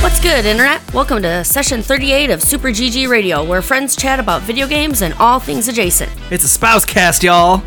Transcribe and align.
What's 0.00 0.20
good, 0.20 0.46
Internet? 0.46 0.94
Welcome 0.94 1.22
to 1.22 1.42
session 1.42 1.82
38 1.82 2.30
of 2.30 2.40
Super 2.40 2.68
GG 2.68 3.08
Radio, 3.08 3.44
where 3.44 3.60
friends 3.62 3.96
chat 3.96 4.20
about 4.20 4.42
video 4.42 4.68
games 4.68 5.02
and 5.02 5.12
all 5.14 5.40
things 5.40 5.66
adjacent. 5.66 6.12
It's 6.30 6.44
a 6.44 6.48
spouse 6.48 6.84
cast, 6.84 7.24
y'all. 7.24 7.60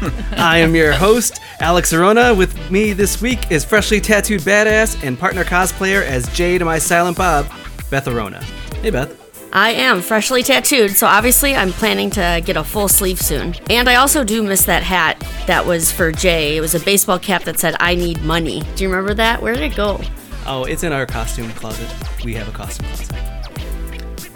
I 0.36 0.58
am 0.58 0.76
your 0.76 0.92
host, 0.92 1.40
Alex 1.58 1.92
Arona. 1.92 2.32
With 2.32 2.70
me 2.70 2.92
this 2.92 3.20
week 3.20 3.50
is 3.50 3.64
freshly 3.64 4.00
tattooed 4.00 4.42
badass 4.42 5.02
and 5.02 5.18
partner 5.18 5.42
cosplayer 5.42 6.04
as 6.04 6.28
to 6.36 6.64
my 6.64 6.78
silent 6.78 7.16
Bob, 7.16 7.50
Beth 7.90 8.06
Arona. 8.06 8.40
Hey, 8.82 8.90
Beth. 8.90 9.23
I 9.56 9.70
am 9.70 10.02
freshly 10.02 10.42
tattooed, 10.42 10.90
so 10.90 11.06
obviously 11.06 11.54
I'm 11.54 11.70
planning 11.70 12.10
to 12.10 12.42
get 12.44 12.56
a 12.56 12.64
full 12.64 12.88
sleeve 12.88 13.20
soon. 13.20 13.54
And 13.70 13.88
I 13.88 13.94
also 13.94 14.24
do 14.24 14.42
miss 14.42 14.64
that 14.64 14.82
hat 14.82 15.24
that 15.46 15.64
was 15.64 15.92
for 15.92 16.10
Jay. 16.10 16.56
It 16.56 16.60
was 16.60 16.74
a 16.74 16.80
baseball 16.80 17.20
cap 17.20 17.44
that 17.44 17.60
said, 17.60 17.76
I 17.78 17.94
need 17.94 18.20
money. 18.22 18.62
Do 18.74 18.82
you 18.82 18.90
remember 18.90 19.14
that? 19.14 19.40
Where 19.40 19.54
did 19.54 19.62
it 19.62 19.76
go? 19.76 20.00
Oh, 20.44 20.64
it's 20.64 20.82
in 20.82 20.92
our 20.92 21.06
costume 21.06 21.50
closet. 21.52 21.88
We 22.24 22.34
have 22.34 22.48
a 22.48 22.50
costume 22.50 22.88
closet. 22.88 23.16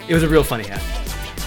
It 0.07 0.13
was 0.13 0.23
a 0.23 0.29
real 0.29 0.43
funny 0.43 0.65
hat. 0.65 0.81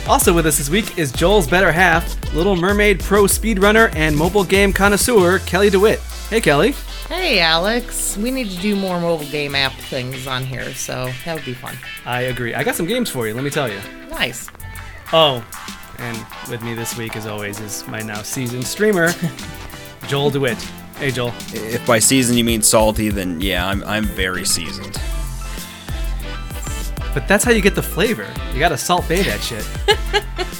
Also 0.07 0.35
with 0.35 0.45
us 0.45 0.59
this 0.59 0.69
week 0.69 0.99
is 0.99 1.11
Joel's 1.11 1.47
better 1.49 1.73
half, 1.73 2.35
Little 2.35 2.57
Mermaid 2.57 3.01
pro 3.01 3.23
speedrunner 3.23 3.91
and 3.95 4.15
mobile 4.15 4.45
game 4.45 4.75
connoisseur, 4.75 5.39
Kelly 5.41 5.71
DeWitt. 5.71 6.01
Hey, 6.29 6.43
Kelly. 6.43 6.75
Hey, 7.13 7.41
Alex. 7.41 8.17
We 8.17 8.31
need 8.31 8.49
to 8.49 8.57
do 8.57 8.75
more 8.75 8.99
mobile 8.99 9.27
game 9.27 9.55
app 9.55 9.73
things 9.75 10.27
on 10.27 10.47
here, 10.47 10.73
so 10.73 11.13
that 11.27 11.35
would 11.35 11.45
be 11.45 11.53
fun. 11.53 11.77
I 12.07 12.23
agree. 12.23 12.55
I 12.55 12.65
got 12.65 12.75
some 12.75 12.87
games 12.87 13.11
for 13.11 13.29
you, 13.29 13.35
let 13.35 13.45
me 13.45 13.51
tell 13.51 13.71
you. 13.71 13.79
Nice. 14.09 14.49
Oh, 15.13 15.47
and 15.99 16.17
with 16.51 16.63
me 16.63 16.73
this 16.73 16.97
week, 16.97 17.15
as 17.15 17.27
always, 17.27 17.61
is 17.61 17.87
my 17.87 18.01
now 18.01 18.23
seasoned 18.23 18.67
streamer, 18.67 19.13
Joel 20.09 20.31
DeWitt. 20.31 20.57
Hey, 20.97 21.11
Joel. 21.11 21.35
If 21.53 21.87
by 21.87 21.99
seasoned 21.99 22.39
you 22.39 22.45
mean 22.45 22.63
salty, 22.63 23.11
then 23.11 23.43
yeah, 23.43 23.69
I'm 23.69 23.85
I'm 23.85 24.05
very 24.05 24.47
seasoned. 24.47 24.99
But 27.15 27.29
that's 27.29 27.45
how 27.45 27.51
you 27.51 27.61
get 27.61 27.75
the 27.75 27.83
flavor. 27.83 28.27
You 28.53 28.59
gotta 28.59 28.79
Salt 28.79 29.09
Bae 29.09 29.23
that 29.23 29.41
shit. 29.41 29.67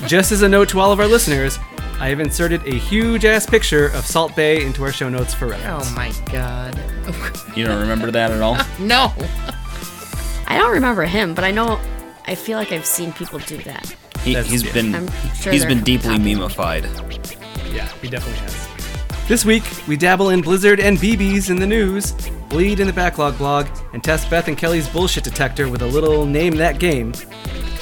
Just 0.09 0.33
as 0.33 0.43
a 0.43 0.49
note 0.49 0.69
to 0.71 0.81
all 0.81 0.93
of 0.93 1.01
our 1.01 1.07
listeners, 1.07 1.59
I 1.99 2.09
have 2.09 2.21
inserted 2.21 2.67
a 2.67 2.75
huge 2.75 3.25
ass 3.25 3.47
picture 3.47 3.87
of 3.89 4.05
Salt 4.05 4.35
Bae 4.37 4.59
into 4.61 4.83
our 4.83 4.93
show 4.93 5.09
notes 5.09 5.33
for 5.35 5.47
reference. 5.47 5.89
Oh 5.91 5.95
my 5.95 6.13
god. 6.33 6.79
You 7.57 7.65
don't 7.67 7.81
remember 7.81 8.11
that 8.11 8.31
at 8.31 8.41
all? 8.43 8.57
No. 8.79 9.13
I 10.47 10.59
don't 10.59 10.73
remember 10.73 11.05
him, 11.05 11.35
but 11.35 11.45
I 11.45 11.51
know, 11.51 11.81
I 12.27 12.35
feel 12.35 12.59
like 12.59 12.73
I've 12.73 12.85
seen 12.87 13.13
people 13.13 13.39
do 13.41 13.57
that. 13.59 13.95
He, 14.23 14.35
That's- 14.35 14.51
he's 14.51 14.65
yeah. 14.65 14.73
been 14.73 14.95
I'm 14.95 15.09
sure 15.35 15.53
he's 15.53 15.63
they're 15.63 15.69
been 15.71 15.83
deeply 15.83 16.11
happy. 16.19 16.35
memeified. 16.35 16.85
Yeah, 17.73 17.87
he 18.03 18.09
definitely 18.09 18.39
has. 18.41 18.69
This 19.29 19.45
week, 19.45 19.63
we 19.87 19.97
dabble 19.97 20.31
in 20.31 20.41
Blizzard 20.41 20.81
and 20.81 20.99
BBs 20.99 21.49
in 21.49 21.57
the 21.57 21.67
news, 21.67 22.13
bleed 22.49 22.81
in 22.81 22.89
the 22.89 22.93
backlog 22.93 23.39
blog, 23.39 23.69
and 23.93 24.03
test 24.03 24.29
Beth 24.29 24.49
and 24.49 24.59
Kelly's 24.59 24.89
bullshit 24.89 25.23
detector 25.23 25.69
with 25.71 25.81
a 25.83 25.87
little 25.87 26.27
name 26.27 26.57
that 26.57 26.81
game. 26.81 27.15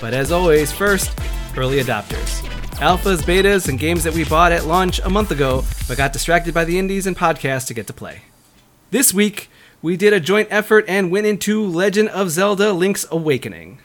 But 0.03 0.13
as 0.13 0.31
always, 0.33 0.71
first, 0.71 1.19
early 1.57 1.79
adopters. 1.83 2.43
Alphas, 2.77 3.23
betas, 3.23 3.69
and 3.69 3.79
games 3.79 4.05
that 4.05 4.13
we 4.15 4.25
bought 4.25 4.53
at 4.53 4.67
launch 4.67 5.01
a 5.01 5.09
month 5.09 5.31
ago, 5.31 5.65
but 5.89 5.97
got 5.97 6.13
distracted 6.13 6.53
by 6.53 6.65
the 6.67 6.79
indies 6.79 7.07
and 7.07 7.17
podcasts 7.17 7.67
to 7.69 7.75
get 7.75 7.87
to 7.87 7.95
play. 7.95 8.23
This 8.91 9.15
week, 9.15 9.49
we 9.81 9.97
did 9.97 10.13
a 10.13 10.21
joint 10.21 10.49
effort 10.51 10.85
and 10.89 11.11
went 11.11 11.27
into 11.27 11.65
Legend 11.65 12.11
of 12.11 12.31
Zelda 12.31 12.73
Link's 12.75 13.07
Awakening. 13.11 13.79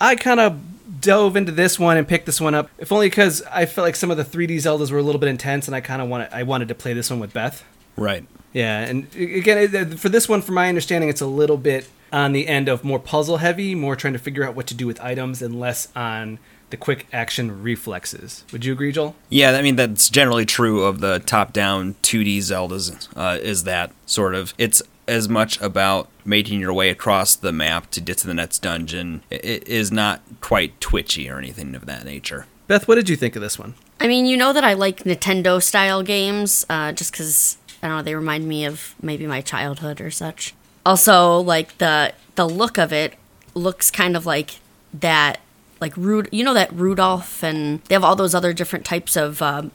I 0.00 0.14
kind 0.14 0.38
of 0.38 0.60
dove 1.02 1.36
into 1.36 1.52
this 1.52 1.78
one 1.78 1.98
and 1.98 2.08
picked 2.08 2.24
this 2.24 2.40
one 2.40 2.54
up, 2.54 2.70
if 2.78 2.90
only 2.90 3.08
because 3.10 3.42
I 3.50 3.66
felt 3.66 3.84
like 3.84 3.96
some 3.96 4.10
of 4.10 4.16
the 4.16 4.24
3D 4.24 4.56
Zeldas 4.56 4.90
were 4.90 4.98
a 4.98 5.02
little 5.02 5.20
bit 5.20 5.28
intense, 5.28 5.66
and 5.66 5.76
I 5.76 5.82
kind 5.82 6.00
of 6.00 6.08
wanted 6.08 6.32
I 6.32 6.44
wanted 6.44 6.68
to 6.68 6.74
play 6.74 6.94
this 6.94 7.10
one 7.10 7.20
with 7.20 7.34
Beth. 7.34 7.64
Right. 7.96 8.24
Yeah, 8.54 8.80
and 8.80 9.14
again, 9.14 9.96
for 9.96 10.08
this 10.08 10.28
one, 10.28 10.42
from 10.42 10.54
my 10.54 10.68
understanding, 10.68 11.08
it's 11.08 11.20
a 11.20 11.26
little 11.26 11.56
bit 11.56 11.88
on 12.12 12.32
the 12.32 12.48
end 12.48 12.68
of 12.68 12.84
more 12.84 12.98
puzzle 12.98 13.38
heavy, 13.38 13.74
more 13.74 13.96
trying 13.96 14.12
to 14.12 14.18
figure 14.18 14.44
out 14.44 14.54
what 14.54 14.66
to 14.68 14.74
do 14.74 14.86
with 14.86 15.00
items, 15.00 15.42
and 15.42 15.58
less 15.58 15.88
on 15.96 16.38
the 16.72 16.76
quick 16.76 17.06
action 17.12 17.62
reflexes. 17.62 18.44
Would 18.52 18.64
you 18.64 18.72
agree, 18.72 18.92
Joel? 18.92 19.14
Yeah, 19.28 19.52
I 19.52 19.62
mean 19.62 19.76
that's 19.76 20.08
generally 20.08 20.46
true 20.46 20.84
of 20.84 21.00
the 21.00 21.20
top-down 21.20 21.94
2D 22.02 22.38
Zeldas. 22.38 23.08
Uh, 23.14 23.38
is 23.40 23.64
that 23.64 23.92
sort 24.06 24.34
of 24.34 24.54
it's 24.58 24.82
as 25.08 25.28
much 25.28 25.60
about 25.60 26.08
making 26.24 26.60
your 26.60 26.72
way 26.72 26.88
across 26.90 27.34
the 27.34 27.52
map 27.52 27.90
to 27.90 28.00
get 28.00 28.18
to 28.18 28.26
the 28.26 28.34
next 28.34 28.60
dungeon. 28.60 29.22
It 29.30 29.44
it 29.44 29.68
is 29.68 29.90
not 29.92 30.22
quite 30.40 30.80
twitchy 30.80 31.28
or 31.28 31.38
anything 31.38 31.74
of 31.74 31.86
that 31.86 32.04
nature. 32.04 32.46
Beth, 32.68 32.86
what 32.88 32.94
did 32.94 33.08
you 33.08 33.16
think 33.16 33.36
of 33.36 33.42
this 33.42 33.58
one? 33.58 33.74
I 34.00 34.08
mean, 34.08 34.26
you 34.26 34.36
know 34.36 34.52
that 34.52 34.64
I 34.64 34.72
like 34.72 35.04
Nintendo 35.04 35.62
style 35.62 36.02
games, 36.02 36.64
uh, 36.68 36.92
just 36.92 37.12
because 37.12 37.58
I 37.82 37.88
don't 37.88 37.98
know 37.98 38.02
they 38.02 38.14
remind 38.14 38.46
me 38.48 38.64
of 38.64 38.94
maybe 39.02 39.26
my 39.26 39.40
childhood 39.40 40.00
or 40.00 40.10
such. 40.10 40.54
Also, 40.84 41.38
like 41.38 41.78
the 41.78 42.12
the 42.34 42.48
look 42.48 42.78
of 42.78 42.92
it 42.92 43.14
looks 43.54 43.90
kind 43.90 44.16
of 44.16 44.26
like 44.26 44.60
that, 44.94 45.40
like 45.80 45.92
Rud. 45.96 46.28
You 46.32 46.44
know 46.44 46.54
that 46.54 46.72
Rudolph, 46.72 47.42
and 47.42 47.82
they 47.84 47.94
have 47.94 48.04
all 48.04 48.16
those 48.16 48.34
other 48.34 48.52
different 48.52 48.84
types 48.84 49.16
of 49.16 49.42
um, 49.42 49.70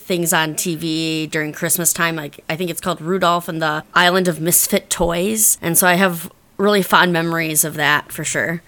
things 0.00 0.32
on 0.32 0.54
TV 0.54 1.28
during 1.30 1.52
Christmas 1.52 1.92
time. 1.92 2.16
Like 2.16 2.44
I 2.48 2.56
think 2.56 2.70
it's 2.70 2.80
called 2.80 3.00
Rudolph 3.00 3.48
and 3.48 3.60
the 3.62 3.84
Island 3.94 4.28
of 4.28 4.40
Misfit 4.40 4.90
Toys, 4.90 5.58
and 5.62 5.76
so 5.76 5.86
I 5.86 5.94
have 5.94 6.30
really 6.56 6.82
fond 6.82 7.12
memories 7.12 7.64
of 7.64 7.74
that 7.74 8.10
for 8.12 8.24
sure. 8.24 8.62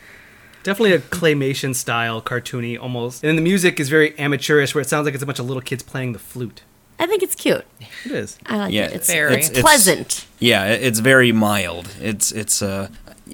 Definitely 0.62 0.92
a 0.92 0.98
claymation 0.98 1.74
style, 1.74 2.20
cartoony 2.20 2.78
almost. 2.78 3.22
And 3.22 3.28
then 3.28 3.36
the 3.36 3.42
music 3.42 3.80
is 3.80 3.88
very 3.88 4.18
amateurish, 4.18 4.74
where 4.74 4.82
it 4.82 4.88
sounds 4.88 5.04
like 5.06 5.14
it's 5.14 5.22
a 5.22 5.26
bunch 5.26 5.38
of 5.38 5.46
little 5.46 5.62
kids 5.62 5.82
playing 5.82 6.12
the 6.12 6.18
flute. 6.18 6.62
I 6.98 7.06
think 7.06 7.22
it's 7.22 7.36
cute. 7.36 7.64
It 8.04 8.10
is. 8.10 8.36
I 8.44 8.56
like 8.58 8.72
Yeah, 8.74 8.86
it. 8.86 8.92
It's, 8.94 9.06
Very. 9.06 9.36
it's 9.36 9.48
It's- 9.50 9.62
pleasant. 9.62 10.26
Yeah, 10.40 10.64
it's 10.66 10.98
very 10.98 11.30
mild. 11.32 11.88
It's 12.00 12.32
it's 12.32 12.60
uh 12.60 12.88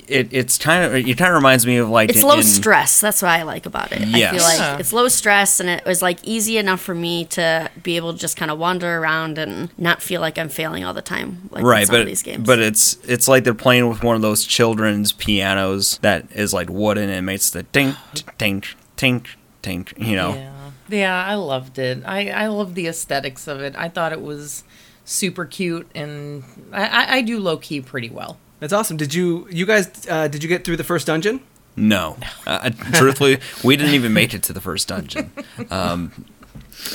it, 0.09 0.29
it's 0.33 0.59
kind 0.59 0.85
of 0.85 0.95
it 0.95 1.17
kind 1.19 1.31
of 1.31 1.35
reminds 1.35 1.67
me 1.67 1.77
of 1.79 1.89
like 1.89 2.11
It's 2.11 2.21
in- 2.23 2.27
low 2.29 2.37
in- 2.39 2.43
stress. 2.43 3.01
That's 3.01 3.23
what 3.23 3.31
I 3.31 3.43
like 3.43 3.67
about 3.67 3.93
it. 3.93 4.03
I 4.03 4.05
feel 4.05 4.13
like 4.43 4.59
Yeah. 4.59 4.79
it's 4.79 4.93
low 4.93 5.09
stress 5.09 5.61
and 5.61 5.69
it 5.69 5.85
was 5.85 6.03
like 6.03 6.19
easy 6.23 6.59
enough 6.59 6.81
for 6.81 6.95
me 6.95 7.25
to 7.27 7.71
be 7.83 7.97
able 7.97 8.13
to 8.13 8.19
just 8.19 8.37
kind 8.37 8.51
of 8.51 8.59
wander 8.59 8.99
around 8.99 9.39
and 9.39 9.71
not 9.79 10.03
feel 10.03 10.21
like 10.21 10.39
I'm 10.39 10.49
failing 10.49 10.85
all 10.85 10.95
the 10.95 11.03
time. 11.03 11.49
Like 11.51 11.65
right 11.65 11.87
some 11.87 11.95
but 11.95 12.01
of 12.03 12.07
these 12.07 12.23
games. 12.23 12.47
but 12.47 12.59
it's 12.59 12.99
it's 13.05 13.29
like 13.29 13.45
they're 13.45 13.55
playing 13.55 13.89
with 13.89 14.03
one 14.03 14.17
of 14.17 14.23
those 14.23 14.45
children's 14.45 15.13
pianos 15.13 15.99
that 16.03 16.27
is 16.33 16.53
like 16.53 16.69
wooden 16.71 17.09
and 17.11 17.25
makes 17.27 17.51
the 17.51 17.65
tink 17.65 17.97
tink 18.39 18.75
tink 18.97 19.27
tink 19.63 19.93
you 19.99 20.17
know 20.17 20.35
Yeah. 20.35 20.51
Yeah, 20.87 21.25
I 21.27 21.35
loved 21.37 21.79
it. 21.79 22.03
I, 22.05 22.29
I 22.29 22.47
loved 22.49 22.75
the 22.75 22.87
aesthetics 22.89 23.49
of 23.49 23.61
it. 23.63 23.75
I 23.75 23.89
thought 23.89 24.13
it 24.13 24.21
was 24.21 24.65
super 25.07 25.47
cute, 25.47 25.89
and 25.95 26.45
I, 26.73 26.85
I, 26.87 27.13
I 27.17 27.23
do 27.23 27.39
low 27.41 27.57
key 27.57 27.81
pretty 27.81 28.11
well. 28.11 28.37
That's 28.65 28.73
awesome. 28.73 28.97
Did 28.97 29.13
you 29.13 29.47
you 29.51 29.67
guys 29.67 29.91
uh, 30.09 30.27
did 30.27 30.43
you 30.43 30.49
get 30.49 30.65
through 30.65 30.79
the 30.79 30.85
first 30.85 31.07
dungeon? 31.07 31.41
no 31.77 32.17
uh, 32.47 32.71
truthfully 32.93 33.39
we 33.65 33.77
didn't 33.77 33.95
even 33.95 34.13
make 34.15 34.33
it 34.33 34.45
to 34.45 34.53
the 34.53 34.61
first 34.61 34.87
dungeon 34.87 35.29
um 35.73 36.13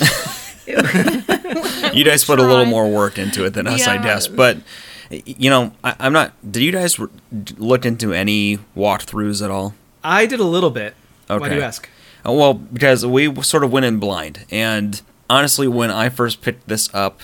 you 0.66 2.02
guys 2.02 2.24
put 2.24 2.38
a 2.38 2.42
little 2.42 2.64
more 2.64 2.90
work 2.90 3.18
into 3.18 3.44
it 3.44 3.50
than 3.50 3.66
us 3.66 3.86
i 3.86 3.98
guess 3.98 4.26
but 4.26 4.56
you 5.10 5.50
know 5.50 5.72
I, 5.84 5.96
i'm 6.00 6.14
not 6.14 6.32
did 6.50 6.62
you 6.62 6.72
guys 6.72 6.98
r- 6.98 7.10
look 7.58 7.84
into 7.84 8.14
any 8.14 8.58
walkthroughs 8.76 9.44
at 9.44 9.50
all 9.50 9.74
I 10.02 10.24
did 10.24 10.40
a 10.40 10.44
little 10.44 10.70
bit. 10.70 10.94
Why 11.26 11.50
do 11.50 11.56
you 11.56 11.60
ask? 11.60 11.86
Uh, 12.26 12.32
Well, 12.32 12.54
because 12.54 13.04
we 13.04 13.34
sort 13.42 13.64
of 13.64 13.70
went 13.70 13.84
in 13.84 13.98
blind, 13.98 14.46
and 14.50 14.98
honestly, 15.28 15.68
when 15.68 15.90
I 15.90 16.08
first 16.08 16.40
picked 16.40 16.68
this 16.68 16.88
up 16.94 17.20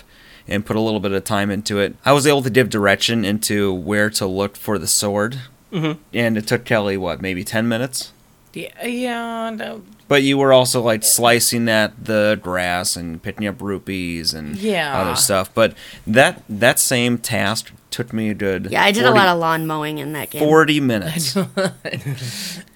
and 0.48 0.64
put 0.64 0.76
a 0.76 0.80
little 0.80 1.00
bit 1.00 1.12
of 1.12 1.24
time 1.24 1.50
into 1.50 1.78
it, 1.78 1.96
I 2.04 2.12
was 2.12 2.26
able 2.26 2.42
to 2.42 2.50
give 2.50 2.68
direction 2.70 3.24
into 3.24 3.72
where 3.72 4.10
to 4.10 4.26
look 4.26 4.56
for 4.56 4.78
the 4.78 4.86
sword, 4.86 5.38
Mhm. 5.72 5.98
and 6.14 6.36
it 6.38 6.46
took 6.46 6.64
Kelly 6.64 6.96
what 6.96 7.20
maybe 7.20 7.42
ten 7.44 7.68
minutes. 7.68 8.12
Yeah, 8.54 8.86
yeah. 8.86 9.50
No, 9.50 9.82
But 10.08 10.22
you 10.22 10.38
were 10.38 10.52
also 10.52 10.80
like 10.80 11.02
slicing 11.02 11.68
at 11.68 12.04
the 12.04 12.38
grass 12.42 12.94
and 12.96 13.20
picking 13.20 13.46
up 13.46 13.60
rupees 13.60 14.32
and 14.34 14.56
Yeah. 14.56 15.00
other 15.00 15.16
stuff. 15.16 15.52
But 15.54 15.74
that 16.06 16.42
that 16.48 16.78
same 16.78 17.18
task 17.18 17.72
took 17.90 18.12
me 18.12 18.28
a 18.28 18.34
good 18.34 18.68
yeah, 18.70 18.84
I 18.84 18.90
did 18.92 19.04
40 19.04 19.12
a 19.12 19.14
lot 19.16 19.28
of 19.28 19.38
lawn 19.38 19.66
mowing 19.66 19.98
in 19.98 20.12
that 20.12 20.28
game. 20.30 20.40
forty 20.42 20.80
minutes. 20.92 21.36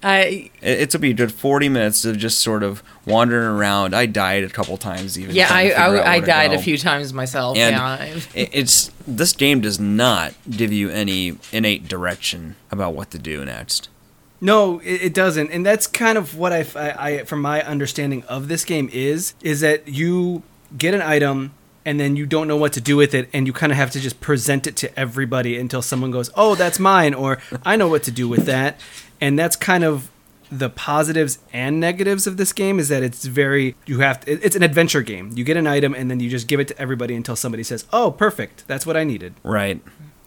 I 0.03 0.49
It, 0.61 0.79
it 0.81 0.89
took 0.89 1.01
me 1.01 1.11
a 1.11 1.13
good 1.13 1.31
40 1.31 1.69
minutes 1.69 2.05
of 2.05 2.17
just 2.17 2.39
sort 2.39 2.63
of 2.63 2.81
wandering 3.05 3.47
around. 3.47 3.93
I 3.95 4.05
died 4.07 4.43
a 4.43 4.49
couple 4.49 4.77
times 4.77 5.17
even. 5.19 5.35
yeah, 5.35 5.47
I 5.51 5.63
to 5.63 5.69
figure 5.69 5.83
out 6.01 6.07
I, 6.07 6.13
I 6.15 6.19
died 6.19 6.53
a 6.53 6.59
few 6.61 6.77
times 6.77 7.13
myself. 7.13 7.57
And 7.57 7.75
yeah, 7.75 8.03
it- 8.33 8.49
it's 8.51 8.91
this 9.07 9.33
game 9.33 9.61
does 9.61 9.79
not 9.79 10.33
give 10.49 10.71
you 10.73 10.89
any 10.89 11.37
innate 11.51 11.87
direction 11.87 12.55
about 12.71 12.93
what 12.93 13.11
to 13.11 13.19
do 13.19 13.45
next. 13.45 13.89
No, 14.43 14.79
it, 14.79 15.01
it 15.03 15.13
doesn't, 15.13 15.51
and 15.51 15.63
that's 15.63 15.85
kind 15.85 16.17
of 16.17 16.35
what 16.35 16.51
I, 16.51 16.65
I, 16.75 16.89
I, 16.89 17.23
from 17.25 17.41
my 17.41 17.61
understanding 17.61 18.23
of 18.23 18.47
this 18.47 18.65
game 18.65 18.89
is, 18.91 19.35
is 19.41 19.61
that 19.61 19.87
you 19.87 20.41
get 20.75 20.95
an 20.95 21.01
item 21.01 21.53
and 21.85 21.99
then 21.99 22.15
you 22.15 22.25
don't 22.25 22.47
know 22.47 22.57
what 22.57 22.73
to 22.73 22.81
do 22.81 22.97
with 22.97 23.13
it, 23.13 23.29
and 23.33 23.47
you 23.47 23.53
kind 23.53 23.71
of 23.71 23.77
have 23.77 23.91
to 23.91 23.99
just 23.99 24.19
present 24.19 24.67
it 24.67 24.75
to 24.77 24.99
everybody 24.99 25.57
until 25.57 25.81
someone 25.81 26.11
goes, 26.11 26.29
"Oh, 26.35 26.55
that's 26.55 26.79
mine," 26.79 27.13
or 27.13 27.39
"I 27.63 27.75
know 27.75 27.87
what 27.87 28.03
to 28.03 28.11
do 28.11 28.27
with 28.27 28.45
that," 28.45 28.79
and 29.19 29.37
that's 29.37 29.55
kind 29.55 29.83
of 29.83 30.09
the 30.51 30.69
positives 30.69 31.39
and 31.53 31.79
negatives 31.79 32.27
of 32.27 32.35
this 32.37 32.51
game 32.51 32.77
is 32.77 32.89
that 32.89 33.01
it's 33.01 33.23
very 33.25 33.75
you 33.85 34.01
have 34.01 34.19
to, 34.19 34.31
it's 34.31 34.55
an 34.55 34.63
adventure 34.63 35.01
game. 35.01 35.31
You 35.33 35.45
get 35.45 35.55
an 35.55 35.65
item 35.65 35.95
and 35.95 36.11
then 36.11 36.19
you 36.19 36.29
just 36.29 36.47
give 36.47 36.59
it 36.59 36.67
to 36.67 36.77
everybody 36.77 37.15
until 37.15 37.35
somebody 37.35 37.63
says, 37.63 37.85
"Oh, 37.93 38.11
perfect. 38.11 38.67
That's 38.67 38.85
what 38.85 38.97
I 38.97 39.03
needed." 39.03 39.33
Right. 39.43 39.81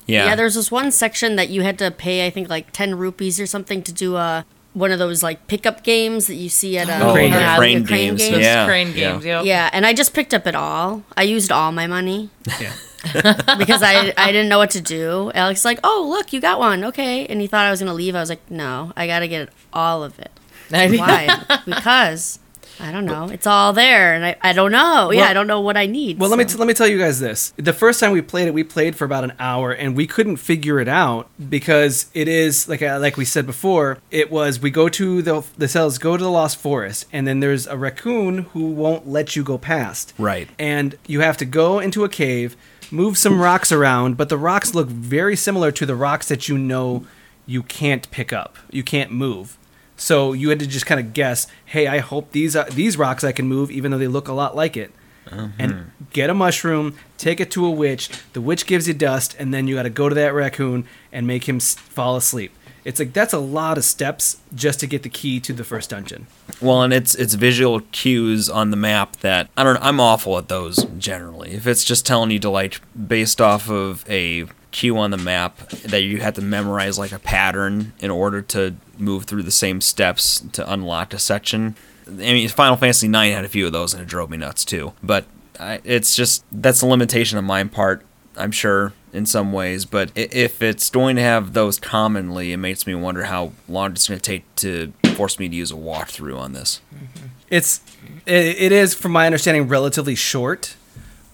Yeah. 0.07 0.27
Yeah. 0.27 0.35
there's 0.37 0.55
this 0.55 0.71
one 0.71 0.91
section 0.91 1.37
that 1.37 1.49
you 1.49 1.63
had 1.63 1.79
to 1.79 1.91
pay, 1.91 2.27
I 2.27 2.31
think, 2.31 2.49
like 2.49 2.73
10 2.73 2.97
rupees 2.97 3.41
or 3.41 3.47
something 3.47 3.83
to 3.83 3.93
do 3.93 4.17
a, 4.17 4.45
one 4.75 4.91
of 4.91 4.99
those 4.99 5.23
like 5.23 5.47
pickup 5.47 5.83
games 5.85 6.27
that 6.27 6.35
you 6.35 6.49
see 6.49 6.77
at 6.79 6.89
a 6.89 7.07
Oh, 7.07 7.13
Crane 7.13 7.31
the 7.31 7.39
crane 7.57 7.87
crane 7.87 8.17
games. 8.17 8.21
game. 8.31 8.41
Yeah. 8.41 8.67
crane 8.67 8.89
yeah. 8.89 9.13
games. 9.13 9.25
Yep. 9.25 9.45
Yeah, 9.45 9.71
and 9.73 9.87
I 9.87 9.93
just 9.95 10.13
picked 10.15 10.35
up 10.35 10.47
it 10.47 10.55
all. 10.55 11.03
I 11.17 11.23
used 11.23 11.51
all 11.53 11.71
my 11.73 11.87
money 11.87 12.31
Yeah. 12.61 12.73
because 13.59 13.83
I 13.83 14.13
I 14.17 14.33
didn't 14.33 14.49
know 14.49 14.57
what 14.59 14.71
to 14.71 14.81
do. 14.81 15.31
Alex 15.35 15.59
was 15.61 15.65
like, 15.67 15.79
"Oh, 15.85 16.07
look, 16.11 16.33
you 16.33 16.41
got 16.41 16.59
one. 16.59 16.83
Okay." 16.85 17.27
And 17.27 17.39
he 17.39 17.47
thought 17.47 17.67
I 17.67 17.71
was 17.71 17.79
going 17.81 17.89
to 17.91 17.95
leave. 17.95 18.15
I 18.17 18.21
was 18.21 18.31
like, 18.31 18.51
"No, 18.51 18.93
I 18.97 19.07
got 19.07 19.19
to 19.19 19.29
get 19.29 19.51
all 19.75 20.03
of 20.03 20.19
it." 20.19 20.31
Why? 20.71 21.29
because 21.67 22.39
I 22.81 22.91
don't 22.93 23.05
know. 23.05 23.29
It's 23.29 23.47
all 23.47 23.73
there 23.73 24.15
and 24.15 24.25
I, 24.25 24.37
I 24.41 24.53
don't 24.53 24.73
know. 24.73 25.11
yeah, 25.13 25.27
I 25.27 25.33
don't 25.35 25.47
know 25.47 25.61
what 25.61 25.77
I 25.77 25.87
need. 25.87 26.19
Well, 26.19 26.29
let 26.31 26.39
me 26.39 26.45
t- 26.45 26.57
let 26.57 26.67
me 26.67 26.75
tell 26.75 26.87
you 26.87 26.99
guys 26.99 27.21
this. 27.21 27.53
The 27.57 27.73
first 27.73 28.01
time 28.01 28.13
we 28.13 28.21
played 28.23 28.49
it, 28.49 28.55
we 28.55 28.65
played 28.65 28.97
for 28.97 29.05
about 29.05 29.25
an 29.25 29.33
hour, 29.39 29.73
and 29.73 29.97
we 29.97 30.07
couldn't 30.07 30.37
figure 30.37 30.81
it 30.81 30.89
out 30.89 31.29
because 31.49 32.07
it 32.15 32.29
is 32.29 32.69
like 32.69 32.83
uh, 32.83 32.99
like 33.01 33.17
we 33.17 33.25
said 33.25 33.47
before. 33.47 33.99
It 34.11 34.31
was 34.31 34.61
we 34.61 34.71
go 34.71 34.89
to 34.89 35.23
the 35.23 35.45
the 35.57 35.69
cells, 35.69 35.99
go 35.99 36.17
to 36.17 36.23
the 36.23 36.31
Lost 36.31 36.57
Forest, 36.57 37.07
and 37.13 37.27
then 37.27 37.41
there's 37.41 37.67
a 37.67 37.77
raccoon 37.77 38.39
who 38.53 38.67
won't 38.67 39.07
let 39.09 39.37
you 39.37 39.45
go 39.45 39.59
past. 39.59 40.13
Right. 40.19 40.49
And 40.59 40.97
you 41.07 41.21
have 41.21 41.37
to 41.39 41.45
go 41.45 41.79
into 41.79 42.05
a 42.05 42.09
cave, 42.09 42.57
move 42.91 43.17
some 43.19 43.41
rocks 43.41 43.71
around, 43.73 44.17
but 44.17 44.29
the 44.29 44.39
rocks 44.39 44.75
look 44.75 44.89
very 44.89 45.37
similar 45.37 45.71
to 45.73 45.87
the 45.87 45.95
rocks 45.97 46.29
that 46.29 46.49
you 46.49 46.59
know 46.59 47.05
you 47.47 47.63
can't 47.63 48.11
pick 48.11 48.33
up. 48.33 48.57
You 48.71 48.83
can't 48.83 49.11
move. 49.13 49.59
So 49.97 50.33
you 50.33 50.49
had 50.49 50.59
to 50.59 50.67
just 50.67 50.87
kind 50.87 51.01
of 51.01 51.15
guess, 51.15 51.47
hey, 51.67 51.87
I 51.87 51.99
hope 51.99 52.33
these 52.33 52.57
are, 52.57 52.69
these 52.71 52.97
rocks 52.97 53.25
I 53.25 53.33
can 53.33 53.47
move, 53.47 53.71
even 53.71 53.91
though 53.91 53.99
they 53.99 54.09
look 54.09 54.29
a 54.29 54.33
lot 54.33 54.57
like 54.57 54.77
it. 54.77 54.93
And 55.31 55.73
uh-huh. 55.73 55.83
get 56.13 56.31
a 56.31 56.35
mushroom, 56.35 56.97
take 57.17 57.41
it 57.41 57.51
to 57.53 57.65
a 57.65 57.71
witch. 57.71 58.11
The 58.35 58.41
witch 58.41 58.67
gives 58.67 58.87
you 58.87 58.95
dust, 58.95 59.35
and 59.39 59.53
then 59.53 59.67
you 59.67 59.75
got 59.75 59.85
to 59.85 59.91
go 59.91 60.09
to 60.09 60.15
that 60.15 60.35
raccoon 60.35 60.87
and 61.13 61.27
make 61.27 61.49
him 61.49 61.57
s- 61.57 61.75
fall 61.75 62.17
asleep. 62.17 62.53
It's 62.85 62.99
like 62.99 63.15
that's 63.15 63.33
a 63.33 63.39
lot 63.39 63.79
of 63.79 63.85
steps 63.85 64.37
just 64.55 64.81
to 64.81 64.87
get 64.87 65.03
the 65.03 65.09
key 65.09 65.41
to 65.41 65.55
the 65.55 65.65
first 65.65 65.91
dungeon. 65.91 66.27
Well, 66.61 66.83
and 66.83 66.93
it's 66.93 67.15
it's 67.15 67.35
visual 67.35 67.81
cues 67.93 68.51
on 68.51 68.71
the 68.71 68.77
map 68.77 69.17
that 69.17 69.49
I 69.57 69.65
don't. 69.65 69.75
Know, 69.75 69.81
I'm 69.81 70.01
awful 70.01 70.37
at 70.37 70.49
those 70.49 70.85
generally. 70.99 71.53
If 71.53 71.67
it's 71.67 71.85
just 71.85 72.05
telling 72.05 72.31
you 72.31 72.39
to 72.41 72.51
like 72.51 72.81
based 73.09 73.41
off 73.41 73.71
of 73.71 74.05
a 74.09 74.45
cue 74.71 74.99
on 74.99 75.11
the 75.11 75.17
map 75.17 75.57
that 75.71 76.03
you 76.03 76.19
have 76.19 76.35
to 76.35 76.43
memorize 76.43 76.99
like 76.99 77.13
a 77.13 77.19
pattern 77.19 77.95
in 78.01 78.11
order 78.11 78.43
to 78.43 78.75
move 78.99 79.25
through 79.25 79.43
the 79.43 79.51
same 79.51 79.81
steps 79.81 80.45
to 80.53 80.73
unlock 80.73 81.15
a 81.15 81.19
section. 81.19 81.77
I 82.07 82.11
mean, 82.11 82.49
Final 82.49 82.77
Fantasy 82.77 83.07
IX 83.07 83.35
had 83.35 83.45
a 83.45 83.49
few 83.49 83.67
of 83.67 83.73
those, 83.73 83.95
and 83.95 84.03
it 84.03 84.09
drove 84.09 84.31
me 84.31 84.37
nuts 84.37 84.65
too. 84.65 84.93
But 85.03 85.25
I, 85.59 85.81
it's 85.85 86.15
just 86.15 86.45
that's 86.53 86.83
a 86.83 86.87
limitation 86.87 87.39
on 87.39 87.45
my 87.45 87.65
part. 87.65 88.05
I'm 88.37 88.51
sure 88.51 88.93
in 89.13 89.27
some 89.27 89.53
ways, 89.53 89.85
but 89.85 90.11
if 90.17 90.61
it's 90.61 90.91
going 90.91 91.15
to 91.17 91.23
have 91.23 91.53
those 91.53 91.79
commonly, 91.79 92.53
it 92.53 92.57
makes 92.57 92.85
me 92.85 92.95
wonder 92.95 93.25
how 93.25 93.53
long 93.69 93.93
it's 93.93 94.09
going 94.09 94.19
to 94.19 94.23
take 94.23 94.55
to 94.57 94.93
force 95.15 95.39
me 95.39 95.49
to 95.49 95.55
use 95.55 95.71
a 95.71 95.77
walkthrough 95.77 96.37
on 96.37 96.53
this. 96.53 96.81
Mm-hmm. 96.93 97.27
It's 97.49 97.81
it, 98.27 98.57
it 98.59 98.73
is, 98.73 98.95
from 98.95 99.13
my 99.13 99.27
understanding, 99.27 99.69
relatively 99.69 100.17
short, 100.17 100.77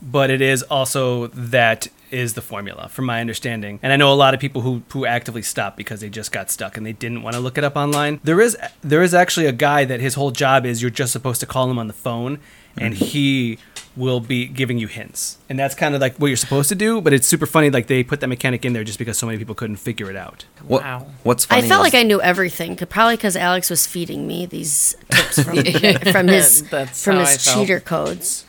but 0.03 0.29
it 0.29 0.43
is 0.43 0.63
also 0.65 1.29
that 1.29 1.89
is 2.11 2.35
the 2.35 2.43
formula, 2.43 2.89
from 2.89 3.05
my 3.05 3.21
understanding. 3.21 3.79
And 3.83 3.93
I 3.93 3.97
know 3.97 4.13
a 4.13 4.15
lot 4.15 4.35
of 4.35 4.41
people 4.41 4.63
who 4.63 4.83
who 4.91 5.07
actively 5.07 5.43
stop 5.43 5.77
because 5.77 6.01
they 6.01 6.09
just 6.09 6.33
got 6.33 6.51
stuck 6.51 6.77
and 6.77 6.85
they 6.85 6.93
didn't 6.93 7.23
want 7.23 7.35
to 7.35 7.41
look 7.41 7.59
it 7.59 7.65
up 7.65 7.77
online. 7.77 8.21
There 8.25 8.41
is 8.41 8.57
there 8.83 9.03
is 9.03 9.15
actually 9.15 9.47
a 9.47 9.53
guy 9.53 9.85
that 9.85 10.01
his 10.01 10.15
whole 10.15 10.31
job 10.31 10.67
is 10.67 10.83
you're 10.83 10.91
just 10.91 11.13
supposed 11.13 11.41
to 11.41 11.47
call 11.47 11.71
him 11.71 11.79
on 11.79 11.87
the 11.87 11.93
phone, 11.93 12.39
and 12.77 12.95
mm-hmm. 12.95 13.05
he 13.05 13.59
will 13.97 14.21
be 14.21 14.47
giving 14.47 14.79
you 14.79 14.87
hints. 14.87 15.39
And 15.49 15.59
that's 15.59 15.75
kind 15.75 15.95
of 15.95 16.01
like 16.01 16.17
what 16.17 16.29
you're 16.29 16.37
supposed 16.37 16.69
to 16.69 16.75
do, 16.75 17.01
but 17.01 17.13
it's 17.13 17.27
super 17.27 17.47
funny 17.47 17.71
like 17.71 17.89
they 17.89 18.05
put 18.05 18.21
that 18.21 18.29
mechanic 18.29 18.65
in 18.65 18.73
there 18.73 18.85
just 18.85 18.99
because 18.99 19.19
so 19.19 19.27
many 19.27 19.39
people 19.39 19.55
couldn't 19.55 19.77
figure 19.77 20.09
it 20.09 20.17
out. 20.17 20.45
What, 20.63 20.83
Wow. 20.83 21.07
What's 21.25 21.47
I 21.51 21.61
felt 21.61 21.87
is- 21.87 21.93
like 21.93 21.95
I 21.95 22.05
knew 22.05 22.21
everything, 22.21 22.79
c- 22.79 22.85
probably 22.85 23.17
because 23.17 23.37
Alex 23.37 23.69
was 23.69 23.87
feeding 23.87 24.27
me 24.27 24.47
these 24.47 24.95
tips 25.11 25.43
from, 25.43 25.57
from 26.13 26.29
his 26.29 26.63
from 26.93 27.17
his 27.17 27.45
cheater 27.45 27.81
codes. 27.81 28.47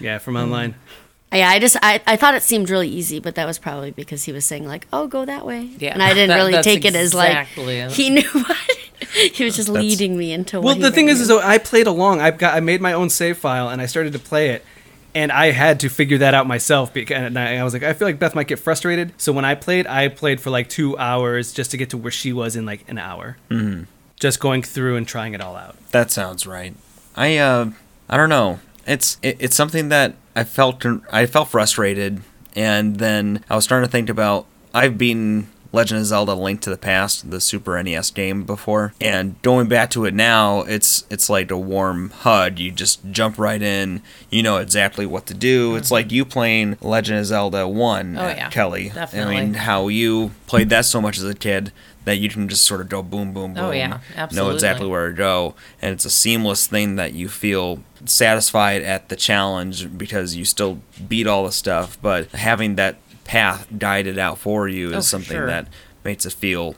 Yeah, 0.00 0.18
from 0.18 0.36
online. 0.36 0.72
Mm. 0.72 0.76
Yeah, 1.32 1.48
I 1.50 1.58
just 1.58 1.76
I, 1.82 2.00
I 2.06 2.16
thought 2.16 2.34
it 2.34 2.42
seemed 2.42 2.70
really 2.70 2.88
easy, 2.88 3.18
but 3.18 3.34
that 3.34 3.46
was 3.46 3.58
probably 3.58 3.90
because 3.90 4.24
he 4.24 4.32
was 4.32 4.44
saying 4.44 4.66
like, 4.66 4.86
"Oh, 4.92 5.06
go 5.06 5.24
that 5.24 5.44
way," 5.44 5.70
Yeah, 5.78 5.92
and 5.92 6.02
I 6.02 6.14
didn't 6.14 6.28
that- 6.30 6.36
really 6.36 6.52
that's 6.52 6.64
take 6.66 6.84
it 6.84 6.94
as 6.94 7.12
like 7.14 7.48
it. 7.58 7.92
he 7.92 8.10
knew 8.10 8.22
what 8.32 8.56
he 9.12 9.44
was 9.44 9.56
just 9.56 9.68
leading 9.68 10.16
me 10.16 10.32
into. 10.32 10.56
Well, 10.60 10.68
what 10.68 10.76
he 10.78 10.82
the 10.84 10.90
thing 10.92 11.08
is, 11.08 11.20
is 11.20 11.28
knew. 11.28 11.38
though 11.40 11.46
I 11.46 11.58
played 11.58 11.86
along. 11.86 12.20
I've 12.20 12.38
got 12.38 12.54
I 12.54 12.60
made 12.60 12.80
my 12.80 12.92
own 12.92 13.10
save 13.10 13.36
file 13.38 13.68
and 13.68 13.82
I 13.82 13.86
started 13.86 14.12
to 14.14 14.18
play 14.20 14.50
it, 14.50 14.64
and 15.14 15.30
I 15.32 15.50
had 15.50 15.80
to 15.80 15.88
figure 15.90 16.16
that 16.18 16.32
out 16.32 16.46
myself. 16.46 16.94
Because 16.94 17.16
and 17.16 17.38
I, 17.38 17.56
I 17.58 17.64
was 17.64 17.72
like, 17.74 17.82
I 17.82 17.92
feel 17.92 18.06
like 18.08 18.18
Beth 18.20 18.34
might 18.34 18.46
get 18.48 18.58
frustrated. 18.60 19.12
So 19.20 19.32
when 19.32 19.44
I 19.44 19.56
played, 19.56 19.86
I 19.86 20.08
played 20.08 20.40
for 20.40 20.50
like 20.50 20.68
two 20.68 20.96
hours 20.96 21.52
just 21.52 21.72
to 21.72 21.76
get 21.76 21.90
to 21.90 21.96
where 21.98 22.12
she 22.12 22.32
was 22.32 22.54
in 22.56 22.64
like 22.64 22.84
an 22.88 22.98
hour. 22.98 23.36
Mm-hmm. 23.50 23.84
Just 24.20 24.40
going 24.40 24.62
through 24.62 24.96
and 24.96 25.06
trying 25.06 25.34
it 25.34 25.40
all 25.42 25.56
out. 25.56 25.76
That 25.90 26.10
sounds 26.10 26.46
right. 26.46 26.74
I 27.16 27.36
uh, 27.36 27.70
I 28.08 28.16
don't 28.16 28.30
know. 28.30 28.60
It's 28.86 29.18
it, 29.22 29.36
it's 29.40 29.56
something 29.56 29.88
that 29.88 30.14
I 30.34 30.44
felt 30.44 30.84
I 31.12 31.26
felt 31.26 31.48
frustrated, 31.48 32.22
and 32.54 32.96
then 32.96 33.44
I 33.50 33.56
was 33.56 33.64
starting 33.64 33.86
to 33.86 33.90
think 33.92 34.08
about 34.08 34.46
I've 34.72 34.96
beaten 34.98 35.48
Legend 35.72 36.00
of 36.00 36.06
Zelda: 36.06 36.34
Link 36.34 36.60
to 36.62 36.70
the 36.70 36.78
Past, 36.78 37.30
the 37.30 37.40
Super 37.40 37.82
NES 37.82 38.10
game 38.12 38.44
before, 38.44 38.94
and 39.00 39.40
going 39.42 39.68
back 39.68 39.90
to 39.90 40.04
it 40.04 40.14
now, 40.14 40.60
it's 40.62 41.04
it's 41.10 41.28
like 41.28 41.50
a 41.50 41.58
warm 41.58 42.10
HUD. 42.10 42.58
You 42.58 42.70
just 42.70 43.00
jump 43.10 43.38
right 43.38 43.60
in. 43.60 44.00
You 44.30 44.42
know 44.42 44.58
exactly 44.58 45.04
what 45.04 45.26
to 45.26 45.34
do. 45.34 45.76
It's 45.76 45.90
like 45.90 46.12
you 46.12 46.24
playing 46.24 46.78
Legend 46.80 47.18
of 47.18 47.26
Zelda 47.26 47.66
One, 47.68 48.14
Mm-hmm. 48.14 48.18
Oh, 48.18 48.28
uh, 48.28 48.34
yeah. 48.36 48.50
Kelly. 48.50 48.90
Definitely. 48.90 49.36
I 49.36 49.40
mean, 49.44 49.54
how 49.54 49.88
you 49.88 50.30
played 50.46 50.70
that 50.70 50.84
so 50.84 51.00
much 51.00 51.18
as 51.18 51.24
a 51.24 51.34
kid 51.34 51.72
that 52.06 52.16
you 52.16 52.30
can 52.30 52.48
just 52.48 52.64
sort 52.64 52.80
of 52.80 52.88
go 52.88 53.02
boom, 53.02 53.34
boom, 53.34 53.52
boom. 53.52 53.64
Oh, 53.64 53.70
yeah. 53.72 53.98
Know 54.32 54.48
exactly 54.50 54.86
where 54.86 55.08
to 55.10 55.14
go, 55.14 55.54
and 55.82 55.92
it's 55.92 56.04
a 56.06 56.10
seamless 56.10 56.66
thing 56.66 56.96
that 56.96 57.12
you 57.12 57.28
feel 57.28 57.82
satisfied 58.06 58.80
at 58.82 59.08
the 59.10 59.16
challenge 59.16 59.98
because 59.98 60.34
you 60.34 60.44
still 60.46 60.80
beat 61.08 61.26
all 61.26 61.44
the 61.44 61.52
stuff, 61.52 61.98
but 62.00 62.30
having 62.30 62.76
that 62.76 62.96
path 63.24 63.66
guided 63.76 64.18
out 64.18 64.38
for 64.38 64.66
you 64.68 64.90
is 64.90 64.96
Oh, 64.96 65.00
something 65.00 65.36
sure. 65.36 65.46
that 65.46 65.68
makes 66.04 66.24
it 66.24 66.32
feel 66.32 66.76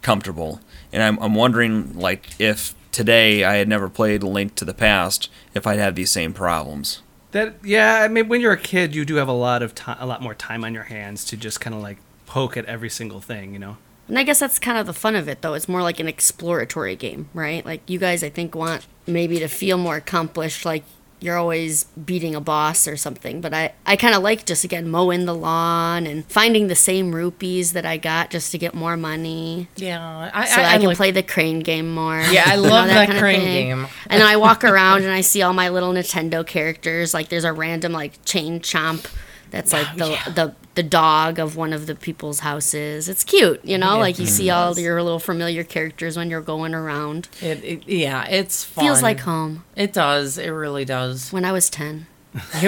comfortable. 0.00 0.60
And 0.92 1.02
I'm, 1.02 1.18
I'm 1.18 1.34
wondering, 1.34 1.98
like, 1.98 2.28
if 2.40 2.74
today 2.92 3.44
I 3.44 3.56
had 3.56 3.68
never 3.68 3.88
played 3.88 4.22
Link 4.22 4.54
to 4.56 4.64
the 4.64 4.74
Past, 4.74 5.28
if 5.54 5.66
I'd 5.66 5.78
have 5.78 5.94
these 5.96 6.10
same 6.10 6.32
problems. 6.32 7.02
That 7.32 7.56
yeah, 7.62 8.00
I 8.02 8.08
mean, 8.08 8.28
when 8.28 8.40
you're 8.40 8.52
a 8.52 8.56
kid, 8.58 8.94
you 8.94 9.04
do 9.04 9.16
have 9.16 9.28
a 9.28 9.32
lot 9.32 9.62
of 9.62 9.74
time, 9.74 9.98
a 10.00 10.06
lot 10.06 10.22
more 10.22 10.34
time 10.34 10.64
on 10.64 10.72
your 10.72 10.84
hands 10.84 11.24
to 11.26 11.36
just 11.36 11.60
kind 11.60 11.74
of 11.74 11.82
like 11.82 11.98
poke 12.24 12.56
at 12.56 12.64
every 12.64 12.88
single 12.88 13.20
thing, 13.20 13.52
you 13.52 13.58
know. 13.58 13.76
And 14.08 14.18
I 14.18 14.22
guess 14.22 14.40
that's 14.40 14.58
kind 14.58 14.78
of 14.78 14.86
the 14.86 14.92
fun 14.94 15.14
of 15.14 15.28
it, 15.28 15.42
though. 15.42 15.54
It's 15.54 15.68
more 15.68 15.82
like 15.82 16.00
an 16.00 16.08
exploratory 16.08 16.96
game, 16.96 17.28
right? 17.34 17.64
Like 17.64 17.82
you 17.88 17.98
guys, 17.98 18.22
I 18.24 18.30
think, 18.30 18.54
want 18.54 18.86
maybe 19.06 19.38
to 19.40 19.48
feel 19.48 19.76
more 19.78 19.96
accomplished, 19.96 20.64
like 20.64 20.84
you're 21.20 21.36
always 21.36 21.84
beating 21.84 22.34
a 22.36 22.40
boss 22.40 22.86
or 22.86 22.96
something. 22.96 23.40
But 23.40 23.52
I, 23.52 23.72
I 23.84 23.96
kind 23.96 24.14
of 24.14 24.22
like 24.22 24.46
just 24.46 24.62
again 24.64 24.88
mowing 24.88 25.26
the 25.26 25.34
lawn 25.34 26.06
and 26.06 26.24
finding 26.26 26.68
the 26.68 26.76
same 26.76 27.12
rupees 27.14 27.72
that 27.72 27.84
I 27.84 27.96
got 27.96 28.30
just 28.30 28.52
to 28.52 28.58
get 28.58 28.72
more 28.72 28.96
money, 28.96 29.68
Yeah, 29.76 30.30
I, 30.32 30.44
so 30.46 30.56
that 30.56 30.72
I, 30.72 30.74
I, 30.76 30.78
can 30.78 30.86
like- 30.86 30.96
play 30.96 31.10
the 31.10 31.22
crane 31.24 31.58
game 31.60 31.92
more. 31.92 32.20
Yeah, 32.30 32.44
I 32.46 32.54
You 32.56 32.62
know, 32.62 32.68
love 32.68 32.86
that 32.88 33.06
kinda 33.06 33.20
crane 33.20 33.40
game. 33.40 33.86
And 34.08 34.20
then 34.20 34.26
I 34.28 34.36
walk 34.36 34.62
around 34.72 35.02
and 35.02 35.10
I 35.12 35.20
see 35.22 35.42
all 35.42 35.52
my 35.52 35.68
little 35.70 35.92
Nintendo 35.92 36.46
characters. 36.46 37.12
Like 37.12 37.28
there's 37.30 37.44
a 37.44 37.52
random 37.52 37.92
like 37.92 38.24
chain 38.24 38.60
chomp. 38.60 39.12
That's 39.50 39.74
oh, 39.74 39.78
like 39.78 39.96
the, 39.96 40.30
the 40.32 40.54
the 40.78 40.82
dog 40.84 41.40
of 41.40 41.56
one 41.56 41.72
of 41.72 41.88
the 41.88 41.94
people's 41.96 42.38
houses. 42.38 43.08
It's 43.08 43.24
cute, 43.24 43.60
you 43.64 43.76
know. 43.76 43.96
It 43.96 43.98
like 43.98 44.18
you 44.20 44.26
see 44.26 44.48
all 44.48 44.78
your 44.78 45.02
little 45.02 45.18
familiar 45.18 45.64
characters 45.64 46.16
when 46.16 46.30
you're 46.30 46.40
going 46.40 46.72
around. 46.72 47.28
It, 47.42 47.64
it, 47.64 47.88
yeah, 47.88 48.24
it's 48.28 48.62
fun. 48.62 48.84
Feels 48.84 49.02
like 49.02 49.18
home. 49.18 49.64
It 49.74 49.92
does. 49.92 50.38
It 50.38 50.50
really 50.50 50.84
does. 50.84 51.32
When 51.32 51.44
I 51.44 51.50
was 51.50 51.68
ten, 51.68 52.06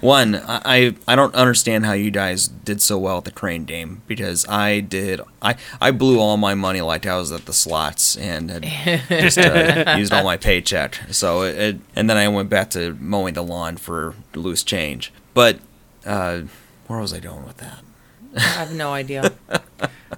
One, 0.00 0.36
I 0.36 0.62
I 0.64 0.94
I 1.06 1.14
don't 1.14 1.34
understand 1.34 1.84
how 1.84 1.92
you 1.92 2.10
guys 2.10 2.48
did 2.48 2.80
so 2.80 2.96
well 2.96 3.18
at 3.18 3.24
the 3.26 3.30
crane 3.30 3.66
game 3.66 4.00
because 4.06 4.48
I 4.48 4.80
did 4.80 5.20
I 5.42 5.56
I 5.78 5.90
blew 5.90 6.18
all 6.18 6.38
my 6.38 6.54
money 6.54 6.80
like 6.80 7.04
I 7.04 7.18
was 7.18 7.32
at 7.32 7.44
the 7.44 7.52
slots 7.52 8.16
and 8.16 8.64
had 8.64 9.02
just 9.20 9.36
uh, 9.36 9.96
used 9.98 10.10
all 10.10 10.24
my 10.24 10.38
paycheck. 10.38 10.98
So 11.10 11.42
it, 11.42 11.56
it 11.56 11.80
and 11.94 12.08
then 12.08 12.16
I 12.16 12.28
went 12.28 12.48
back 12.48 12.70
to 12.70 12.96
mowing 12.98 13.34
the 13.34 13.42
lawn 13.42 13.76
for 13.76 14.14
loose 14.34 14.62
change. 14.62 15.12
But 15.34 15.58
uh, 16.06 16.42
where 16.86 16.98
was 17.00 17.12
I 17.12 17.20
going 17.20 17.44
with 17.44 17.58
that? 17.58 17.78
I 18.36 18.40
have 18.40 18.74
no 18.74 18.92
idea. 18.92 19.32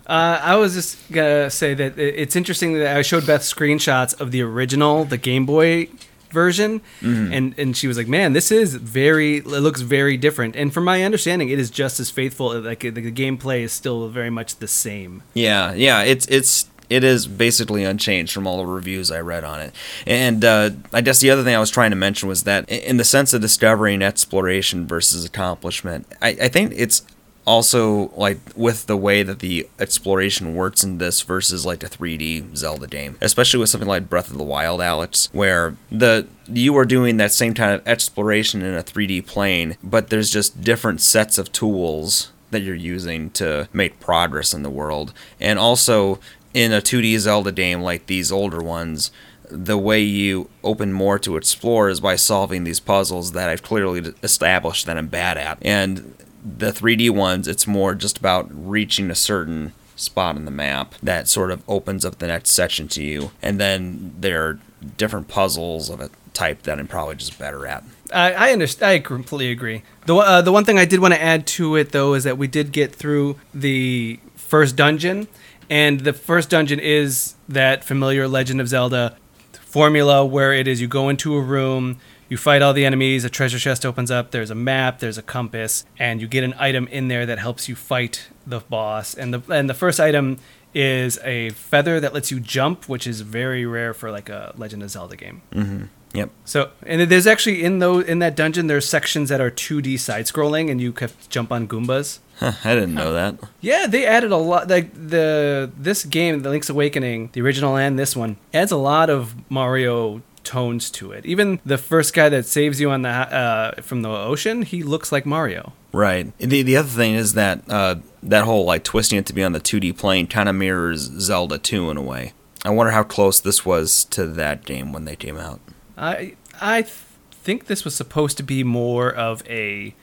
Uh, 0.06 0.40
I 0.42 0.56
was 0.56 0.74
just 0.74 0.96
gonna 1.12 1.50
say 1.50 1.74
that 1.74 1.98
it's 1.98 2.34
interesting 2.34 2.72
that 2.78 2.96
I 2.96 3.02
showed 3.02 3.26
Beth 3.26 3.42
screenshots 3.42 4.18
of 4.18 4.30
the 4.30 4.40
original, 4.40 5.04
the 5.04 5.18
Game 5.18 5.44
Boy 5.44 5.88
version, 6.30 6.80
and 7.02 7.54
and 7.58 7.76
she 7.76 7.86
was 7.86 7.98
like, 7.98 8.08
"Man, 8.08 8.32
this 8.32 8.50
is 8.50 8.74
very. 8.74 9.38
It 9.38 9.46
looks 9.46 9.82
very 9.82 10.16
different." 10.16 10.56
And 10.56 10.72
from 10.72 10.84
my 10.84 11.02
understanding, 11.04 11.50
it 11.50 11.58
is 11.58 11.70
just 11.70 12.00
as 12.00 12.10
faithful. 12.10 12.58
Like 12.58 12.80
the, 12.80 12.90
the 12.90 13.12
gameplay 13.12 13.60
is 13.62 13.72
still 13.72 14.08
very 14.08 14.30
much 14.30 14.56
the 14.56 14.68
same. 14.68 15.22
Yeah, 15.34 15.74
yeah, 15.74 16.02
it's 16.02 16.26
it's 16.28 16.70
it 16.90 17.04
is 17.04 17.26
basically 17.26 17.84
unchanged 17.84 18.32
from 18.32 18.46
all 18.46 18.58
the 18.58 18.66
reviews 18.66 19.10
I 19.10 19.20
read 19.20 19.44
on 19.44 19.60
it. 19.60 19.74
And 20.06 20.44
uh, 20.44 20.70
I 20.92 21.00
guess 21.00 21.20
the 21.20 21.30
other 21.30 21.44
thing 21.44 21.54
I 21.54 21.60
was 21.60 21.70
trying 21.70 21.90
to 21.90 21.96
mention 21.96 22.28
was 22.28 22.44
that 22.44 22.68
in 22.68 22.96
the 22.96 23.04
sense 23.04 23.32
of 23.32 23.40
discovery 23.40 23.94
and 23.94 24.02
exploration 24.02 24.86
versus 24.86 25.24
accomplishment, 25.24 26.06
I, 26.22 26.28
I 26.28 26.48
think 26.48 26.72
it's 26.74 27.02
also 27.48 28.08
like 28.14 28.38
with 28.54 28.86
the 28.86 28.96
way 28.96 29.22
that 29.22 29.38
the 29.38 29.66
exploration 29.78 30.54
works 30.54 30.84
in 30.84 30.98
this 30.98 31.22
versus 31.22 31.64
like 31.64 31.82
a 31.82 31.88
3D 31.88 32.54
Zelda 32.54 32.86
game, 32.86 33.16
especially 33.22 33.58
with 33.58 33.70
something 33.70 33.88
like 33.88 34.10
Breath 34.10 34.30
of 34.30 34.36
the 34.36 34.44
Wild, 34.44 34.82
Alex, 34.82 35.30
where 35.32 35.74
the 35.90 36.26
you 36.46 36.76
are 36.76 36.84
doing 36.84 37.16
that 37.16 37.32
same 37.32 37.54
kind 37.54 37.72
of 37.72 37.86
exploration 37.88 38.60
in 38.60 38.74
a 38.74 38.82
3D 38.82 39.26
plane, 39.26 39.78
but 39.82 40.10
there's 40.10 40.30
just 40.30 40.60
different 40.60 41.00
sets 41.00 41.38
of 41.38 41.50
tools 41.50 42.32
that 42.50 42.60
you're 42.60 42.74
using 42.74 43.30
to 43.30 43.68
make 43.72 44.00
progress 44.00 44.54
in 44.54 44.62
the 44.62 44.70
world. 44.70 45.12
And 45.40 45.58
also 45.58 46.18
in 46.58 46.72
a 46.72 46.80
2D 46.80 47.16
Zelda 47.20 47.52
game 47.52 47.82
like 47.82 48.06
these 48.06 48.32
older 48.32 48.60
ones, 48.60 49.12
the 49.48 49.78
way 49.78 50.00
you 50.00 50.50
open 50.64 50.92
more 50.92 51.16
to 51.20 51.36
explore 51.36 51.88
is 51.88 52.00
by 52.00 52.16
solving 52.16 52.64
these 52.64 52.80
puzzles 52.80 53.30
that 53.30 53.48
I've 53.48 53.62
clearly 53.62 54.12
established 54.24 54.84
that 54.86 54.98
I'm 54.98 55.06
bad 55.06 55.38
at. 55.38 55.58
And 55.62 56.16
the 56.44 56.72
3D 56.72 57.10
ones, 57.10 57.46
it's 57.46 57.68
more 57.68 57.94
just 57.94 58.18
about 58.18 58.48
reaching 58.50 59.08
a 59.08 59.14
certain 59.14 59.72
spot 59.94 60.34
in 60.34 60.46
the 60.46 60.50
map 60.50 60.96
that 61.00 61.28
sort 61.28 61.52
of 61.52 61.62
opens 61.68 62.04
up 62.04 62.18
the 62.18 62.26
next 62.26 62.50
section 62.50 62.88
to 62.88 63.04
you. 63.04 63.30
And 63.40 63.60
then 63.60 64.16
there 64.18 64.44
are 64.44 64.58
different 64.96 65.28
puzzles 65.28 65.88
of 65.88 66.00
a 66.00 66.10
type 66.34 66.62
that 66.62 66.80
I'm 66.80 66.88
probably 66.88 67.14
just 67.14 67.38
better 67.38 67.68
at. 67.68 67.84
I 68.12 68.32
I 68.32 68.52
understand. 68.52 68.90
I 68.90 68.98
completely 68.98 69.52
agree. 69.52 69.84
The 70.06 70.16
uh, 70.16 70.42
the 70.42 70.50
one 70.50 70.64
thing 70.64 70.76
I 70.76 70.86
did 70.86 70.98
want 70.98 71.14
to 71.14 71.22
add 71.22 71.46
to 71.48 71.76
it 71.76 71.92
though 71.92 72.14
is 72.14 72.24
that 72.24 72.36
we 72.36 72.48
did 72.48 72.72
get 72.72 72.92
through 72.92 73.36
the 73.54 74.18
first 74.34 74.74
dungeon, 74.74 75.28
and 75.70 76.00
the 76.00 76.12
first 76.12 76.50
dungeon 76.50 76.80
is 76.80 77.34
that 77.48 77.84
familiar 77.84 78.26
Legend 78.28 78.60
of 78.60 78.68
Zelda 78.68 79.16
formula 79.52 80.24
where 80.24 80.52
it 80.52 80.66
is 80.66 80.80
you 80.80 80.88
go 80.88 81.08
into 81.08 81.34
a 81.34 81.40
room, 81.40 81.98
you 82.28 82.36
fight 82.36 82.62
all 82.62 82.72
the 82.72 82.84
enemies, 82.84 83.24
a 83.24 83.30
treasure 83.30 83.58
chest 83.58 83.84
opens 83.84 84.10
up, 84.10 84.30
there's 84.30 84.50
a 84.50 84.54
map, 84.54 84.98
there's 84.98 85.18
a 85.18 85.22
compass, 85.22 85.84
and 85.98 86.20
you 86.20 86.26
get 86.26 86.44
an 86.44 86.54
item 86.58 86.86
in 86.88 87.08
there 87.08 87.26
that 87.26 87.38
helps 87.38 87.68
you 87.68 87.74
fight 87.74 88.28
the 88.46 88.60
boss. 88.60 89.14
And 89.14 89.32
the 89.34 89.42
and 89.52 89.68
the 89.68 89.74
first 89.74 90.00
item 90.00 90.38
is 90.74 91.18
a 91.24 91.50
feather 91.50 92.00
that 92.00 92.12
lets 92.12 92.30
you 92.30 92.40
jump, 92.40 92.88
which 92.88 93.06
is 93.06 93.22
very 93.22 93.64
rare 93.64 93.94
for 93.94 94.10
like 94.10 94.28
a 94.28 94.52
Legend 94.56 94.82
of 94.82 94.90
Zelda 94.90 95.16
game. 95.16 95.42
Mm-hmm. 95.52 95.84
Yep. 96.14 96.30
So, 96.44 96.70
and 96.86 97.02
there's 97.02 97.26
actually 97.26 97.62
in 97.62 97.78
those 97.80 98.06
in 98.06 98.18
that 98.20 98.34
dungeon, 98.34 98.66
there's 98.66 98.88
sections 98.88 99.28
that 99.28 99.40
are 99.40 99.50
2D 99.50 99.98
side 99.98 100.26
scrolling, 100.26 100.70
and 100.70 100.80
you 100.80 100.94
have 101.00 101.20
to 101.20 101.28
jump 101.28 101.52
on 101.52 101.68
Goombas. 101.68 102.18
Huh, 102.38 102.52
I 102.64 102.74
didn't 102.74 102.94
know 102.94 103.12
that. 103.12 103.36
Yeah, 103.60 103.86
they 103.86 104.06
added 104.06 104.30
a 104.30 104.36
lot. 104.36 104.68
Like 104.68 104.92
the 104.94 105.70
this 105.76 106.04
game, 106.04 106.42
The 106.42 106.50
Link's 106.50 106.70
Awakening, 106.70 107.30
the 107.32 107.42
original 107.42 107.76
and 107.76 107.98
this 107.98 108.16
one, 108.16 108.36
adds 108.54 108.72
a 108.72 108.76
lot 108.76 109.10
of 109.10 109.34
Mario 109.50 110.22
tones 110.44 110.90
to 110.90 111.12
it. 111.12 111.26
Even 111.26 111.60
the 111.66 111.76
first 111.76 112.14
guy 112.14 112.28
that 112.30 112.46
saves 112.46 112.80
you 112.80 112.90
on 112.90 113.02
the 113.02 113.08
uh, 113.10 113.82
from 113.82 114.02
the 114.02 114.08
ocean, 114.08 114.62
he 114.62 114.82
looks 114.82 115.12
like 115.12 115.26
Mario. 115.26 115.72
Right. 115.92 116.36
The 116.38 116.62
the 116.62 116.76
other 116.76 116.88
thing 116.88 117.14
is 117.14 117.34
that 117.34 117.62
uh, 117.68 117.96
that 118.22 118.44
whole 118.44 118.64
like 118.64 118.84
twisting 118.84 119.18
it 119.18 119.26
to 119.26 119.32
be 119.32 119.42
on 119.44 119.52
the 119.52 119.60
2D 119.60 119.98
plane 119.98 120.26
kind 120.26 120.48
of 120.48 120.54
mirrors 120.54 121.00
Zelda 121.00 121.58
2 121.58 121.90
in 121.90 121.96
a 121.96 122.02
way. 122.02 122.32
I 122.64 122.70
wonder 122.70 122.92
how 122.92 123.02
close 123.02 123.40
this 123.40 123.64
was 123.64 124.04
to 124.06 124.26
that 124.26 124.64
game 124.64 124.92
when 124.92 125.04
they 125.04 125.16
came 125.16 125.36
out. 125.36 125.60
I 125.98 126.34
I 126.60 126.82
th- 126.82 126.94
think 127.32 127.66
this 127.66 127.84
was 127.84 127.94
supposed 127.94 128.36
to 128.38 128.42
be 128.42 128.62
more 128.64 129.12
of 129.12 129.42
a 129.48 129.94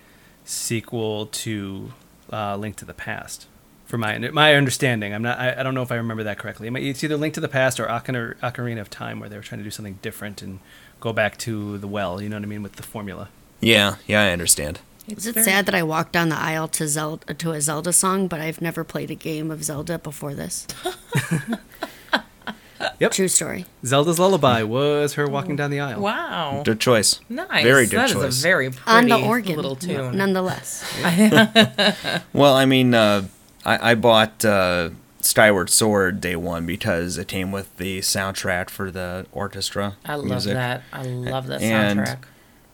sequel 0.44 1.28
to 1.28 1.94
uh, 2.32 2.56
Link 2.58 2.76
to 2.78 2.86
the 2.86 2.94
Past. 2.94 3.48
For 3.86 3.98
my 3.98 4.18
my 4.18 4.56
understanding, 4.56 5.14
I'm 5.14 5.22
not. 5.22 5.38
I, 5.40 5.60
I 5.60 5.64
don't 5.64 5.76
know 5.76 5.84
if 5.84 5.92
I 5.92 5.96
remember 5.96 6.24
that 6.24 6.38
correctly. 6.40 6.68
It's 6.90 7.04
either 7.04 7.18
Link 7.18 7.34
to 7.36 7.40
the 7.40 7.48
Past 7.48 7.80
or 7.80 7.86
Ocar- 7.88 8.36
Ocarina 8.40 8.82
of 8.82 8.90
Time, 8.90 9.20
where 9.20 9.30
they 9.30 9.36
were 9.38 9.44
trying 9.44 9.60
to 9.60 9.64
do 9.64 9.72
something 9.72 10.00
different 10.02 10.42
and 10.42 10.60
go 11.00 11.14
back 11.14 11.38
to 11.40 11.78
the 11.78 11.88
well. 11.88 12.22
You 12.22 12.30
know 12.30 12.36
what 12.38 12.44
I 12.44 12.48
mean 12.48 12.64
with 12.64 12.74
the 12.78 12.84
formula. 12.84 13.30
Yeah, 13.62 13.96
yeah, 14.08 14.24
I 14.24 14.32
understand. 14.32 14.80
Is 15.08 15.28
it 15.28 15.34
very- 15.36 15.46
sad 15.46 15.68
that 15.68 15.76
I 15.76 15.84
walked 15.84 16.14
down 16.14 16.30
the 16.30 16.36
aisle 16.38 16.68
to 16.70 16.88
Zelda 16.88 17.34
to 17.36 17.52
a 17.52 17.62
Zelda 17.62 17.94
song, 17.94 18.28
but 18.28 18.42
I've 18.42 18.60
never 18.60 18.84
played 18.84 19.12
a 19.12 19.16
game 19.16 19.52
of 19.52 19.64
Zelda 19.64 20.00
before 20.00 20.34
this? 20.34 20.66
Yep. 23.00 23.12
True 23.12 23.28
story. 23.28 23.66
Zelda's 23.86 24.20
Lullaby 24.20 24.64
was 24.64 25.14
her 25.14 25.28
walking 25.28 25.56
down 25.56 25.72
the 25.72 25.80
aisle. 25.80 26.02
Wow. 26.02 26.62
Good 26.66 26.80
choice. 26.80 27.20
Nice. 27.30 27.64
Very 27.64 27.86
good 27.88 28.00
That 28.00 28.10
is 28.10 28.14
choice. 28.14 28.40
a 28.40 28.44
very 28.44 28.70
pretty 28.70 28.82
On 28.92 29.08
the 29.08 29.26
organ, 29.26 29.56
little 29.56 29.76
tune. 29.76 30.18
nonetheless. 30.18 30.84
Well, 32.34 32.54
I 32.54 32.66
mean, 32.66 32.94
uh, 32.94 33.28
I, 33.64 33.92
I 33.92 33.96
bought 33.96 34.44
uh, 34.44 34.90
Skyward 35.22 35.70
Sword 35.70 36.20
day 36.22 36.36
one 36.36 36.66
because 36.66 37.18
it 37.18 37.28
came 37.28 37.52
with 37.52 37.76
the 37.78 38.00
soundtrack 38.00 38.70
for 38.70 38.92
the 38.92 39.26
orchestra. 39.32 39.96
I 40.06 40.16
love 40.16 40.26
music. 40.26 40.54
that. 40.54 40.84
I 40.92 41.04
love 41.04 41.48
that 41.48 41.62
And- 41.62 42.00
soundtrack. 42.00 42.18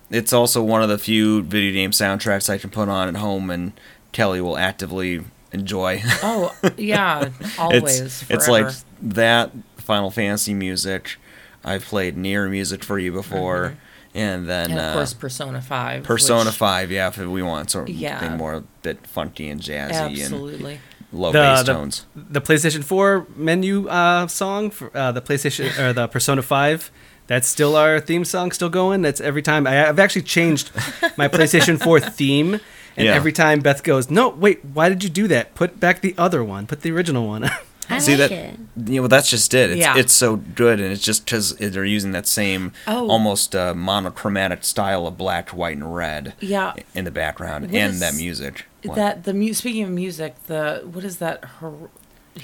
It's 0.10 0.34
also 0.34 0.62
one 0.62 0.84
of 0.84 0.90
the 0.90 0.98
few 0.98 1.42
video 1.42 1.72
game 1.72 1.92
soundtracks 1.92 2.50
I 2.50 2.58
can 2.58 2.70
put 2.70 2.90
on 2.90 3.08
at 3.08 3.16
home 3.16 3.50
and 3.50 3.72
Kelly 4.12 4.42
will 4.42 4.58
actively 4.58 5.22
enjoy. 5.54 6.02
Oh 6.22 6.54
yeah, 6.76 7.30
always. 7.58 8.02
it's 8.02 8.30
it's 8.30 8.48
like 8.50 8.68
that 9.02 9.52
Final 9.82 10.12
Fantasy 10.12 10.54
music. 10.54 11.18
I've 11.64 11.86
played 11.86 12.16
NieR 12.18 12.50
music 12.50 12.84
for 12.84 12.98
you 12.98 13.12
before, 13.12 13.76
and 14.16 14.48
then 14.50 14.70
Mm-hmm. 14.70 14.78
and 14.78 14.80
of 14.80 14.92
uh, 14.92 14.94
course 14.94 15.14
Persona 15.14 15.62
Five. 15.62 16.04
Persona 16.04 16.46
which- 16.50 16.56
Five. 16.56 16.92
Yeah, 16.92 17.08
if 17.10 17.18
we 17.18 17.42
want 17.44 17.70
something 17.72 17.94
Yeah. 17.96 18.36
more 18.36 18.54
a 18.56 18.64
bit 18.82 19.06
funky 19.06 19.48
and 19.50 19.62
jazzy 19.62 20.26
and 20.26 20.80
low 21.12 21.32
The- 21.32 21.38
bass 21.40 21.64
the- 21.64 21.74
tones. 21.74 22.06
The 22.16 22.42
PlayStation 22.42 22.84
4 22.84 23.28
menu 23.36 23.88
uh, 23.90 24.28
song 24.28 24.72
for 24.72 24.96
uh, 24.98 25.12
the 25.12 25.22
PlayStation 25.22 25.78
or 25.84 25.94
the 25.94 26.08
Persona 26.08 26.42
5. 26.42 26.92
That's 27.28 27.48
still 27.48 27.76
our 27.78 28.00
theme 28.00 28.26
song, 28.26 28.52
still 28.52 28.70
going. 28.70 29.04
That's 29.04 29.22
every 29.22 29.42
time. 29.42 29.66
I, 29.68 29.88
I've 29.88 30.00
actually 30.00 30.24
changed 30.24 30.72
my 31.16 31.28
PlayStation 31.36 31.80
4 31.82 32.00
theme, 32.02 32.56
and 32.98 33.06
Yeah. 33.06 33.14
every 33.14 33.32
time 33.32 33.60
Beth 33.62 33.84
goes, 33.84 34.10
"No, 34.10 34.28
wait, 34.30 34.66
why 34.66 34.90
did 34.90 35.04
you 35.04 35.10
do 35.10 35.28
that? 35.30 35.54
Put 35.56 35.80
back 35.80 36.02
the 36.02 36.14
other 36.18 36.44
one. 36.44 36.66
Put 36.68 36.82
the 36.82 36.92
original 36.92 37.28
one." 37.28 37.50
I 37.90 38.00
See 38.00 38.16
like 38.16 38.30
that? 38.30 38.32
it. 38.32 38.60
Yeah, 38.86 39.00
well, 39.02 39.10
that's 39.10 39.30
just 39.30 39.54
it. 39.54 39.72
It's, 39.72 39.80
Yeah. 39.80 39.98
it's 39.98 40.14
so 40.14 40.38
good, 40.38 40.80
and 40.80 40.92
it's 40.94 41.04
just 41.04 41.26
because 41.26 41.56
they're 41.58 41.84
using 41.84 42.12
that 42.14 42.26
same 42.28 42.72
Oh. 42.88 43.10
almost 43.10 43.54
uh, 43.56 43.74
monochromatic 43.74 44.64
style 44.64 45.08
of 45.08 45.18
black, 45.18 45.50
white, 45.50 45.76
and 45.78 45.94
red 45.94 46.34
Yeah. 46.40 46.74
in 46.96 47.04
the 47.06 47.12
background, 47.12 47.66
What 47.66 47.76
and 47.76 47.94
is 47.96 48.00
that 48.00 48.14
music. 48.16 48.66
What? 48.84 48.96
That 48.96 49.24
the 49.26 49.34
mu- 49.34 49.54
speaking 49.54 49.84
of 49.84 49.90
music, 49.90 50.36
the 50.48 50.84
what 50.90 51.04
is 51.04 51.18
that? 51.18 51.44
Hor- 51.60 51.90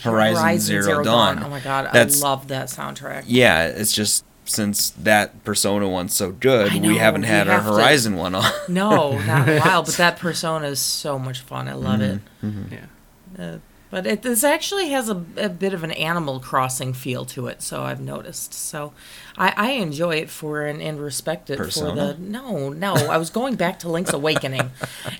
Horizon 0.01 0.59
Zero 0.59 1.03
Dawn. 1.03 1.41
Oh 1.43 1.49
my 1.49 1.59
god, 1.61 1.85
That's- 1.93 2.21
I 2.21 2.27
love 2.27 2.47
that 2.49 2.67
soundtrack. 2.67 3.23
yeah, 3.27 3.67
it's 3.67 3.93
just 3.93 4.25
since 4.43 4.89
that 4.91 5.43
Persona 5.43 5.87
one's 5.87 6.13
so 6.15 6.31
good, 6.31 6.71
I 6.73 6.77
we 6.79 6.97
haven't 6.97 7.21
we 7.21 7.27
had 7.27 7.47
have 7.47 7.65
our 7.65 7.71
to- 7.71 7.75
Horizon 7.77 8.15
one 8.15 8.35
on. 8.35 8.51
No, 8.67 9.17
not 9.19 9.47
in 9.47 9.57
a 9.57 9.61
while, 9.61 9.83
but 9.85 9.93
that 9.95 10.19
Persona 10.19 10.67
is 10.67 10.79
so 10.79 11.17
much 11.17 11.39
fun. 11.39 11.67
I 11.69 11.73
love 11.73 11.99
Mm-hmm. 11.99 12.73
yeah. 12.73 12.77
it. 12.77 13.41
Uh, 13.41 13.57
but 13.89 14.05
it 14.05 14.21
this 14.21 14.43
actually 14.43 14.89
has 14.89 15.09
a, 15.09 15.23
a 15.37 15.49
bit 15.49 15.73
of 15.73 15.83
an 15.83 15.91
Animal 15.91 16.39
Crossing 16.39 16.93
feel 16.93 17.25
to 17.25 17.47
it, 17.47 17.61
so 17.61 17.83
I've 17.83 18.01
noticed. 18.01 18.53
So 18.53 18.93
I, 19.37 19.53
I 19.55 19.71
enjoy 19.71 20.15
it 20.15 20.29
for 20.29 20.65
and, 20.65 20.81
and 20.81 20.99
respect 20.99 21.49
it 21.49 21.57
for 21.57 21.91
the 21.93 22.15
no, 22.19 22.69
no. 22.69 22.95
I 22.95 23.17
was 23.17 23.29
going 23.29 23.55
back 23.55 23.79
to 23.79 23.89
Link's 23.89 24.13
Awakening. 24.13 24.71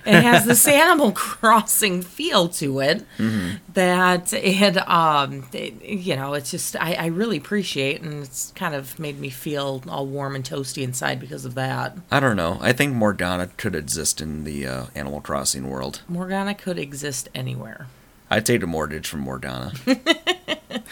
it 0.04 0.22
has 0.22 0.44
this 0.44 0.66
Animal 0.68 1.12
Crossing 1.12 2.02
feel 2.02 2.48
to 2.48 2.80
it 2.80 3.04
Mm-hmm. 3.18 3.56
that 3.74 4.32
it 4.32 4.76
um 4.88 5.46
it- 5.52 5.82
you 5.82 6.14
know 6.16 6.34
it's 6.34 6.50
just 6.50 6.76
I, 6.80 6.94
I 6.94 7.06
really 7.06 7.36
appreciate 7.36 8.02
and 8.02 8.22
it's 8.24 8.52
kind 8.54 8.74
of 8.74 8.98
made 8.98 9.18
me 9.18 9.30
feel 9.30 9.82
all 9.88 10.06
warm 10.06 10.34
and 10.34 10.44
toasty 10.44 10.82
inside 10.82 11.20
because 11.20 11.44
of 11.44 11.54
that. 11.54 11.96
I 12.10 12.20
don't 12.20 12.36
know. 12.36 12.58
I 12.60 12.72
think 12.72 12.94
Morgana 12.94 13.48
could 13.56 13.74
exist 13.74 14.20
in 14.20 14.44
the 14.44 14.66
uh, 14.66 14.84
Animal 14.94 15.20
Crossing 15.20 15.68
world. 15.70 16.02
Morgana 16.08 16.54
could 16.54 16.78
exist 16.78 17.28
anywhere. 17.34 17.86
I'd 18.30 18.44
take 18.46 18.62
a 18.62 18.66
mortgage 18.66 19.08
from 19.08 19.20
Morgana. 19.20 19.72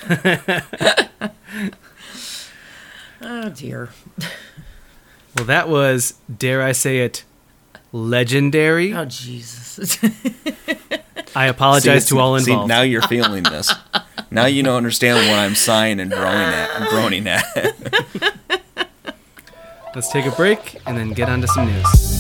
Oh 3.23 3.49
dear. 3.49 3.89
Well, 5.37 5.47
that 5.47 5.69
was, 5.69 6.15
dare 6.35 6.63
I 6.63 6.73
say 6.73 6.99
it, 6.99 7.25
legendary. 7.93 8.93
Oh 8.95 9.05
Jesus. 9.07 9.99
I 11.35 11.47
apologize 11.47 12.07
See, 12.07 12.15
to 12.15 12.21
all 12.21 12.39
see, 12.39 12.51
involved. 12.53 12.69
now 12.69 12.83
you're 12.83 13.03
feeling 13.03 13.43
this. 13.43 13.73
now 14.31 14.45
you 14.47 14.63
don't 14.63 14.77
understand 14.77 15.29
what 15.31 15.39
I'm 15.39 15.55
sighing 15.55 15.99
and 15.99 16.11
groaning 16.11 16.55
at. 16.55 16.89
Groaning 16.89 17.27
at. 17.27 17.45
Let's 19.95 20.11
take 20.13 20.27
a 20.27 20.31
break 20.33 20.77
and 20.87 20.97
then 20.97 21.11
get 21.13 21.29
on 21.29 21.41
to 21.41 21.49
some 21.49 21.67
news. 21.67 22.16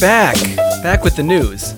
Back. 0.00 0.34
Back 0.82 1.04
with 1.04 1.16
the 1.16 1.22
news. 1.22 1.74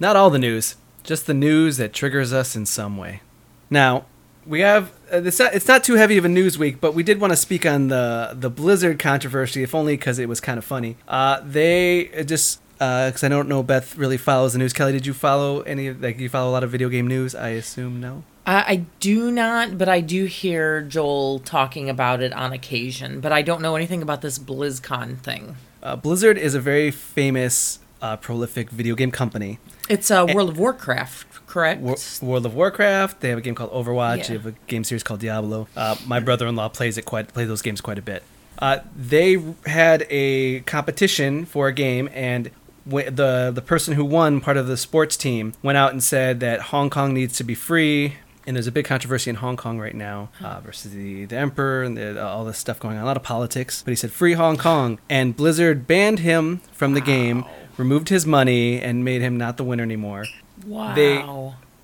Not 0.00 0.16
all 0.16 0.28
the 0.28 0.38
news, 0.38 0.74
just 1.04 1.26
the 1.26 1.34
news 1.34 1.76
that 1.76 1.92
triggers 1.92 2.32
us 2.32 2.56
in 2.56 2.66
some 2.66 2.96
way. 2.96 3.22
Now, 3.68 4.06
we 4.44 4.60
have 4.60 4.90
uh, 5.12 5.22
it's 5.22 5.38
not 5.38 5.54
it's 5.54 5.68
not 5.68 5.84
too 5.84 5.94
heavy 5.94 6.16
of 6.18 6.24
a 6.24 6.28
news 6.28 6.58
week, 6.58 6.80
but 6.80 6.94
we 6.94 7.04
did 7.04 7.20
want 7.20 7.32
to 7.32 7.36
speak 7.36 7.64
on 7.64 7.88
the 7.88 8.30
the 8.34 8.50
Blizzard 8.50 8.98
controversy, 8.98 9.62
if 9.62 9.74
only 9.74 9.92
because 9.92 10.18
it 10.18 10.28
was 10.28 10.40
kind 10.40 10.58
of 10.58 10.64
funny. 10.64 10.96
Uh, 11.06 11.40
they 11.44 12.24
just 12.26 12.60
because 12.72 13.22
I 13.22 13.28
don't 13.28 13.48
know 13.48 13.62
Beth 13.62 13.96
really 13.96 14.16
follows 14.16 14.54
the 14.54 14.58
news. 14.58 14.72
Kelly, 14.72 14.92
did 14.92 15.06
you 15.06 15.14
follow 15.14 15.60
any 15.60 15.92
like 15.92 16.18
you 16.18 16.28
follow 16.28 16.50
a 16.50 16.52
lot 16.52 16.64
of 16.64 16.70
video 16.70 16.88
game 16.88 17.06
news? 17.06 17.34
I 17.34 17.50
assume 17.50 18.00
no. 18.00 18.24
I, 18.46 18.64
I 18.66 18.76
do 18.98 19.30
not, 19.30 19.78
but 19.78 19.88
I 19.88 20.00
do 20.00 20.24
hear 20.24 20.82
Joel 20.82 21.38
talking 21.38 21.88
about 21.88 22.20
it 22.20 22.32
on 22.32 22.52
occasion. 22.52 23.20
But 23.20 23.32
I 23.32 23.42
don't 23.42 23.62
know 23.62 23.76
anything 23.76 24.02
about 24.02 24.22
this 24.22 24.38
BlizzCon 24.40 25.18
thing. 25.18 25.56
Uh, 25.82 25.96
Blizzard 25.96 26.36
is 26.38 26.54
a 26.54 26.60
very 26.60 26.90
famous, 26.90 27.78
uh, 28.02 28.16
prolific 28.16 28.70
video 28.70 28.94
game 28.94 29.10
company. 29.10 29.58
It's 29.88 30.10
uh, 30.10 30.26
World 30.32 30.50
of 30.50 30.58
Warcraft, 30.58 31.46
correct? 31.46 31.80
War- 31.80 31.96
World 32.22 32.46
of 32.46 32.54
Warcraft. 32.54 33.20
They 33.20 33.28
have 33.30 33.38
a 33.38 33.40
game 33.40 33.54
called 33.54 33.72
Overwatch. 33.72 34.18
Yeah. 34.18 34.26
They 34.26 34.32
have 34.34 34.46
a 34.46 34.54
game 34.66 34.84
series 34.84 35.02
called 35.02 35.20
Diablo. 35.20 35.68
Uh, 35.76 35.96
my 36.06 36.20
brother-in-law 36.20 36.68
plays 36.70 36.96
it 36.98 37.04
quite 37.04 37.28
plays 37.32 37.48
those 37.48 37.62
games 37.62 37.80
quite 37.80 37.98
a 37.98 38.02
bit. 38.02 38.22
Uh, 38.58 38.78
they 38.94 39.42
had 39.66 40.06
a 40.10 40.60
competition 40.60 41.46
for 41.46 41.66
a 41.68 41.72
game, 41.72 42.08
and 42.12 42.50
w- 42.86 43.10
the 43.10 43.50
the 43.54 43.62
person 43.62 43.94
who 43.94 44.04
won, 44.04 44.40
part 44.40 44.56
of 44.58 44.66
the 44.66 44.76
sports 44.76 45.16
team, 45.16 45.54
went 45.62 45.78
out 45.78 45.92
and 45.92 46.04
said 46.04 46.40
that 46.40 46.60
Hong 46.60 46.90
Kong 46.90 47.14
needs 47.14 47.36
to 47.38 47.44
be 47.44 47.54
free. 47.54 48.16
And 48.50 48.56
there's 48.56 48.66
a 48.66 48.72
big 48.72 48.84
controversy 48.84 49.30
in 49.30 49.36
Hong 49.36 49.56
Kong 49.56 49.78
right 49.78 49.94
now 49.94 50.30
uh, 50.42 50.58
versus 50.58 50.90
the, 50.90 51.24
the 51.24 51.36
emperor 51.36 51.84
and 51.84 51.96
the, 51.96 52.20
all 52.20 52.44
this 52.44 52.58
stuff 52.58 52.80
going 52.80 52.96
on. 52.96 53.04
A 53.04 53.06
lot 53.06 53.16
of 53.16 53.22
politics. 53.22 53.80
But 53.84 53.92
he 53.92 53.94
said, 53.94 54.10
free 54.10 54.32
Hong 54.32 54.56
Kong. 54.56 54.98
And 55.08 55.36
Blizzard 55.36 55.86
banned 55.86 56.18
him 56.18 56.60
from 56.72 56.94
the 56.94 57.00
game, 57.00 57.44
removed 57.76 58.08
his 58.08 58.26
money, 58.26 58.80
and 58.80 59.04
made 59.04 59.20
him 59.20 59.36
not 59.36 59.56
the 59.56 59.62
winner 59.62 59.84
anymore 59.84 60.24
wow. 60.66 60.94
they- 60.96 61.24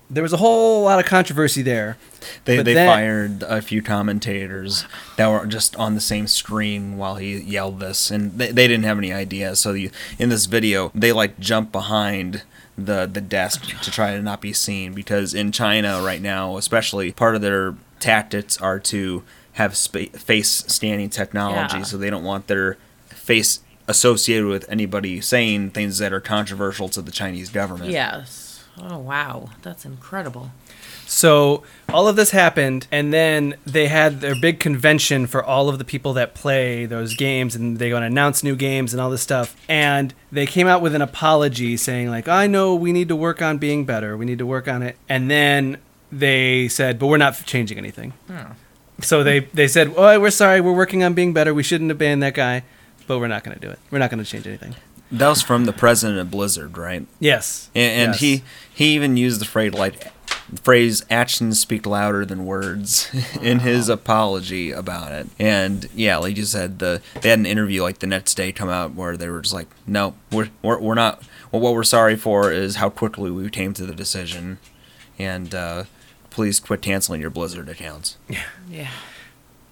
there 0.09 0.23
was 0.23 0.31
a 0.31 0.37
whole 0.37 0.83
lot 0.83 0.99
of 0.99 1.05
controversy 1.05 1.61
there. 1.61 1.97
They, 2.43 2.61
they 2.61 2.73
then- 2.73 2.87
fired 2.87 3.43
a 3.43 3.61
few 3.61 3.81
commentators 3.81 4.85
that 5.15 5.27
were 5.29 5.45
just 5.45 5.73
on 5.77 5.95
the 5.95 6.01
same 6.01 6.27
screen 6.27 6.97
while 6.97 7.15
he 7.15 7.37
yelled 7.37 7.79
this, 7.79 8.11
and 8.11 8.37
they, 8.37 8.51
they 8.51 8.67
didn't 8.67 8.85
have 8.85 8.97
any 8.97 9.11
idea. 9.13 9.55
So 9.55 9.71
the, 9.71 9.89
in 10.19 10.27
this 10.27 10.47
video, 10.47 10.91
they 10.93 11.11
like 11.11 11.39
jump 11.39 11.71
behind 11.71 12.43
the 12.77 13.09
the 13.11 13.21
desk 13.21 13.63
to 13.81 13.89
try 13.91 14.13
to 14.15 14.21
not 14.21 14.39
be 14.41 14.53
seen 14.53 14.93
because 14.93 15.33
in 15.33 15.51
China 15.51 16.01
right 16.03 16.21
now, 16.21 16.57
especially, 16.57 17.11
part 17.11 17.35
of 17.35 17.41
their 17.41 17.73
tactics 17.99 18.59
are 18.61 18.79
to 18.79 19.23
have 19.53 19.75
spa- 19.75 20.05
face 20.13 20.63
scanning 20.67 21.09
technology, 21.09 21.77
Yeah. 21.77 21.83
so 21.83 21.97
they 21.97 22.09
don't 22.11 22.23
want 22.23 22.45
their 22.47 22.77
face 23.09 23.59
associated 23.87 24.45
with 24.45 24.69
anybody 24.69 25.19
saying 25.21 25.71
things 25.71 25.97
that 25.97 26.13
are 26.13 26.19
controversial 26.19 26.89
to 26.89 27.01
the 27.01 27.11
Chinese 27.11 27.49
government. 27.49 27.89
Yes. 27.89 28.63
Oh 28.79 28.99
wow, 28.99 29.49
that's 29.63 29.83
incredible. 29.85 30.51
So 31.09 31.63
all 31.87 32.09
of 32.09 32.17
this 32.17 32.31
happened, 32.31 32.85
and 32.91 33.13
then 33.13 33.55
they 33.65 33.87
had 33.87 34.19
their 34.19 34.35
big 34.35 34.59
convention 34.59 35.25
for 35.25 35.41
all 35.41 35.69
of 35.69 35.79
the 35.79 35.85
people 35.85 36.13
that 36.13 36.35
play 36.35 36.85
those 36.85 37.15
games, 37.15 37.55
and 37.55 37.77
they're 37.77 37.89
going 37.89 38.01
to 38.01 38.07
announce 38.07 38.43
new 38.43 38.57
games 38.57 38.93
and 38.93 38.99
all 38.99 39.09
this 39.09 39.21
stuff. 39.21 39.55
And 39.69 40.13
they 40.33 40.45
came 40.45 40.67
out 40.67 40.81
with 40.81 40.93
an 40.93 41.01
apology 41.01 41.77
saying, 41.77 42.09
like, 42.09 42.27
I 42.27 42.45
know 42.45 42.75
we 42.75 42.91
need 42.91 43.07
to 43.07 43.15
work 43.15 43.41
on 43.41 43.57
being 43.57 43.85
better. 43.85 44.17
We 44.17 44.25
need 44.25 44.39
to 44.39 44.45
work 44.45 44.67
on 44.67 44.83
it. 44.83 44.97
And 45.07 45.31
then 45.31 45.77
they 46.11 46.67
said, 46.67 46.99
but 46.99 47.07
we're 47.07 47.17
not 47.17 47.41
changing 47.45 47.77
anything. 47.77 48.11
Hmm. 48.27 48.51
So 49.01 49.23
they, 49.23 49.39
they 49.39 49.69
said, 49.69 49.93
oh, 49.95 50.19
we're 50.19 50.29
sorry. 50.29 50.59
We're 50.59 50.75
working 50.75 51.03
on 51.03 51.13
being 51.13 51.31
better. 51.31 51.53
We 51.53 51.63
shouldn't 51.63 51.89
have 51.89 51.97
banned 51.97 52.21
that 52.23 52.33
guy, 52.33 52.63
but 53.07 53.19
we're 53.19 53.27
not 53.27 53.45
going 53.45 53.55
to 53.55 53.61
do 53.61 53.69
it. 53.69 53.79
We're 53.91 53.99
not 53.99 54.09
going 54.09 54.23
to 54.23 54.29
change 54.29 54.45
anything. 54.45 54.75
That 55.11 55.29
was 55.29 55.41
from 55.41 55.65
the 55.65 55.73
president 55.73 56.19
of 56.19 56.29
Blizzard, 56.31 56.77
right? 56.77 57.05
Yes. 57.19 57.69
And, 57.75 58.01
and 58.01 58.11
Yes. 58.13 58.19
he 58.19 58.43
he 58.73 58.95
even 58.95 59.17
used 59.17 59.39
the 59.41 59.45
phrase 59.45 59.73
like 59.73 60.11
phrase 60.63 61.03
actions 61.09 61.59
speak 61.59 61.85
louder 61.85 62.25
than 62.25 62.45
words 62.45 63.09
in 63.41 63.59
his 63.59 63.89
apology 63.89 64.71
about 64.71 65.11
it. 65.11 65.27
And 65.39 65.89
yeah, 65.93 66.17
like 66.17 66.37
you 66.37 66.43
said, 66.43 66.79
the 66.79 67.01
they 67.21 67.29
had 67.29 67.39
an 67.39 67.45
interview 67.45 67.81
like 67.83 67.99
the 67.99 68.07
next 68.07 68.35
day 68.35 68.51
come 68.51 68.69
out 68.69 68.93
where 68.95 69.17
they 69.17 69.29
were 69.29 69.41
just 69.41 69.53
like, 69.53 69.67
no, 69.85 70.13
we're 70.31 70.49
we're, 70.61 70.79
we're 70.79 70.93
not. 70.95 71.21
Well, 71.51 71.61
what 71.61 71.73
we're 71.73 71.83
sorry 71.83 72.15
for 72.17 72.51
is 72.51 72.75
how 72.77 72.89
quickly 72.89 73.31
we 73.31 73.49
came 73.49 73.73
to 73.75 73.85
the 73.85 73.95
decision, 73.95 74.57
and 75.17 75.55
uh, 75.55 75.83
please 76.29 76.59
quit 76.59 76.81
canceling 76.81 77.21
your 77.21 77.29
Blizzard 77.29 77.69
accounts. 77.69 78.17
Yeah. 78.27 78.43
Yeah. 78.69 78.89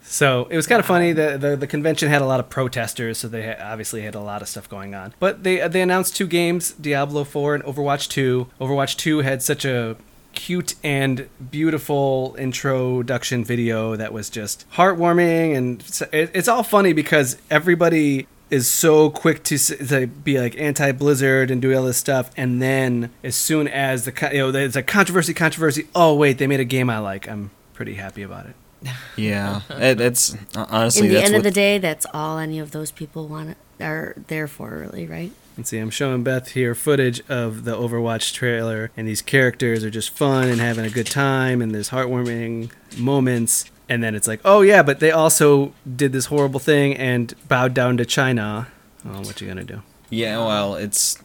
So 0.08 0.48
it 0.50 0.56
was 0.56 0.68
kind 0.68 0.80
of 0.80 0.86
funny. 0.86 1.14
The, 1.14 1.38
the 1.38 1.56
the 1.56 1.68
convention 1.68 2.10
had 2.10 2.22
a 2.22 2.26
lot 2.26 2.40
of 2.40 2.50
protesters, 2.50 3.18
so 3.18 3.28
they 3.28 3.42
had, 3.42 3.60
obviously 3.60 4.04
had 4.04 4.16
a 4.16 4.20
lot 4.20 4.42
of 4.42 4.48
stuff 4.48 4.70
going 4.70 4.94
on. 4.94 5.14
But 5.20 5.44
they 5.44 5.68
they 5.68 5.82
announced 5.82 6.16
two 6.16 6.28
games: 6.28 6.74
Diablo 6.74 7.24
Four 7.24 7.56
and 7.56 7.64
Overwatch 7.64 8.08
Two. 8.08 8.48
Overwatch 8.62 8.96
Two 8.98 9.20
had 9.20 9.42
such 9.42 9.66
a 9.66 9.98
cute 10.34 10.76
and 10.84 11.28
beautiful 11.50 12.36
introduction 12.38 13.44
video 13.44 13.96
that 13.96 14.14
was 14.14 14.30
just 14.30 14.70
heartwarming, 14.74 15.56
and 15.56 15.82
it, 16.14 16.32
it's 16.34 16.48
all 16.48 16.64
funny 16.64 16.94
because 16.94 17.38
everybody 17.50 18.28
is 18.50 18.68
so 18.68 19.10
quick 19.10 19.44
to, 19.44 19.58
to 19.58 20.08
be 20.08 20.40
like 20.40 20.58
anti 20.60 20.92
Blizzard 20.92 21.50
and 21.50 21.62
do 21.62 21.76
all 21.76 21.84
this 21.84 21.98
stuff, 21.98 22.30
and 22.38 22.62
then 22.62 23.10
as 23.24 23.36
soon 23.36 23.68
as 23.68 24.06
the 24.06 24.30
you 24.32 24.40
know 24.40 24.52
there's 24.52 24.76
a 24.76 24.84
controversy, 24.84 25.34
controversy. 25.34 25.88
Oh 25.96 26.14
wait, 26.14 26.38
they 26.38 26.48
made 26.48 26.60
a 26.60 26.66
game 26.66 26.90
I 26.90 27.00
like. 27.00 27.28
I'm 27.28 27.52
pretty 27.74 27.96
happy 27.96 28.22
about 28.22 28.46
it. 28.46 28.56
Yeah, 29.18 29.62
eh, 29.70 29.92
it, 29.92 30.02
it's 30.02 30.36
uh, 30.56 30.66
honestly 30.70 31.08
In 31.08 31.08
the 31.08 31.16
that's 31.16 31.28
end 31.28 31.36
of 31.38 31.44
the 31.44 31.52
day, 31.52 31.78
that's 31.78 32.06
all 32.14 32.38
any 32.38 32.60
of 32.60 32.72
those 32.72 32.92
people 32.92 33.28
want 33.28 33.58
are 33.80 34.14
there 34.28 34.48
for, 34.48 34.70
really, 34.78 35.06
right? 35.08 35.32
Let's 35.58 35.70
see, 35.70 35.78
I'm 35.78 35.90
showing 35.90 36.24
Beth 36.24 36.52
here 36.52 36.76
footage 36.76 37.22
of 37.30 37.64
the 37.64 37.76
Overwatch 37.76 38.34
trailer, 38.34 38.92
and 38.98 39.08
these 39.08 39.22
characters 39.22 39.84
are 39.86 39.90
just 39.90 40.10
fun 40.10 40.50
and 40.50 40.60
having 40.60 40.86
a 40.86 40.90
good 40.90 41.08
time, 41.08 41.62
and 41.62 41.74
there's 41.74 41.90
heartwarming 41.90 42.72
moments. 42.98 43.72
And 43.88 44.04
then 44.04 44.16
it's 44.16 44.28
like, 44.28 44.42
oh 44.44 44.62
yeah, 44.62 44.84
but 44.84 45.00
they 45.00 45.12
also 45.12 45.74
did 45.96 46.12
this 46.12 46.26
horrible 46.26 46.60
thing 46.60 46.96
and 46.96 47.34
bowed 47.48 47.74
down 47.74 47.98
to 47.98 48.06
China. 48.06 48.68
Oh, 49.06 49.22
what 49.22 49.40
you 49.40 49.48
gonna 49.48 49.64
do? 49.64 49.82
Yeah, 50.10 50.40
well, 50.40 50.76
it's. 50.76 51.20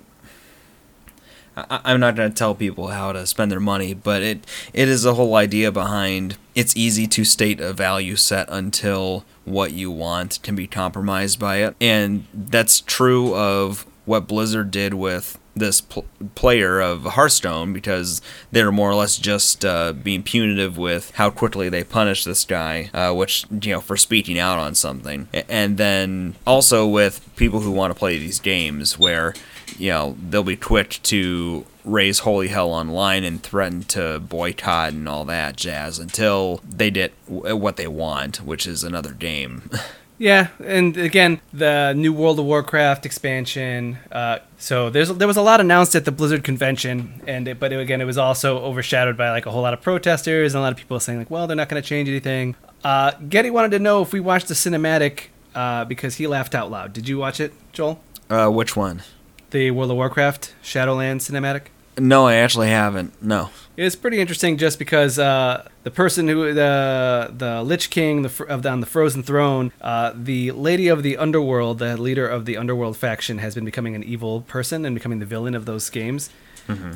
I, 1.56 1.80
I'm 1.84 2.00
not 2.00 2.16
going 2.16 2.30
to 2.30 2.34
tell 2.34 2.54
people 2.54 2.88
how 2.88 3.12
to 3.12 3.26
spend 3.26 3.50
their 3.50 3.60
money, 3.60 3.94
but 3.94 4.22
it 4.22 4.46
it 4.72 4.88
is 4.88 5.02
the 5.02 5.14
whole 5.14 5.34
idea 5.34 5.72
behind. 5.72 6.36
It's 6.54 6.76
easy 6.76 7.06
to 7.08 7.24
state 7.24 7.60
a 7.60 7.72
value 7.72 8.16
set 8.16 8.48
until 8.50 9.24
what 9.44 9.72
you 9.72 9.90
want 9.90 10.42
can 10.42 10.54
be 10.54 10.66
compromised 10.66 11.38
by 11.38 11.58
it, 11.58 11.76
and 11.80 12.26
that's 12.32 12.80
true 12.80 13.34
of 13.34 13.86
what 14.04 14.26
Blizzard 14.26 14.70
did 14.70 14.94
with 14.94 15.38
this 15.54 15.80
pl- 15.80 16.06
player 16.34 16.80
of 16.80 17.04
Hearthstone 17.04 17.72
because 17.72 18.20
they're 18.50 18.72
more 18.72 18.90
or 18.90 18.94
less 18.94 19.18
just 19.18 19.64
uh, 19.64 19.92
being 19.92 20.22
punitive 20.22 20.78
with 20.78 21.12
how 21.16 21.30
quickly 21.30 21.68
they 21.68 21.84
punish 21.84 22.24
this 22.24 22.44
guy, 22.44 22.90
uh, 22.94 23.12
which 23.12 23.46
you 23.50 23.72
know 23.72 23.80
for 23.80 23.96
speaking 23.96 24.38
out 24.38 24.58
on 24.58 24.74
something, 24.74 25.28
and 25.48 25.76
then 25.76 26.34
also 26.46 26.86
with 26.86 27.28
people 27.36 27.60
who 27.60 27.70
want 27.70 27.92
to 27.92 27.98
play 27.98 28.18
these 28.18 28.40
games 28.40 28.98
where 28.98 29.34
you 29.78 29.90
know 29.90 30.16
they'll 30.28 30.42
be 30.42 30.56
quick 30.56 31.00
to 31.04 31.66
raise 31.84 32.20
holy 32.20 32.48
hell 32.48 32.70
online 32.70 33.24
and 33.24 33.42
threaten 33.42 33.82
to 33.84 34.18
boycott 34.20 34.92
and 34.92 35.08
all 35.08 35.24
that 35.24 35.56
jazz 35.56 35.98
until 35.98 36.60
they 36.68 36.90
get 36.90 37.12
what 37.26 37.76
they 37.76 37.86
want, 37.86 38.38
which 38.38 38.66
is 38.66 38.84
another 38.84 39.12
game. 39.12 39.70
Yeah, 40.22 40.48
and 40.62 40.98
again, 40.98 41.40
the 41.50 41.94
new 41.94 42.12
World 42.12 42.38
of 42.38 42.44
Warcraft 42.44 43.06
expansion. 43.06 43.96
Uh, 44.12 44.40
so 44.58 44.90
there's 44.90 45.08
there 45.08 45.26
was 45.26 45.38
a 45.38 45.42
lot 45.42 45.62
announced 45.62 45.94
at 45.96 46.04
the 46.04 46.12
Blizzard 46.12 46.44
convention, 46.44 47.22
and 47.26 47.48
it, 47.48 47.58
but 47.58 47.72
it, 47.72 47.80
again, 47.80 48.02
it 48.02 48.04
was 48.04 48.18
also 48.18 48.58
overshadowed 48.58 49.16
by 49.16 49.30
like 49.30 49.46
a 49.46 49.50
whole 49.50 49.62
lot 49.62 49.72
of 49.72 49.80
protesters 49.80 50.52
and 50.52 50.58
a 50.58 50.62
lot 50.62 50.72
of 50.72 50.76
people 50.78 51.00
saying 51.00 51.20
like, 51.20 51.30
well, 51.30 51.46
they're 51.46 51.56
not 51.56 51.70
going 51.70 51.82
to 51.82 51.88
change 51.88 52.06
anything. 52.06 52.54
Uh, 52.84 53.12
Getty 53.30 53.48
wanted 53.48 53.70
to 53.70 53.78
know 53.78 54.02
if 54.02 54.12
we 54.12 54.20
watched 54.20 54.48
the 54.48 54.54
cinematic 54.54 55.28
uh, 55.54 55.86
because 55.86 56.16
he 56.16 56.26
laughed 56.26 56.54
out 56.54 56.70
loud. 56.70 56.92
Did 56.92 57.08
you 57.08 57.16
watch 57.16 57.40
it, 57.40 57.54
Joel? 57.72 58.02
uh, 58.28 58.50
which 58.50 58.76
one? 58.76 59.02
The 59.50 59.70
World 59.72 59.90
of 59.90 59.96
Warcraft 59.96 60.54
Shadowlands 60.62 61.28
cinematic. 61.28 61.62
No, 61.98 62.26
I 62.26 62.36
actually 62.36 62.68
haven't. 62.68 63.20
No. 63.22 63.50
It's 63.76 63.96
pretty 63.96 64.20
interesting 64.20 64.56
just 64.58 64.78
because 64.78 65.18
uh, 65.18 65.68
the 65.82 65.90
person 65.90 66.28
who 66.28 66.54
the 66.54 67.32
the 67.36 67.62
Lich 67.62 67.90
King 67.90 68.22
the, 68.22 68.46
of 68.46 68.62
the, 68.62 68.70
on 68.70 68.80
the 68.80 68.86
Frozen 68.86 69.22
Throne, 69.22 69.72
uh, 69.80 70.12
the 70.14 70.52
Lady 70.52 70.88
of 70.88 71.02
the 71.02 71.16
Underworld, 71.16 71.78
the 71.78 71.96
leader 71.96 72.28
of 72.28 72.44
the 72.44 72.56
Underworld 72.56 72.96
faction, 72.96 73.38
has 73.38 73.54
been 73.54 73.64
becoming 73.64 73.94
an 73.94 74.04
evil 74.04 74.42
person 74.42 74.84
and 74.84 74.94
becoming 74.94 75.18
the 75.18 75.26
villain 75.26 75.54
of 75.54 75.64
those 75.64 75.90
games. 75.90 76.30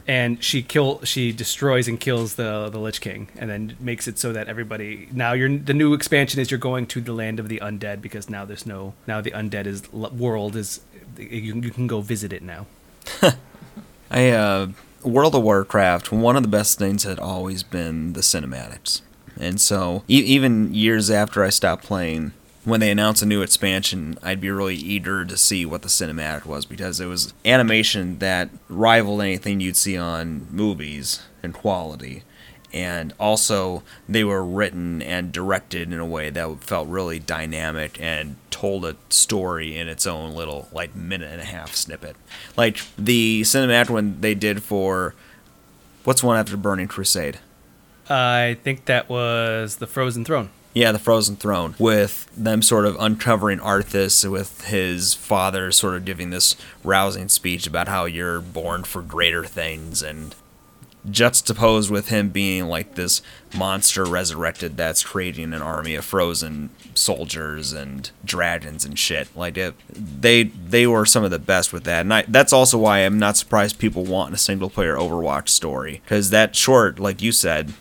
And 0.06 0.42
she 0.42 0.62
kill 0.62 1.00
she 1.04 1.32
destroys 1.32 1.88
and 1.88 1.98
kills 1.98 2.34
the 2.36 2.68
the 2.70 2.78
Lich 2.78 3.00
King, 3.00 3.28
and 3.36 3.50
then 3.50 3.76
makes 3.80 4.06
it 4.06 4.18
so 4.18 4.32
that 4.32 4.48
everybody 4.48 5.08
now 5.12 5.32
you're 5.32 5.56
the 5.58 5.74
new 5.74 5.94
expansion 5.94 6.40
is 6.40 6.50
you're 6.50 6.58
going 6.58 6.86
to 6.86 7.00
the 7.00 7.12
land 7.12 7.40
of 7.40 7.48
the 7.48 7.58
undead 7.58 8.00
because 8.00 8.30
now 8.30 8.44
there's 8.44 8.66
no 8.66 8.94
now 9.06 9.20
the 9.20 9.32
undead 9.32 9.66
is 9.66 9.92
world 9.92 10.54
is 10.56 10.80
you, 11.18 11.54
you 11.60 11.70
can 11.70 11.86
go 11.86 12.00
visit 12.00 12.32
it 12.32 12.42
now. 12.42 12.66
I 14.10 14.30
uh, 14.30 14.68
World 15.02 15.34
of 15.34 15.42
Warcraft. 15.42 16.12
One 16.12 16.36
of 16.36 16.42
the 16.42 16.48
best 16.48 16.78
things 16.78 17.04
had 17.04 17.18
always 17.18 17.62
been 17.62 18.12
the 18.12 18.20
cinematics, 18.20 19.00
and 19.38 19.60
so 19.60 20.04
e- 20.08 20.22
even 20.24 20.72
years 20.74 21.10
after 21.10 21.42
I 21.44 21.50
stopped 21.50 21.84
playing, 21.84 22.32
when 22.64 22.80
they 22.80 22.90
announce 22.90 23.22
a 23.22 23.26
new 23.26 23.42
expansion, 23.42 24.18
I'd 24.22 24.40
be 24.40 24.50
really 24.50 24.76
eager 24.76 25.24
to 25.24 25.36
see 25.36 25.66
what 25.66 25.82
the 25.82 25.88
cinematic 25.88 26.46
was 26.46 26.64
because 26.64 27.00
it 27.00 27.06
was 27.06 27.34
animation 27.44 28.18
that 28.18 28.50
rivaled 28.68 29.20
anything 29.20 29.60
you'd 29.60 29.76
see 29.76 29.96
on 29.96 30.46
movies 30.50 31.22
in 31.42 31.52
quality. 31.52 32.22
And 32.72 33.12
also, 33.20 33.84
they 34.08 34.24
were 34.24 34.44
written 34.44 35.00
and 35.00 35.30
directed 35.30 35.92
in 35.92 36.00
a 36.00 36.06
way 36.06 36.30
that 36.30 36.64
felt 36.64 36.88
really 36.88 37.20
dynamic 37.20 38.00
and 38.00 38.34
told 38.50 38.84
a 38.84 38.96
story 39.10 39.76
in 39.76 39.88
its 39.88 40.08
own 40.08 40.34
little, 40.34 40.68
like, 40.72 40.96
minute 40.96 41.30
and 41.30 41.40
a 41.40 41.44
half 41.44 41.76
snippet. 41.76 42.16
Like, 42.56 42.80
the 42.98 43.42
cinematic 43.42 43.90
one 43.90 44.20
they 44.20 44.34
did 44.34 44.62
for. 44.62 45.14
What's 46.02 46.24
one 46.24 46.36
after 46.36 46.56
Burning 46.56 46.88
Crusade? 46.88 47.38
I 48.10 48.58
think 48.64 48.86
that 48.86 49.08
was 49.08 49.76
the 49.76 49.86
Frozen 49.86 50.24
Throne. 50.24 50.50
Yeah, 50.74 50.90
the 50.90 50.98
Frozen 50.98 51.36
Throne, 51.36 51.76
with 51.78 52.28
them 52.36 52.60
sort 52.60 52.84
of 52.84 52.96
uncovering 52.98 53.60
Arthas, 53.60 54.28
with 54.28 54.64
his 54.64 55.14
father 55.14 55.70
sort 55.70 55.94
of 55.94 56.04
giving 56.04 56.30
this 56.30 56.56
rousing 56.82 57.28
speech 57.28 57.64
about 57.66 57.86
how 57.86 58.06
you're 58.06 58.40
born 58.40 58.82
for 58.82 59.00
greater 59.00 59.44
things, 59.44 60.02
and 60.02 60.34
juxtaposed 61.08 61.90
with 61.90 62.08
him 62.08 62.30
being 62.30 62.66
like 62.66 62.94
this 62.94 63.22
monster 63.54 64.04
resurrected 64.04 64.76
that's 64.76 65.04
creating 65.04 65.52
an 65.52 65.62
army 65.62 65.94
of 65.94 66.04
frozen 66.04 66.70
soldiers 66.94 67.72
and 67.72 68.10
dragons 68.24 68.84
and 68.84 68.98
shit. 68.98 69.28
Like 69.36 69.56
it, 69.56 69.74
they 69.88 70.44
they 70.44 70.86
were 70.86 71.06
some 71.06 71.24
of 71.24 71.30
the 71.30 71.38
best 71.38 71.72
with 71.72 71.84
that, 71.84 72.00
and 72.00 72.12
I, 72.12 72.24
that's 72.26 72.52
also 72.52 72.78
why 72.78 73.00
I'm 73.00 73.18
not 73.18 73.36
surprised 73.36 73.78
people 73.78 74.04
want 74.04 74.34
a 74.34 74.38
single 74.38 74.70
player 74.70 74.96
Overwatch 74.96 75.48
story 75.48 76.00
because 76.04 76.30
that 76.30 76.56
short, 76.56 76.98
like 76.98 77.22
you 77.22 77.32
said, 77.32 77.74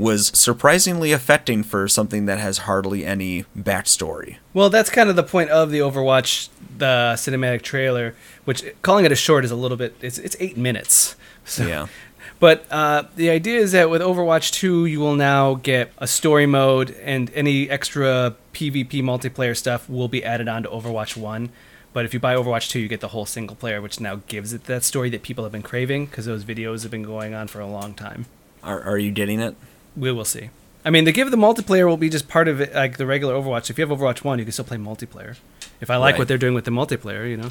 was 0.00 0.28
surprisingly 0.34 1.12
affecting 1.12 1.62
for 1.62 1.86
something 1.88 2.26
that 2.26 2.38
has 2.38 2.58
hardly 2.58 3.04
any 3.04 3.44
backstory. 3.56 4.36
Well, 4.54 4.70
that's 4.70 4.90
kind 4.90 5.10
of 5.10 5.16
the 5.16 5.22
point 5.22 5.50
of 5.50 5.70
the 5.70 5.78
Overwatch, 5.78 6.48
the 6.78 7.12
cinematic 7.16 7.62
trailer, 7.62 8.14
which 8.44 8.64
calling 8.82 9.04
it 9.04 9.12
a 9.12 9.16
short 9.16 9.44
is 9.44 9.50
a 9.50 9.56
little 9.56 9.76
bit. 9.76 9.94
It's 10.00 10.18
it's 10.18 10.36
eight 10.40 10.56
minutes. 10.56 11.16
So, 11.44 11.66
Yeah. 11.66 11.86
But 12.38 12.64
uh, 12.70 13.04
the 13.16 13.28
idea 13.28 13.58
is 13.58 13.72
that 13.72 13.90
with 13.90 14.00
Overwatch 14.00 14.50
2, 14.52 14.86
you 14.86 14.98
will 14.98 15.14
now 15.14 15.54
get 15.54 15.92
a 15.98 16.06
story 16.06 16.46
mode, 16.46 16.90
and 17.02 17.30
any 17.34 17.68
extra 17.68 18.34
PvP 18.54 19.02
multiplayer 19.02 19.54
stuff 19.54 19.86
will 19.90 20.08
be 20.08 20.24
added 20.24 20.48
on 20.48 20.62
to 20.62 20.70
Overwatch 20.70 21.18
1. 21.18 21.50
But 21.92 22.06
if 22.06 22.14
you 22.14 22.20
buy 22.20 22.34
Overwatch 22.34 22.70
2, 22.70 22.80
you 22.80 22.88
get 22.88 23.00
the 23.00 23.08
whole 23.08 23.26
single 23.26 23.56
player, 23.56 23.82
which 23.82 24.00
now 24.00 24.22
gives 24.26 24.54
it 24.54 24.64
that 24.64 24.84
story 24.84 25.10
that 25.10 25.22
people 25.22 25.44
have 25.44 25.52
been 25.52 25.62
craving 25.62 26.06
because 26.06 26.24
those 26.24 26.44
videos 26.44 26.80
have 26.80 26.90
been 26.90 27.02
going 27.02 27.34
on 27.34 27.46
for 27.46 27.60
a 27.60 27.66
long 27.66 27.92
time. 27.92 28.24
Are 28.62 28.80
are 28.82 28.98
you 28.98 29.10
getting 29.10 29.40
it? 29.40 29.54
We 29.96 30.12
will 30.12 30.24
see. 30.24 30.50
I 30.84 30.90
mean, 30.90 31.04
the 31.04 31.12
give 31.12 31.30
the 31.30 31.36
multiplayer 31.36 31.86
will 31.86 31.96
be 31.98 32.08
just 32.08 32.28
part 32.28 32.48
of 32.48 32.60
it, 32.60 32.74
like 32.74 32.96
the 32.96 33.06
regular 33.06 33.34
Overwatch. 33.34 33.68
If 33.70 33.78
you 33.78 33.86
have 33.86 33.96
Overwatch 33.98 34.24
1, 34.24 34.38
you 34.38 34.44
can 34.44 34.52
still 34.52 34.64
play 34.64 34.78
multiplayer. 34.78 35.36
If 35.80 35.90
I 35.90 35.96
like 35.96 36.12
Right. 36.14 36.18
what 36.20 36.28
they're 36.28 36.38
doing 36.38 36.54
with 36.54 36.64
the 36.64 36.70
multiplayer, 36.70 37.28
you 37.28 37.36
know. 37.36 37.50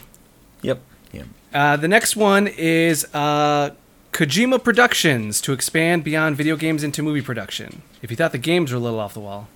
Yep. 0.61 0.79
Yeah. 1.11 1.23
Uh, 1.53 1.75
the 1.77 1.87
next 1.87 2.15
one 2.15 2.47
is 2.47 3.05
uh, 3.13 3.71
Kojima 4.13 4.63
Productions 4.63 5.41
to 5.41 5.53
expand 5.53 6.03
beyond 6.03 6.37
video 6.37 6.55
games 6.55 6.83
into 6.83 7.03
movie 7.03 7.21
production. 7.21 7.81
If 8.01 8.09
you 8.09 8.17
thought 8.17 8.31
the 8.31 8.37
games 8.39 8.71
were 8.71 8.77
a 8.77 8.81
little 8.81 8.99
off 8.99 9.13
the 9.13 9.19
wall, 9.19 9.47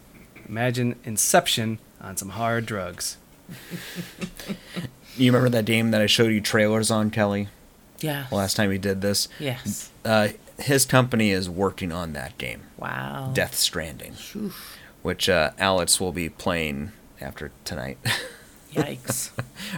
imagine 0.47 0.95
Inception 1.03 1.79
on 2.01 2.17
some 2.17 2.29
hard 2.29 2.65
drugs. 2.65 3.17
You 5.15 5.31
remember 5.31 5.49
that 5.49 5.65
game 5.65 5.91
that 5.91 6.01
I 6.01 6.07
showed 6.07 6.31
you 6.31 6.41
trailers 6.41 6.89
on, 6.89 7.11
Kelly? 7.11 7.47
Yeah. 7.99 8.25
Last 8.31 8.55
time 8.55 8.69
we 8.69 8.79
did 8.79 9.01
this. 9.01 9.27
Yes. 9.39 9.91
Uh, 10.03 10.29
his 10.59 10.85
company 10.85 11.31
is 11.31 11.49
working 11.49 11.91
on 11.91 12.13
that 12.13 12.37
game, 12.37 12.63
Wow. 12.77 13.31
Death 13.33 13.55
Stranding, 13.55 14.15
which 15.01 15.29
uh, 15.29 15.51
Alex 15.57 15.99
will 15.99 16.11
be 16.11 16.29
playing 16.29 16.91
after 17.21 17.51
tonight. 17.65 17.97
Yikes. 18.73 19.31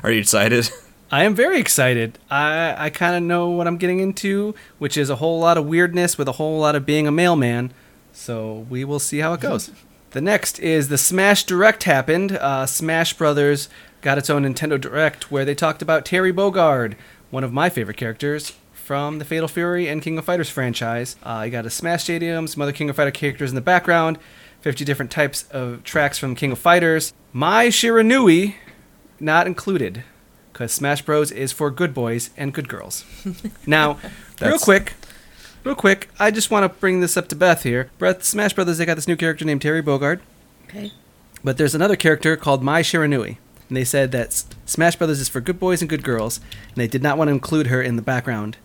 Are 0.04 0.12
you 0.12 0.20
excited? 0.20 0.70
I 1.12 1.24
am 1.24 1.36
very 1.36 1.60
excited. 1.60 2.18
I, 2.30 2.76
I 2.78 2.90
kind 2.90 3.16
of 3.16 3.24
know 3.24 3.50
what 3.50 3.68
I'm 3.68 3.78
getting 3.78 4.00
into, 4.00 4.56
which 4.80 4.98
is 4.98 5.10
a 5.10 5.18
whole 5.18 5.40
lot 5.40 5.58
of 5.58 5.66
weirdness 5.66 6.18
with 6.18 6.28
a 6.28 6.34
whole 6.34 6.60
lot 6.60 6.76
of 6.76 6.86
being 6.86 7.08
a 7.08 7.12
mailman. 7.12 7.72
So 8.12 8.66
we 8.70 8.84
will 8.84 9.00
see 9.00 9.20
how 9.20 9.34
it 9.34 9.42
goes. 9.42 9.72
the 10.12 10.22
next 10.22 10.60
is 10.60 10.88
the 10.90 10.98
Smash 10.98 11.44
Direct 11.44 11.84
happened. 11.84 12.32
Uh, 12.34 12.66
Smash 12.66 13.14
Brothers 13.14 13.70
got 14.02 14.18
its 14.18 14.30
own 14.30 14.44
Nintendo 14.44 14.80
Direct 14.80 15.32
where 15.32 15.46
they 15.46 15.56
talked 15.56 15.82
about 15.82 16.06
Terry 16.06 16.34
Bogard, 16.34 16.96
one 17.30 17.44
of 17.44 17.54
my 17.54 17.70
favorite 17.70 17.98
characters 17.98 18.54
from 18.86 19.18
the 19.18 19.26
Fatal 19.26 19.48
Fury 19.48 19.88
and 19.88 20.00
King 20.00 20.16
of 20.20 20.26
Fighters 20.26 20.48
franchise. 20.50 21.16
Uh, 21.24 21.42
you 21.44 21.52
got 21.52 21.66
a 21.66 21.72
Smash 21.72 22.04
Stadium, 22.04 22.46
some 22.46 22.62
other 22.62 22.72
King 22.72 22.88
of 22.88 22.96
Fighter 22.96 23.10
characters 23.10 23.50
in 23.50 23.56
the 23.56 23.62
background, 23.62 24.20
50 24.62 24.86
different 24.86 25.10
types 25.10 25.46
of 25.50 25.84
tracks 25.84 26.20
from 26.20 26.36
King 26.36 26.52
of 26.52 26.60
Fighters. 26.60 27.12
Mai 27.34 27.70
Shiranui 27.70 28.54
not 29.20 29.48
included 29.48 30.04
because 30.54 30.72
Smash 30.72 31.02
Bros 31.02 31.32
is 31.32 31.52
for 31.52 31.72
good 31.72 31.96
boys 31.96 32.30
and 32.38 32.54
good 32.54 32.70
girls. 32.70 33.04
now, 33.66 33.98
real 34.40 34.60
quick, 34.60 34.94
real 35.64 35.74
quick, 35.76 36.10
I 36.20 36.30
just 36.30 36.52
want 36.52 36.72
to 36.72 36.80
bring 36.80 37.00
this 37.02 37.18
up 37.18 37.28
to 37.30 37.36
Beth 37.36 37.64
here. 37.64 37.90
Beth, 37.98 38.24
Smash 38.24 38.54
Brothers, 38.54 38.78
they 38.78 38.86
got 38.86 38.96
this 38.96 39.08
new 39.08 39.16
character 39.18 39.46
named 39.46 39.64
Terry 39.64 39.82
Bogard, 39.82 40.20
Okay. 40.70 40.92
but 41.44 41.58
there's 41.58 41.74
another 41.74 41.96
character 41.96 42.38
called 42.38 42.62
Mai 42.64 42.84
Shiranui. 42.84 43.38
And 43.68 43.76
they 43.76 43.84
said 43.84 44.12
that 44.12 44.28
S- 44.28 44.46
Smash 44.68 44.96
Brothers 44.96 45.20
is 45.20 45.28
for 45.28 45.42
good 45.42 45.60
boys 45.60 45.82
and 45.82 45.90
good 45.90 46.04
girls, 46.04 46.40
and 46.68 46.76
they 46.76 46.88
did 46.88 47.02
not 47.02 47.18
want 47.18 47.30
to 47.30 47.34
include 47.34 47.66
her 47.68 47.82
in 47.82 47.96
the 47.96 48.04
background. 48.04 48.58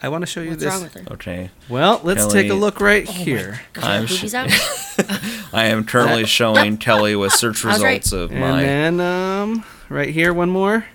I 0.00 0.08
want 0.10 0.22
to 0.22 0.26
show 0.26 0.40
you 0.40 0.50
What's 0.50 0.62
this. 0.62 0.72
wrong 0.72 0.82
with 0.84 0.94
her? 0.94 1.12
Okay. 1.14 1.50
Well, 1.68 2.00
let's 2.04 2.26
take 2.32 2.50
a 2.50 2.54
look 2.54 2.80
right 2.80 3.08
here. 3.08 3.60
I'm 3.76 4.06
sh- 4.06 4.32
I 4.34 5.64
am 5.66 5.84
currently 5.84 6.24
showing 6.24 6.76
Kelly 6.76 7.16
with 7.16 7.32
search 7.32 7.64
I 7.64 7.68
was 7.68 7.82
right. 7.82 8.04
results 8.04 8.12
of 8.12 8.30
And 8.30 8.40
my. 8.40 8.62
then, 8.62 9.00
um, 9.00 9.64
right 9.88 10.10
here, 10.10 10.32
one 10.32 10.50
more. 10.50 10.86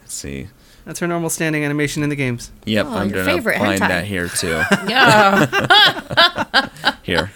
Let's 0.00 0.14
see. 0.14 0.48
That's 0.84 0.98
her 1.00 1.06
normal 1.06 1.28
standing 1.30 1.64
animation 1.64 2.02
in 2.02 2.08
the 2.08 2.16
games. 2.16 2.50
Yep, 2.64 2.86
Oh, 2.86 2.94
I'm 2.94 3.10
your 3.10 3.24
gonna 3.24 3.36
favorite 3.36 3.58
find 3.58 3.80
hentai. 3.80 3.88
that 3.88 4.04
here 4.06 4.28
too. 4.28 4.62
Yeah. 4.88 6.68
Here. 7.02 7.30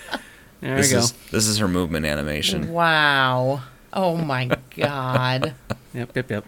There 0.60 0.76
This 0.76 0.88
we 0.88 0.92
go. 0.92 0.98
is 1.00 1.12
this 1.30 1.46
is 1.46 1.58
her 1.58 1.68
movement 1.68 2.06
animation. 2.06 2.72
wow. 2.72 3.62
Oh 3.92 4.16
my 4.16 4.50
God. 4.76 5.54
Yep, 5.92 6.16
yep, 6.16 6.30
yep. 6.30 6.44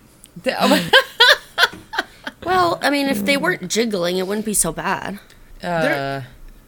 Well, 2.44 2.78
I 2.83 2.90
mean, 2.90 3.07
if 3.09 3.24
they 3.24 3.37
weren't 3.37 3.68
jiggling, 3.68 4.16
it 4.18 4.26
wouldn't 4.26 4.46
be 4.46 4.54
so 4.54 4.72
bad. 4.72 5.18
Uh, 5.62 6.22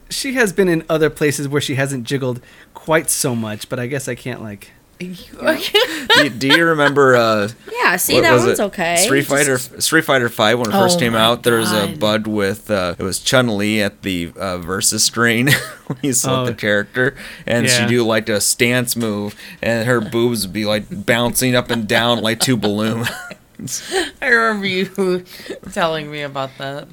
She 0.08 0.34
has 0.34 0.52
been 0.52 0.68
in 0.68 0.84
other 0.88 1.10
places 1.10 1.48
where 1.48 1.60
she 1.60 1.74
hasn't 1.74 2.04
jiggled 2.04 2.40
quite 2.74 3.10
so 3.10 3.34
much, 3.34 3.68
but 3.68 3.78
I 3.80 3.86
guess 3.86 4.08
I 4.08 4.14
can't 4.14 4.42
like. 4.42 4.70
do, 4.98 5.06
you, 5.08 6.30
do 6.30 6.46
you 6.48 6.64
remember 6.64 7.14
uh 7.16 7.48
Yeah, 7.70 7.96
see, 7.96 8.14
what 8.14 8.22
that 8.22 8.32
was 8.32 8.46
one's 8.46 8.60
it? 8.60 8.62
okay. 8.62 8.96
Street 8.96 9.26
Just- 9.26 9.28
Fighter 9.30 9.58
Street 9.78 10.04
Fighter 10.06 10.30
5 10.30 10.58
when 10.58 10.68
it 10.70 10.72
first 10.72 10.96
Oh 10.96 11.00
came 11.00 11.14
out 11.14 11.42
there 11.42 11.58
was 11.58 11.70
a 11.70 11.88
bud 11.88 12.26
with 12.26 12.70
uh 12.70 12.94
it 12.98 13.02
was 13.02 13.18
Chun-Li 13.20 13.82
at 13.82 14.00
the 14.00 14.32
uh, 14.34 14.56
versus 14.56 15.04
screen 15.04 15.48
when 15.88 15.98
you 16.02 16.14
saw 16.14 16.44
Oh. 16.44 16.46
the 16.46 16.54
character 16.54 17.14
and 17.44 17.66
Yeah. 17.66 17.72
she'd 17.80 17.88
do 17.88 18.06
like 18.06 18.30
a 18.30 18.40
stance 18.40 18.96
move 18.96 19.36
and 19.60 19.86
her 19.86 20.00
boobs 20.00 20.46
would 20.46 20.54
be 20.54 20.64
like 20.64 20.86
bouncing 21.04 21.54
up 21.54 21.70
and 21.70 21.86
down 21.86 22.22
like 22.22 22.40
two 22.40 22.56
balloons. 22.56 23.06
I 24.22 24.26
remember 24.28 24.66
you 24.66 24.86
telling 25.72 26.10
me 26.10 26.22
about 26.22 26.50
that. 26.58 26.88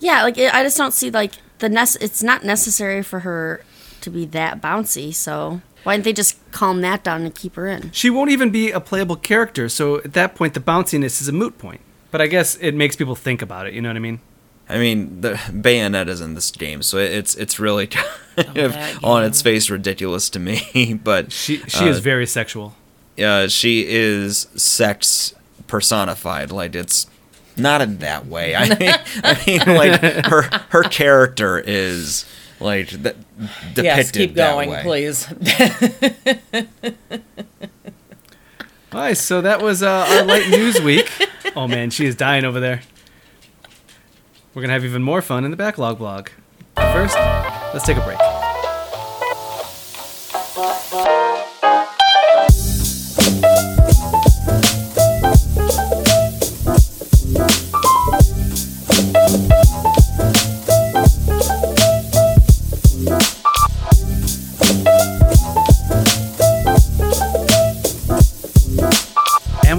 Yeah, 0.00 0.22
like 0.22 0.38
it, 0.38 0.52
I 0.54 0.62
just 0.62 0.76
don't 0.76 0.92
see 0.92 1.10
like 1.10 1.32
the 1.58 1.68
nest. 1.68 1.96
It's 2.00 2.22
not 2.22 2.44
necessary 2.44 3.02
for 3.02 3.20
her 3.20 3.64
to 4.02 4.10
be 4.10 4.26
that 4.26 4.60
bouncy. 4.60 5.14
So 5.14 5.60
why 5.82 5.94
didn't 5.94 6.04
they 6.04 6.12
just 6.12 6.38
calm 6.50 6.80
that 6.82 7.02
down 7.04 7.22
and 7.22 7.34
keep 7.34 7.56
her 7.56 7.66
in? 7.66 7.90
She 7.92 8.10
won't 8.10 8.30
even 8.30 8.50
be 8.50 8.70
a 8.70 8.80
playable 8.80 9.16
character, 9.16 9.68
so 9.68 9.98
at 9.98 10.12
that 10.14 10.34
point, 10.34 10.54
the 10.54 10.60
bounciness 10.60 11.20
is 11.20 11.28
a 11.28 11.32
moot 11.32 11.58
point. 11.58 11.80
But 12.10 12.20
I 12.20 12.26
guess 12.26 12.56
it 12.56 12.72
makes 12.74 12.96
people 12.96 13.14
think 13.14 13.42
about 13.42 13.66
it. 13.66 13.74
You 13.74 13.82
know 13.82 13.88
what 13.88 13.96
I 13.96 14.00
mean? 14.00 14.20
I 14.68 14.78
mean, 14.78 15.20
the 15.20 15.32
Bayonetta's 15.32 16.20
in 16.22 16.34
this 16.34 16.50
game, 16.50 16.82
so 16.82 16.96
it's 16.98 17.34
it's 17.34 17.58
really 17.58 17.86
kind 18.36 18.56
of 18.58 18.76
on 19.04 19.24
its 19.24 19.42
face 19.42 19.68
ridiculous 19.70 20.30
to 20.30 20.38
me. 20.38 20.94
But 21.02 21.32
She 21.32 21.58
she 21.68 21.86
is 21.86 21.98
uh, 21.98 22.00
very 22.00 22.26
sexual. 22.26 22.74
uh, 23.22 23.48
she 23.48 23.86
is 23.86 24.48
sex 24.56 25.34
personified. 25.74 26.52
Like 26.52 26.76
it's 26.76 27.08
not 27.56 27.82
in 27.82 27.98
that 27.98 28.26
way. 28.26 28.54
I 28.54 28.68
mean, 28.78 28.94
I 29.24 29.42
mean, 29.44 29.58
like 29.76 30.00
her 30.26 30.42
her 30.68 30.84
character 30.84 31.58
is 31.58 32.24
like 32.60 32.90
th- 32.90 33.16
depicted 33.74 33.84
yes, 33.84 34.10
keep 34.12 34.34
that 34.34 34.52
going, 34.52 34.70
way. 34.70 34.82
please. 34.84 35.26
All 38.92 39.00
right, 39.00 39.16
so 39.16 39.40
that 39.40 39.60
was 39.60 39.82
uh, 39.82 40.06
our 40.08 40.24
light 40.24 40.48
news 40.48 40.80
week. 40.80 41.10
Oh 41.56 41.66
man, 41.66 41.90
she 41.90 42.06
is 42.06 42.14
dying 42.14 42.44
over 42.44 42.60
there. 42.60 42.82
We're 44.54 44.62
gonna 44.62 44.74
have 44.74 44.84
even 44.84 45.02
more 45.02 45.22
fun 45.22 45.44
in 45.44 45.50
the 45.50 45.56
backlog 45.56 45.98
blog. 45.98 46.28
But 46.76 46.92
first, 46.92 47.16
let's 47.74 47.84
take 47.84 47.96
a 47.96 48.04
break. 48.04 48.20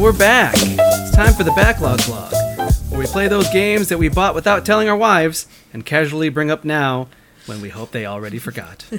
We're 0.06 0.14
back. 0.14 0.54
It's 0.56 1.16
time 1.16 1.34
for 1.34 1.44
the 1.44 1.52
Backlog 1.54 2.06
Blog, 2.06 2.32
where 2.92 3.00
we 3.00 3.08
play 3.08 3.28
those 3.28 3.50
games 3.50 3.90
that 3.90 3.98
we 3.98 4.08
bought 4.08 4.36
without 4.36 4.64
telling 4.64 4.88
our 4.88 4.96
wives 4.96 5.48
and 5.74 5.84
casually 5.84 6.30
bring 6.30 6.52
up 6.52 6.64
now 6.64 7.08
when 7.48 7.60
we 7.60 7.70
hope 7.70 7.90
they 7.90 8.06
already 8.06 8.38
forgot. 8.38 8.86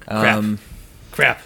Crap. 0.00 0.36
Um, 0.36 0.58
Crap. 1.12 1.42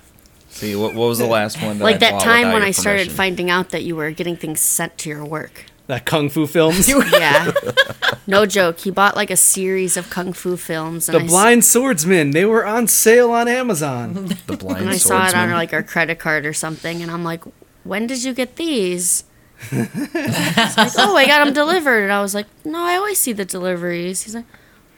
see, 0.48 0.74
what, 0.76 0.94
what 0.94 1.08
was 1.08 1.18
the 1.18 1.26
last 1.26 1.60
one? 1.62 1.76
That 1.76 1.84
like 1.84 1.96
I 1.96 1.98
that 1.98 2.12
bought 2.12 2.22
time 2.22 2.38
without 2.38 2.52
when 2.54 2.62
your 2.62 2.68
I 2.68 2.70
started 2.70 3.00
permission? 3.00 3.16
finding 3.16 3.50
out 3.50 3.68
that 3.68 3.84
you 3.84 3.96
were 3.96 4.12
getting 4.12 4.36
things 4.36 4.62
sent 4.62 4.96
to 4.98 5.10
your 5.10 5.26
work. 5.26 5.66
That 5.88 6.06
Kung 6.06 6.30
Fu 6.30 6.46
films. 6.46 6.88
Yeah. 7.12 7.52
no 8.26 8.46
joke. 8.46 8.80
He 8.80 8.90
bought 8.90 9.14
like 9.16 9.30
a 9.30 9.36
series 9.36 9.96
of 9.98 10.08
kung 10.10 10.32
fu 10.32 10.56
films. 10.56 11.08
And 11.08 11.16
the 11.16 11.20
I 11.20 11.24
s- 11.24 11.30
Blind 11.30 11.64
Swordsman. 11.64 12.30
They 12.32 12.44
were 12.44 12.66
on 12.66 12.86
sale 12.86 13.30
on 13.30 13.48
Amazon. 13.48 14.12
the 14.46 14.56
blind 14.56 14.80
and 14.82 14.90
I 14.90 14.96
saw 14.96 15.16
it 15.16 15.20
on 15.20 15.30
swordsman. 15.30 15.50
like 15.52 15.72
our 15.72 15.82
credit 15.82 16.18
card 16.18 16.44
or 16.46 16.52
something, 16.52 17.02
and 17.02 17.10
I'm 17.10 17.24
like, 17.24 17.42
"When 17.88 18.06
did 18.06 18.22
you 18.24 18.32
get 18.34 18.56
these?" 18.56 19.24
It's 19.72 20.76
like, 20.76 20.92
"Oh, 20.98 21.16
I 21.16 21.26
got 21.26 21.44
them 21.44 21.52
delivered." 21.54 22.02
And 22.04 22.12
I 22.12 22.20
was 22.22 22.34
like, 22.34 22.46
"No, 22.64 22.80
I 22.84 22.94
always 22.96 23.18
see 23.18 23.32
the 23.32 23.44
deliveries." 23.44 24.22
He's 24.22 24.34
like, 24.34 24.44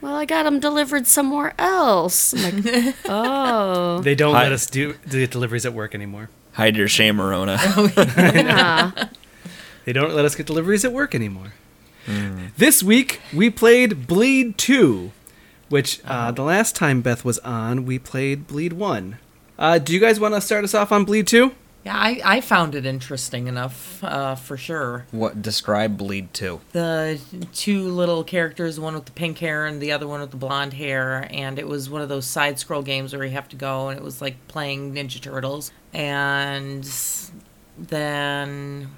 "Well, 0.01 0.15
I 0.15 0.25
got 0.27 0.43
them 0.43 0.61
delivered 0.61 1.07
somewhere 1.07 1.55
else." 1.59 2.35
I'm 2.35 2.63
like, 2.63 2.95
"Oh, 3.09 4.01
They 4.03 4.15
don't 4.15 4.35
Hi. 4.35 4.43
let 4.45 4.53
us 4.53 4.67
do 4.67 4.95
do 5.09 5.27
deliveries 5.27 5.65
at 5.65 5.73
work 5.73 5.95
anymore. 5.95 6.29
Hide 6.53 6.77
your 6.77 6.89
shame, 6.89 7.17
Marona. 7.17 7.57
yeah." 8.35 9.09
They 9.87 9.95
don't 9.95 10.13
let 10.15 10.27
us 10.27 10.35
get 10.37 10.47
deliveries 10.47 10.85
at 10.85 10.93
work 10.93 11.15
anymore. 11.15 11.55
This 12.59 12.83
week 12.83 13.21
we 13.35 13.49
played 13.51 14.07
Bleed 14.07 14.59
2, 14.59 15.11
which 15.71 16.01
uh, 16.05 16.31
the 16.33 16.43
last 16.43 16.77
time 16.77 17.01
Beth 17.01 17.25
was 17.25 17.39
on, 17.41 17.87
we 17.87 17.99
played 17.99 18.47
Bleed 18.47 18.75
1. 18.75 19.17
Uh, 19.59 19.79
do 19.79 19.95
you 19.95 19.99
guys 19.99 20.21
want 20.21 20.35
to 20.35 20.41
start 20.43 20.65
us 20.65 20.75
off 20.75 20.93
on 20.93 21.05
Bleed 21.05 21.27
2? 21.27 21.53
Yeah, 21.85 21.97
I, 21.97 22.21
I 22.23 22.41
found 22.43 22.75
it 22.75 22.85
interesting 22.85 23.47
enough, 23.47 24.05
uh, 24.05 24.35
for 24.35 24.59
sure. 24.59 25.07
what 25.13 25.41
describe 25.41 25.97
bleed 25.97 26.35
2? 26.35 26.61
The 26.73 27.19
two 27.55 27.89
little 27.89 28.23
characters, 28.23 28.79
one 28.79 28.95
with 28.95 29.07
the 29.07 29.13
pink 29.13 29.39
hair 29.39 29.65
and 29.65 29.81
the 29.81 29.93
other 29.93 30.07
one 30.07 30.21
with 30.21 30.31
the 30.31 30.37
blonde 30.37 30.75
hair, 30.75 31.27
and 31.31 31.59
it 31.59 31.67
was 31.67 31.89
one 31.89 32.03
of 32.03 32.11
those 32.11 32.27
side 32.27 32.59
scroll 32.59 32.83
games 32.83 33.15
where 33.15 33.25
you 33.25 33.31
have 33.31 33.49
to 33.49 33.57
go, 33.57 33.89
and 33.89 33.99
it 33.99 34.05
was 34.05 34.21
like 34.21 34.37
playing 34.47 34.95
Ninja 34.95 35.21
Turtles. 35.21 35.73
And 35.95 36.87
then, 37.79 38.91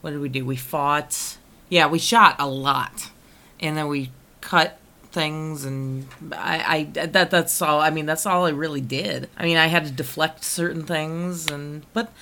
what 0.00 0.10
did 0.10 0.20
we 0.20 0.28
do? 0.28 0.44
We 0.44 0.56
fought. 0.56 1.38
Yeah, 1.68 1.88
we 1.88 1.98
shot 1.98 2.36
a 2.38 2.46
lot, 2.46 3.10
and 3.58 3.76
then 3.76 3.88
we 3.88 4.10
cut 4.40 4.78
things 5.12 5.64
and 5.64 6.06
I, 6.32 6.64
I 6.94 7.06
that 7.06 7.30
that's 7.30 7.60
all 7.62 7.80
I 7.80 7.90
mean 7.90 8.06
that's 8.06 8.26
all 8.26 8.46
I 8.46 8.50
really 8.50 8.80
did. 8.80 9.28
I 9.36 9.44
mean 9.44 9.56
I 9.56 9.66
had 9.66 9.84
to 9.86 9.90
deflect 9.92 10.44
certain 10.44 10.84
things 10.84 11.50
and 11.50 11.84
but 11.92 12.12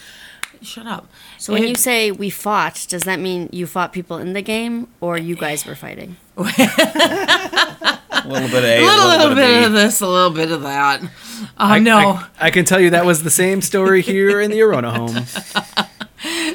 shut 0.62 0.87
up. 0.87 1.07
So 1.38 1.53
when 1.53 1.64
It- 1.64 1.68
you 1.68 1.75
say 1.75 2.11
we 2.12 2.31
fought, 2.31 2.87
does 2.88 3.03
that 3.05 3.20
mean 3.20 3.49
you 3.53 3.66
fought 3.66 3.92
people 3.92 4.16
in 4.18 4.33
the 4.33 4.42
game, 4.42 4.88
or 5.01 5.18
you 5.18 5.37
guys 5.37 5.66
were 5.66 5.75
fighting? 5.75 6.16
A 6.38 8.29
little 8.29 8.49
bit 8.49 8.59
of 8.59 8.64
A, 8.64 8.79
a 8.79 8.81
little, 8.81 9.09
little, 9.09 9.29
bit, 9.29 9.37
bit 9.37 9.59
of 9.59 9.64
of 9.66 9.72
this, 9.72 10.01
a 10.01 10.07
little 10.09 10.31
bit 10.31 10.51
of 10.51 10.62
that. 10.62 11.01
Um, 11.01 11.11
I, 11.59 11.79
no, 11.79 11.99
I, 11.99 12.27
I 12.40 12.51
can 12.51 12.64
tell 12.64 12.81
you 12.81 12.90
that 12.90 13.05
was 13.07 13.22
the 13.22 13.31
same 13.31 13.61
story 13.62 14.03
here 14.03 14.40
in 14.40 14.51
the 14.51 14.61
Arona 14.62 14.90
home. 14.90 15.14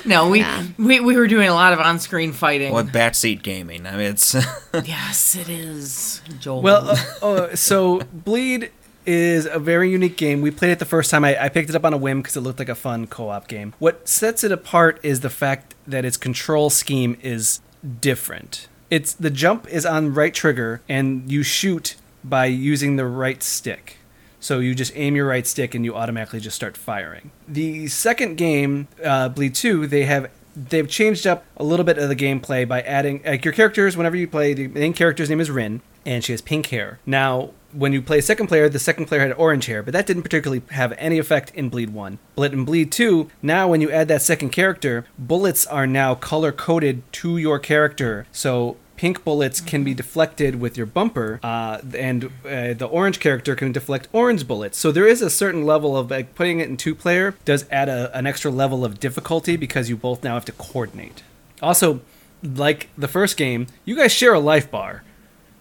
no, 0.06 0.30
we, 0.30 0.40
Yeah. 0.40 0.66
we 0.78 1.00
we 1.00 1.16
were 1.16 1.28
doing 1.28 1.48
a 1.48 1.54
lot 1.54 1.74
of 1.74 1.80
on-screen 1.80 2.32
fighting. 2.34 2.72
What 2.74 2.88
backseat 2.88 3.44
gaming? 3.44 3.86
I 3.86 3.92
mean, 3.92 4.02
it's 4.12 4.34
Yes, 4.74 5.36
it 5.36 5.50
is, 5.50 6.22
Joel. 6.40 6.62
Well, 6.62 6.90
uh, 7.22 7.26
uh, 7.26 7.56
so 7.56 8.00
Bleed 8.14 8.72
is 9.06 9.46
a 9.48 9.58
very 9.60 9.90
unique 9.90 10.18
game. 10.18 10.42
We 10.42 10.52
played 10.52 10.72
it 10.72 10.80
the 10.80 10.86
first 10.86 11.10
time. 11.10 11.26
I, 11.26 11.46
I 11.46 11.50
picked 11.50 11.70
it 11.70 11.76
up 11.76 11.84
on 11.86 11.94
a 11.94 11.98
whim 11.98 12.22
because 12.22 12.38
it 12.38 12.42
looked 12.42 12.60
like 12.60 12.70
a 12.70 12.76
fun 12.76 13.08
co-op 13.08 13.48
game. 13.48 13.74
What 13.80 14.08
sets 14.08 14.44
it 14.44 14.52
apart 14.52 15.00
is 15.04 15.22
the 15.22 15.30
fact 15.30 15.74
that 15.88 16.06
its 16.06 16.18
control 16.18 16.70
scheme 16.70 17.18
is 17.22 17.62
different. 18.00 18.68
It's 18.92 19.14
the 19.14 19.30
jump 19.32 19.68
is 19.70 19.86
on 19.86 20.14
right 20.14 20.34
trigger, 20.34 20.82
and 20.88 21.32
you 21.32 21.44
shoot 21.44 21.96
by 22.24 22.46
using 22.46 22.98
the 22.98 23.06
right 23.06 23.42
stick. 23.42 23.98
So 24.42 24.60
you 24.60 24.76
just 24.76 24.92
aim 24.96 25.16
your 25.16 25.28
right 25.28 25.48
stick, 25.48 25.74
and 25.74 25.86
you 25.86 25.96
automatically 25.96 26.42
just 26.42 26.56
start 26.56 26.76
firing. 26.76 27.32
The 27.48 27.88
second 27.88 28.36
game, 28.36 28.90
uh, 29.04 29.30
Bleed 29.30 29.56
Two, 29.56 29.88
they 29.88 30.04
have 30.04 30.30
they've 30.56 30.90
changed 30.90 31.26
up 31.26 31.46
a 31.58 31.64
little 31.64 31.86
bit 31.86 31.98
of 31.98 32.10
the 32.10 32.16
gameplay 32.16 32.68
by 32.68 32.82
adding 32.82 33.22
like 33.26 33.46
your 33.46 33.54
characters 33.54 33.96
whenever 33.96 34.16
you 34.16 34.28
play 34.28 34.54
the 34.54 34.68
main 34.68 34.94
character's 34.94 35.30
name 35.30 35.40
is 35.40 35.50
Wryn 35.50 35.82
and 36.06 36.24
she 36.24 36.34
has 36.34 36.42
pink 36.42 36.68
hair. 36.68 37.00
Now 37.06 37.52
when 37.72 37.94
you 37.94 38.02
play 38.02 38.20
second 38.20 38.48
player 38.48 38.68
the 38.68 38.80
second 38.80 39.06
player 39.06 39.22
had 39.22 39.32
orange 39.34 39.68
hair 39.68 39.82
but 39.82 39.94
that 39.94 40.06
didn't 40.06 40.24
particularly 40.24 40.62
have 40.72 40.94
any 40.98 41.18
effect 41.18 41.52
in 41.56 41.70
bleed 41.70 41.90
1 41.92 42.20
but 42.36 42.52
in 42.52 42.66
bleed 42.66 42.92
2 42.92 43.30
now 43.42 43.70
when 43.70 43.80
you 43.80 43.90
add 43.90 44.10
that 44.10 44.22
second 44.22 44.50
character 44.50 45.06
bullets 45.18 45.66
are 45.66 45.88
now 45.88 46.14
color 46.14 46.52
coded 46.52 47.02
to 47.14 47.38
your 47.38 47.60
character. 47.60 48.26
So 48.32 48.76
pink 49.02 49.24
bullets 49.24 49.60
can 49.60 49.84
be 49.84 49.96
deflected 49.96 50.62
with 50.62 50.78
your 50.78 50.86
bumper, 50.86 51.40
uh, 51.42 51.80
and 51.98 52.26
uh, 52.46 52.74
the 52.82 52.88
orange 52.92 53.20
character 53.20 53.56
can 53.56 53.72
deflect 53.72 54.08
orange 54.14 54.48
bullets. 54.48 54.78
So 54.78 54.92
there 54.92 55.08
is 55.08 55.24
a 55.24 55.30
certain 55.32 55.66
level 55.66 55.98
of 55.98 56.12
like 56.12 56.36
putting 56.36 56.60
it 56.60 56.70
in 56.70 56.78
two 56.78 56.94
player 56.94 57.34
does 57.44 57.66
add 57.72 57.90
a, 57.90 58.16
an 58.16 58.28
extra 58.28 58.52
level 58.52 58.86
of 58.86 59.00
difficulty 59.00 59.58
because 59.58 59.90
you 59.90 59.98
both 59.98 60.24
now 60.24 60.36
have 60.36 60.46
to 60.46 60.52
coordinate. 60.52 61.24
Also, 61.64 62.02
like 62.44 62.90
the 62.96 63.08
first 63.08 63.38
game, 63.38 63.66
you 63.86 63.96
guys 63.96 64.12
share 64.12 64.36
a 64.36 64.40
life 64.40 64.70
bar, 64.70 65.04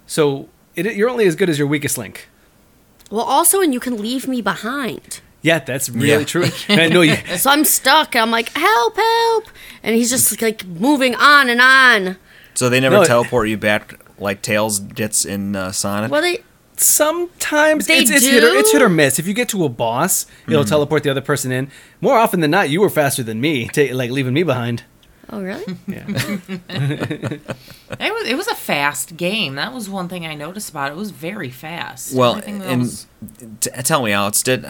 so 0.07 0.49
it, 0.77 0.85
you're 0.95 1.09
only 1.09 1.27
as 1.27 1.35
good 1.35 1.49
as 1.49 1.59
your 1.59 1.67
weakest 1.67 1.97
link. 1.97 2.29
Well, 3.11 3.25
also, 3.25 3.63
and 3.63 3.73
you 3.73 3.81
can 3.81 3.97
leave 3.97 4.29
me 4.29 4.43
behind. 4.43 5.21
Yeah, 5.41 5.61
that's 5.61 5.89
really 5.89 6.09
Yeah. 6.11 6.25
true. 6.25 6.45
I 6.69 6.89
know 6.89 7.01
you. 7.01 7.17
So 7.39 7.49
I'm 7.51 7.65
stuck. 7.65 8.15
I'm 8.15 8.31
like, 8.31 8.51
help, 8.51 8.97
help. 8.97 9.45
And 9.83 9.97
he's 9.97 10.11
just 10.11 10.43
like 10.43 10.67
moving 10.67 11.15
on 11.15 11.49
and 11.49 11.61
on. 11.63 12.17
So 12.61 12.69
they 12.69 12.79
never 12.79 12.97
No, 12.97 13.03
it- 13.03 13.07
teleport 13.07 13.49
you 13.49 13.57
back 13.57 13.99
like 14.19 14.43
Tails 14.43 14.81
gets 14.81 15.25
in 15.25 15.57
uh, 15.57 15.73
Sonic. 15.73 16.11
Well, 16.11 16.21
they, 16.21 16.41
Sometimes 16.77 17.87
They 17.87 17.99
it's, 17.99 18.11
it's 18.11 18.25
hit 18.27 18.45
or 18.45 18.51
do? 18.53 18.59
it's 18.59 18.71
hit 18.73 18.83
or 18.83 18.89
miss. 18.91 19.19
If 19.19 19.27
you 19.27 19.33
get 19.35 19.49
to 19.51 19.65
a 19.65 19.69
boss, 19.71 20.27
it'll 20.47 20.65
teleport 20.65 21.03
the 21.03 21.11
other 21.11 21.21
person 21.23 21.53
in. 21.53 21.71
More 22.03 22.19
often 22.19 22.41
than 22.41 22.51
not, 22.51 22.69
you 22.69 22.81
were 22.83 22.91
faster 22.91 23.23
than 23.23 23.41
me, 23.41 23.67
ta 23.69 23.83
like 23.93 24.11
leaving 24.11 24.35
me 24.35 24.43
behind. 24.43 24.85
oh, 25.31 25.41
really? 25.43 25.65
Yeah. 25.87 26.07
It 27.99 28.13
was 28.15 28.27
it 28.29 28.37
was 28.37 28.47
a 28.47 28.55
fast 28.55 29.17
game. 29.17 29.57
That 29.57 29.73
was 29.75 29.91
one 29.91 30.09
thing 30.09 30.25
I 30.25 30.35
noticed 30.35 30.71
about 30.71 30.91
it. 30.91 30.95
It 30.95 30.97
was 30.99 31.11
very 31.11 31.51
fast. 31.51 32.15
Well, 32.15 32.35
and 32.37 32.63
else- 32.63 33.07
t- 33.61 33.71
tell 33.83 34.03
me, 34.05 34.13
Alex, 34.13 34.43
did 34.45 34.65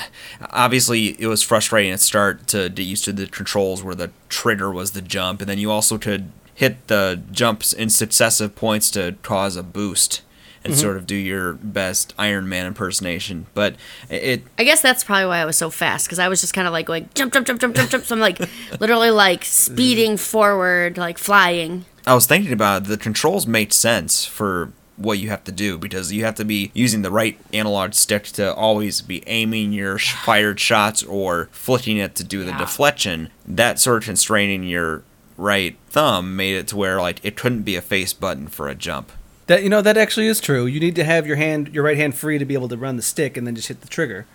obviously 0.50 1.20
it 1.20 1.26
was 1.26 1.42
frustrating 1.42 1.92
at 1.92 2.00
start 2.00 2.46
to 2.48 2.70
get 2.70 2.84
used 2.84 3.04
to 3.04 3.12
the 3.12 3.26
controls 3.26 3.82
where 3.82 3.94
the 3.94 4.10
trigger 4.30 4.70
was 4.72 4.92
the 4.92 5.02
jump, 5.02 5.40
and 5.42 5.50
then 5.50 5.58
you 5.58 5.70
also 5.70 5.98
could 5.98 6.30
hit 6.60 6.86
the 6.88 7.22
jumps 7.32 7.72
in 7.72 7.88
successive 7.88 8.54
points 8.54 8.90
to 8.90 9.14
cause 9.22 9.56
a 9.56 9.62
boost 9.62 10.20
and 10.62 10.74
Mm-hmm. 10.74 10.80
sort 10.82 10.96
of 10.98 11.06
do 11.06 11.14
your 11.14 11.54
best 11.54 12.12
Iron 12.18 12.46
Man 12.46 12.66
impersonation. 12.66 13.46
But 13.54 13.76
it 14.10 14.42
I 14.58 14.64
guess 14.64 14.82
that's 14.82 15.02
probably 15.02 15.24
why 15.24 15.38
I 15.38 15.46
was 15.46 15.56
so 15.56 15.70
fast 15.70 16.04
because 16.06 16.18
I 16.18 16.28
was 16.28 16.42
just 16.42 16.52
kind 16.52 16.66
of 16.66 16.72
like 16.74 16.84
going 16.84 17.08
jump, 17.14 17.32
jump, 17.32 17.46
jump, 17.46 17.60
jump, 17.62 17.74
jump, 17.76 17.88
jump. 17.90 18.04
So 18.04 18.14
I'm 18.14 18.20
like 18.20 18.38
literally 18.80 19.10
like 19.10 19.46
speeding 19.46 20.18
forward, 20.18 20.98
like 20.98 21.16
flying. 21.16 21.86
I 22.06 22.14
was 22.14 22.26
thinking 22.26 22.52
about 22.52 22.82
it, 22.82 22.88
the 22.88 22.98
controls 22.98 23.46
make 23.46 23.72
sense 23.72 24.26
for 24.26 24.70
what 24.96 25.18
you 25.18 25.30
have 25.30 25.44
to 25.44 25.52
do 25.52 25.78
because 25.78 26.12
you 26.12 26.24
have 26.26 26.34
to 26.34 26.44
be 26.44 26.70
using 26.74 27.00
the 27.00 27.10
right 27.10 27.38
analog 27.54 27.94
stick 27.94 28.24
to 28.24 28.54
always 28.54 29.00
be 29.00 29.22
aiming 29.26 29.72
your 29.72 29.98
fired 29.98 30.60
shots 30.60 31.02
or 31.04 31.48
flicking 31.52 31.96
it 31.96 32.14
to 32.16 32.22
do 32.22 32.44
the 32.44 32.50
Yeah. 32.50 32.58
deflection. 32.58 33.30
That 33.48 33.80
sort 33.80 33.96
of 33.98 34.04
constraining 34.04 34.64
your 34.64 35.04
right 35.40 35.76
thumb 35.88 36.36
made 36.36 36.54
it 36.54 36.68
to 36.68 36.76
where 36.76 37.00
like 37.00 37.24
it 37.24 37.36
couldn't 37.36 37.62
be 37.62 37.74
a 37.74 37.80
face 37.80 38.12
button 38.12 38.46
for 38.46 38.68
a 38.68 38.74
jump. 38.74 39.10
That 39.46 39.62
you 39.62 39.68
know 39.68 39.82
that 39.82 39.96
actually 39.96 40.26
is 40.26 40.40
true. 40.40 40.66
You 40.66 40.78
need 40.78 40.94
to 40.96 41.04
have 41.04 41.26
your 41.26 41.36
hand, 41.36 41.68
your 41.74 41.82
right 41.82 41.96
hand, 41.96 42.14
free 42.14 42.38
to 42.38 42.44
be 42.44 42.54
able 42.54 42.68
to 42.68 42.76
run 42.76 42.96
the 42.96 43.02
stick 43.02 43.36
and 43.36 43.46
then 43.46 43.54
just 43.54 43.68
hit 43.68 43.80
the 43.80 43.88
trigger. 43.88 44.26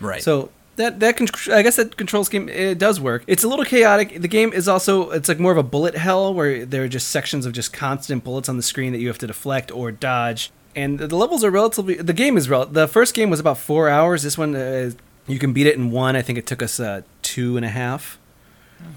Right. 0.00 0.22
So 0.22 0.50
that 0.76 0.98
that 1.00 1.16
con- 1.16 1.28
I 1.52 1.62
guess 1.62 1.76
that 1.76 1.96
control 1.96 2.24
scheme 2.24 2.48
it 2.48 2.78
does 2.78 3.00
work. 3.00 3.22
It's 3.26 3.44
a 3.44 3.48
little 3.48 3.64
chaotic. 3.64 4.20
The 4.20 4.28
game 4.28 4.52
is 4.52 4.66
also 4.66 5.10
it's 5.10 5.28
like 5.28 5.38
more 5.38 5.52
of 5.52 5.58
a 5.58 5.62
bullet 5.62 5.94
hell 5.96 6.32
where 6.34 6.64
there 6.64 6.84
are 6.84 6.88
just 6.88 7.08
sections 7.08 7.46
of 7.46 7.52
just 7.52 7.72
constant 7.72 8.24
bullets 8.24 8.48
on 8.48 8.56
the 8.56 8.62
screen 8.62 8.92
that 8.92 8.98
you 8.98 9.08
have 9.08 9.18
to 9.18 9.26
deflect 9.26 9.70
or 9.70 9.92
dodge. 9.92 10.50
And 10.74 10.98
the 10.98 11.16
levels 11.16 11.42
are 11.42 11.50
relatively. 11.50 11.94
The 11.94 12.12
game 12.12 12.36
is 12.36 12.50
rel. 12.50 12.66
The 12.66 12.88
first 12.88 13.14
game 13.14 13.30
was 13.30 13.40
about 13.40 13.56
four 13.58 13.88
hours. 13.88 14.22
This 14.22 14.36
one 14.36 14.54
uh, 14.54 14.90
you 15.26 15.38
can 15.38 15.52
beat 15.52 15.66
it 15.66 15.74
in 15.74 15.90
one. 15.90 16.16
I 16.16 16.22
think 16.22 16.38
it 16.38 16.46
took 16.46 16.62
us 16.62 16.80
uh, 16.80 17.02
two 17.22 17.56
and 17.56 17.64
a 17.64 17.70
half. 17.70 18.18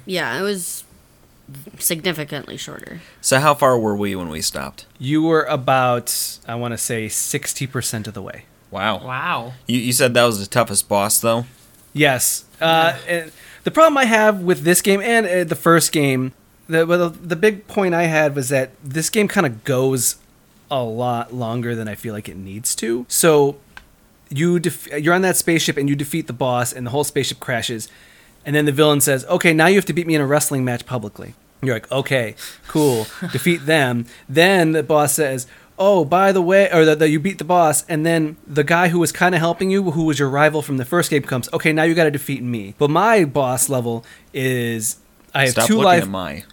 Yeah, 0.05 0.37
it 0.37 0.41
was 0.41 0.83
significantly 1.77 2.57
shorter. 2.57 3.01
so 3.21 3.39
how 3.39 3.53
far 3.53 3.77
were 3.79 3.95
we 3.95 4.15
when 4.15 4.29
we 4.29 4.41
stopped? 4.41 4.85
You 4.97 5.23
were 5.23 5.43
about 5.43 6.39
I 6.47 6.55
want 6.55 6.73
to 6.73 6.77
say 6.77 7.07
sixty 7.09 7.67
percent 7.67 8.07
of 8.07 8.13
the 8.13 8.21
way. 8.21 8.45
Wow. 8.71 9.03
wow. 9.03 9.53
You, 9.65 9.79
you 9.79 9.93
said 9.93 10.13
that 10.13 10.25
was 10.25 10.39
the 10.39 10.45
toughest 10.45 10.87
boss 10.87 11.19
though. 11.19 11.45
Yes. 11.93 12.45
Uh, 12.61 12.97
and 13.07 13.31
the 13.63 13.71
problem 13.71 13.97
I 13.97 14.05
have 14.05 14.41
with 14.41 14.61
this 14.61 14.81
game 14.81 15.01
and 15.01 15.25
uh, 15.25 15.43
the 15.43 15.55
first 15.55 15.91
game, 15.91 16.33
the, 16.67 16.85
well, 16.85 17.09
the 17.09 17.17
the 17.19 17.35
big 17.35 17.67
point 17.67 17.95
I 17.95 18.03
had 18.03 18.35
was 18.35 18.49
that 18.49 18.71
this 18.83 19.09
game 19.09 19.27
kind 19.27 19.45
of 19.45 19.63
goes 19.63 20.17
a 20.69 20.83
lot 20.83 21.33
longer 21.33 21.73
than 21.73 21.87
I 21.87 21.95
feel 21.95 22.13
like 22.13 22.29
it 22.29 22.37
needs 22.37 22.75
to. 22.75 23.05
So 23.09 23.57
you 24.29 24.59
def- 24.59 24.87
you're 24.87 25.15
on 25.15 25.23
that 25.23 25.35
spaceship 25.37 25.77
and 25.77 25.89
you 25.89 25.95
defeat 25.95 26.27
the 26.27 26.33
boss 26.33 26.71
and 26.71 26.85
the 26.85 26.91
whole 26.91 27.03
spaceship 27.03 27.39
crashes. 27.39 27.89
And 28.45 28.55
then 28.55 28.65
the 28.65 28.71
villain 28.71 29.01
says, 29.01 29.25
"Okay, 29.25 29.53
now 29.53 29.67
you 29.67 29.75
have 29.75 29.85
to 29.85 29.93
beat 29.93 30.07
me 30.07 30.15
in 30.15 30.21
a 30.21 30.25
wrestling 30.27 30.63
match 30.65 30.85
publicly." 30.85 31.35
You're 31.61 31.75
like, 31.75 31.91
"Okay, 31.91 32.35
cool." 32.67 33.05
Defeat 33.31 33.65
them. 33.65 34.05
Then 34.27 34.71
the 34.71 34.83
boss 34.83 35.13
says, 35.13 35.45
"Oh, 35.77 36.05
by 36.05 36.31
the 36.31 36.41
way," 36.41 36.69
or 36.71 36.85
that 36.85 37.09
you 37.09 37.19
beat 37.19 37.37
the 37.37 37.43
boss, 37.43 37.85
and 37.89 38.05
then 38.05 38.37
the 38.47 38.63
guy 38.63 38.87
who 38.89 38.99
was 38.99 39.11
kind 39.11 39.35
of 39.35 39.39
helping 39.39 39.69
you, 39.69 39.91
who 39.91 40.05
was 40.05 40.19
your 40.19 40.29
rival 40.29 40.61
from 40.61 40.77
the 40.77 40.85
first 40.85 41.09
game, 41.09 41.23
comes. 41.23 41.49
Okay, 41.53 41.73
now 41.73 41.83
you 41.83 41.93
got 41.95 42.05
to 42.05 42.11
defeat 42.11 42.41
me. 42.41 42.75
But 42.77 42.89
my 42.89 43.25
boss 43.25 43.69
level 43.69 44.05
is 44.33 44.97
I 45.33 45.41
have 45.41 45.51
Stop 45.51 45.67
two 45.67 45.81
life. 45.81 46.07
my. 46.07 46.43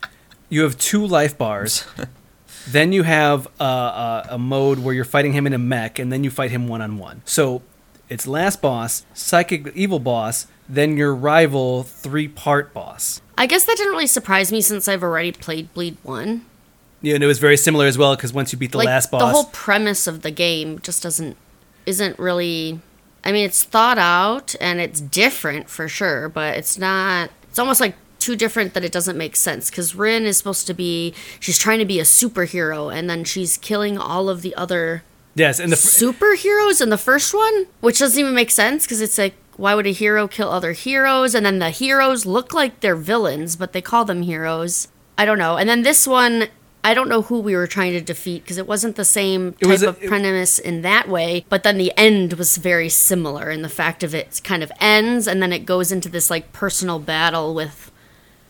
You 0.49 0.63
have 0.63 0.77
two 0.79 1.07
life 1.07 1.37
bars. 1.39 1.85
then 2.69 2.93
you 2.93 3.05
have 3.05 3.47
a, 3.61 3.65
a, 3.65 4.27
a 4.31 4.39
mode 4.39 4.81
where 4.81 4.95
you're 4.95 5.05
fighting 5.05 5.33
him 5.33 5.47
in 5.47 5.53
a 5.53 5.59
mech, 5.59 5.99
and 5.99 6.13
then 6.13 6.25
you 6.25 6.31
fight 6.31 6.51
him 6.51 6.69
one 6.69 6.83
on 6.83 6.99
one. 6.99 7.23
So 7.25 7.63
it's 8.09 8.27
last 8.27 8.61
boss, 8.61 9.05
psychic 9.15 9.73
evil 9.75 9.99
boss, 9.99 10.47
then 10.69 10.97
your 10.97 11.15
rival 11.15 11.83
three 11.83 12.29
part 12.29 12.73
boss. 12.75 13.21
I 13.39 13.47
guess 13.47 13.65
that 13.65 13.77
didn't 13.77 13.93
really 13.93 14.07
surprise 14.07 14.51
me 14.51 14.61
since 14.61 14.89
I've 14.89 15.03
already 15.03 15.33
played 15.33 15.73
Bleed 15.75 15.97
1. 16.03 16.45
Yeah, 17.03 17.15
and 17.15 17.23
it 17.23 17.27
was 17.27 17.39
very 17.39 17.57
similar 17.57 17.87
as 17.87 17.99
well 17.99 18.17
because 18.17 18.33
once 18.33 18.53
you 18.53 18.59
beat 18.59 18.73
the 18.73 18.79
like 18.79 18.87
last 18.87 19.11
boss, 19.11 19.21
the 19.21 19.29
whole 19.29 19.45
premise 19.53 20.07
of 20.07 20.23
the 20.23 20.31
game 20.31 20.79
just 20.81 21.03
doesn't 21.03 21.37
isn't 21.85 22.19
really 22.19 22.81
I 23.25 23.33
mean 23.33 23.45
it's 23.45 23.63
thought 23.63 23.99
out 23.99 24.55
and 24.61 24.81
it's 24.81 25.01
different 25.01 25.69
for 25.69 25.89
sure, 25.89 26.29
but 26.29 26.57
it's 26.57 26.79
not 26.79 27.31
it's 27.49 27.59
almost 27.59 27.81
like 27.81 27.95
too 28.19 28.35
different 28.35 28.75
that 28.75 28.83
it 28.83 28.91
doesn't 28.91 29.17
make 29.17 29.37
sense 29.37 29.71
cuz 29.71 29.95
Wryn 29.95 30.25
is 30.25 30.37
supposed 30.37 30.67
to 30.67 30.75
be 30.75 31.15
she's 31.39 31.59
trying 31.59 31.79
to 31.79 31.85
be 31.85 32.01
a 32.01 32.03
superhero 32.03 32.93
and 32.93 33.09
then 33.09 33.23
she's 33.23 33.57
killing 33.59 33.99
all 33.99 34.29
of 34.29 34.43
the 34.43 34.55
other 34.57 35.05
yes, 35.37 35.61
and 35.61 35.71
the 35.71 35.77
fr- 35.77 36.07
superheroes 36.07 36.81
in 36.83 36.89
the 36.89 36.99
first 36.99 37.33
one, 37.33 37.67
which 37.81 38.01
doesn't 38.01 38.19
even 38.19 38.35
make 38.35 38.51
sense 38.51 38.85
because 38.85 39.01
it's 39.01 39.19
like, 39.19 39.35
why 39.57 39.75
would 39.75 39.87
a 39.87 39.91
hero 39.93 40.29
kill 40.29 40.51
other 40.51 40.73
heroes? 40.73 41.35
And 41.35 41.45
then 41.45 41.59
the 41.59 41.71
heroes 41.71 42.27
look 42.27 42.53
like 42.55 42.81
they're 42.81 42.97
villains, 42.97 43.57
but 43.57 43.73
they 43.73 43.81
call 43.83 44.05
them 44.05 44.23
heroes. 44.23 44.89
I 45.19 45.25
don't 45.25 45.39
know. 45.39 45.57
And 45.57 45.69
then 45.69 45.83
this 45.83 46.07
one, 46.07 46.49
I 46.85 46.95
don't 46.95 47.09
know 47.09 47.23
who 47.23 47.41
we 47.41 47.57
were 47.57 47.67
trying 47.67 47.93
to 47.93 48.01
defeat 48.01 48.43
because 48.45 48.59
it 48.59 48.67
wasn't 48.67 48.97
the 48.97 49.05
same 49.05 49.55
type 49.55 49.81
a- 49.83 49.89
of 49.89 50.01
premise 50.03 50.59
in 50.59 50.83
that 50.83 51.09
way. 51.09 51.45
But 51.49 51.63
then 51.63 51.79
the 51.79 51.93
end 51.97 52.35
was 52.35 52.59
very 52.59 52.89
similar 52.89 53.51
in 53.51 53.63
the 53.63 53.69
fact 53.69 54.03
of 54.05 54.15
it 54.15 54.41
kind 54.45 54.63
of 54.63 54.71
ends 54.81 55.27
and 55.27 55.43
then 55.43 55.53
it 55.53 55.67
goes 55.67 55.91
into 55.91 56.09
this 56.09 56.31
like 56.31 56.53
personal 56.53 56.99
battle 56.99 57.55
with 57.55 57.91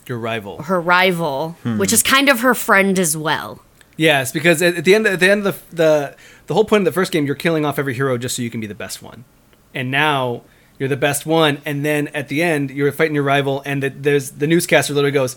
your 0.06 0.18
rival. 0.18 0.62
her 0.62 0.80
rival, 0.80 1.56
Hmm. 1.62 1.78
which 1.78 1.92
is 1.92 2.02
kind 2.02 2.28
of 2.28 2.40
her 2.40 2.54
friend 2.54 2.98
as 2.98 3.16
well. 3.16 3.62
Yes, 3.96 4.30
because 4.32 4.60
at, 4.60 4.76
at 4.76 4.84
the 4.84 4.94
end, 4.94 5.06
at 5.06 5.20
the 5.20 5.30
end 5.30 5.46
of 5.46 5.62
the, 5.70 5.76
the 5.76 6.16
the 6.48 6.54
whole 6.54 6.64
point 6.66 6.82
of 6.82 6.84
the 6.84 6.92
first 6.92 7.10
game, 7.12 7.24
you're 7.26 7.34
killing 7.34 7.64
off 7.64 7.78
every 7.78 7.94
hero 7.94 8.18
just 8.18 8.36
so 8.36 8.42
you 8.42 8.50
can 8.50 8.60
be 8.60 8.66
the 8.66 8.74
best 8.74 9.02
one, 9.02 9.24
and 9.74 9.90
now 9.90 10.42
you're 10.78 10.88
the 10.88 10.96
best 10.96 11.26
one, 11.26 11.58
and 11.64 11.84
then 11.84 12.08
at 12.08 12.28
the 12.28 12.42
end, 12.42 12.70
you're 12.70 12.92
fighting 12.92 13.14
your 13.14 13.24
rival, 13.24 13.62
and 13.64 13.82
the, 13.82 13.88
there's 13.90 14.32
the 14.32 14.46
newscaster 14.46 14.92
literally 14.94 15.12
goes, 15.12 15.36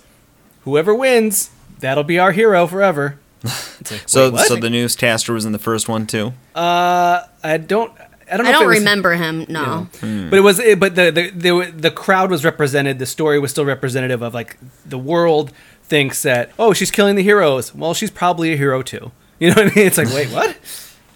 "Whoever 0.64 0.94
wins, 0.94 1.50
that'll 1.80 2.04
be 2.04 2.20
our 2.20 2.32
hero 2.32 2.68
forever." 2.68 3.20
Like, 3.92 4.04
So, 4.10 4.26
wait, 4.26 4.34
what? 4.34 4.48
so 4.48 4.56
the 4.58 4.70
newscaster 4.70 5.32
was 5.34 5.46
in 5.46 5.54
the 5.54 5.60
first 5.60 5.88
one 5.88 6.06
too. 6.06 6.34
uh, 6.54 7.22
I 7.42 7.56
don't, 7.58 7.92
I 8.30 8.36
don't, 8.38 8.44
know 8.44 8.50
I 8.50 8.52
don't 8.52 8.64
it 8.64 8.68
was- 8.68 8.78
remember 8.80 9.14
him, 9.14 9.46
no. 9.48 9.88
But 10.02 10.34
it 10.38 10.42
was, 10.42 10.60
it, 10.60 10.80
but 10.80 10.96
the, 10.96 11.10
the 11.12 11.30
the 11.32 11.72
the 11.72 11.92
crowd 11.92 12.30
was 12.30 12.44
represented. 12.44 13.00
The 13.00 13.06
story 13.06 13.40
was 13.40 13.52
still 13.52 13.64
representative 13.66 14.22
of 14.22 14.34
like 14.34 14.58
the 14.86 14.98
world 14.98 15.52
thinks 15.84 16.22
that 16.24 16.52
oh 16.60 16.74
she's 16.74 16.92
killing 16.92 17.16
the 17.16 17.24
heroes. 17.24 17.74
Well, 17.74 17.94
she's 17.94 18.12
probably 18.12 18.52
a 18.54 18.58
hero 18.58 18.82
too. 18.82 19.12
You 19.40 19.50
know 19.52 19.64
what 19.64 19.72
I 19.72 19.76
mean? 19.76 19.88
It's 19.88 19.98
like 19.98 20.10
wait, 20.10 20.28
what? 20.34 20.58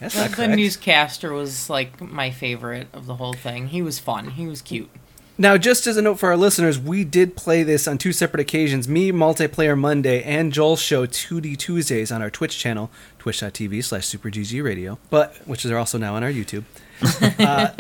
That's 0.04 0.36
The, 0.36 0.48
the 0.48 0.56
newscaster 0.56 1.34
was 1.34 1.70
like 1.70 2.00
my 2.02 2.32
favorite 2.32 2.88
of 2.94 3.06
the 3.06 3.16
whole 3.16 3.34
thing. 3.34 3.68
He 3.68 3.82
was 3.82 4.00
fun. 4.00 4.32
He 4.32 4.46
was 4.48 4.62
cute. 4.62 4.90
Now, 5.36 5.58
just 5.58 5.88
as 5.88 5.98
a 5.98 6.02
note 6.04 6.20
for 6.20 6.30
our 6.30 6.38
listeners, 6.38 6.78
we 6.78 7.04
did 7.04 7.36
play 7.36 7.64
this 7.64 7.88
on 7.88 7.98
two 7.98 8.14
separate 8.14 8.40
occasions. 8.42 8.88
Me, 8.88 9.12
Multiplayer 9.12 9.76
Monday, 9.76 10.22
and 10.22 10.54
Joel's 10.54 10.80
show 10.80 11.08
2D 11.08 11.58
Tuesdays 11.58 12.12
on 12.12 12.22
our 12.22 12.30
Twitch 12.30 12.60
channel, 12.60 12.92
twitch.tv 13.18 13.84
slash 13.84 14.04
superggradio, 14.04 15.00
but 15.10 15.36
which 15.48 15.66
is 15.66 15.72
also 15.72 15.98
now 15.98 16.14
on 16.16 16.24
our 16.24 16.30
YouTube. 16.32 16.66
uh, 17.40 17.72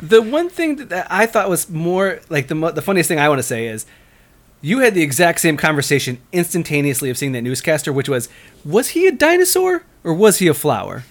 the 0.00 0.20
one 0.20 0.48
thing 0.50 0.76
that- 0.76 0.88
that 0.88 1.06
I 1.08 1.26
thought 1.26 1.48
was 1.48 1.70
more 1.70 2.20
like 2.28 2.48
the 2.48 2.54
the 2.72 2.82
funniest 2.82 3.06
thing 3.08 3.20
I 3.20 3.28
want 3.28 3.38
to 3.38 3.44
say 3.44 3.68
is 3.68 3.86
you 4.60 4.80
had 4.80 4.94
the 4.94 5.02
exact 5.02 5.38
same 5.40 5.56
conversation 5.56 6.18
instantaneously 6.32 7.08
of 7.08 7.16
seeing 7.16 7.30
that 7.32 7.42
newscaster, 7.42 7.92
which 7.92 8.08
was 8.08 8.28
was 8.64 8.88
he 8.88 9.06
a 9.06 9.12
dinosaur 9.12 9.84
or 10.02 10.12
was 10.12 10.38
he 10.40 10.48
a 10.48 10.54
flower? 10.54 11.04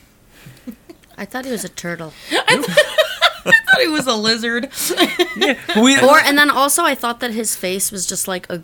I 1.18 1.26
thought 1.26 1.46
he 1.46 1.52
was 1.52 1.64
a 1.64 1.70
turtle. 1.70 2.14
I 2.32 3.52
thought 3.52 3.82
he 3.82 3.88
was 3.88 4.08
a 4.08 4.16
lizard. 4.16 4.70
Yeah, 5.38 5.58
we, 5.82 6.00
Or 6.00 6.20
and 6.20 6.38
then 6.38 6.50
also 6.50 6.84
I 6.84 6.96
thought 6.96 7.20
that 7.20 7.32
his 7.32 7.56
face 7.56 7.92
was 7.92 8.06
just 8.06 8.28
like 8.28 8.50
a 8.50 8.64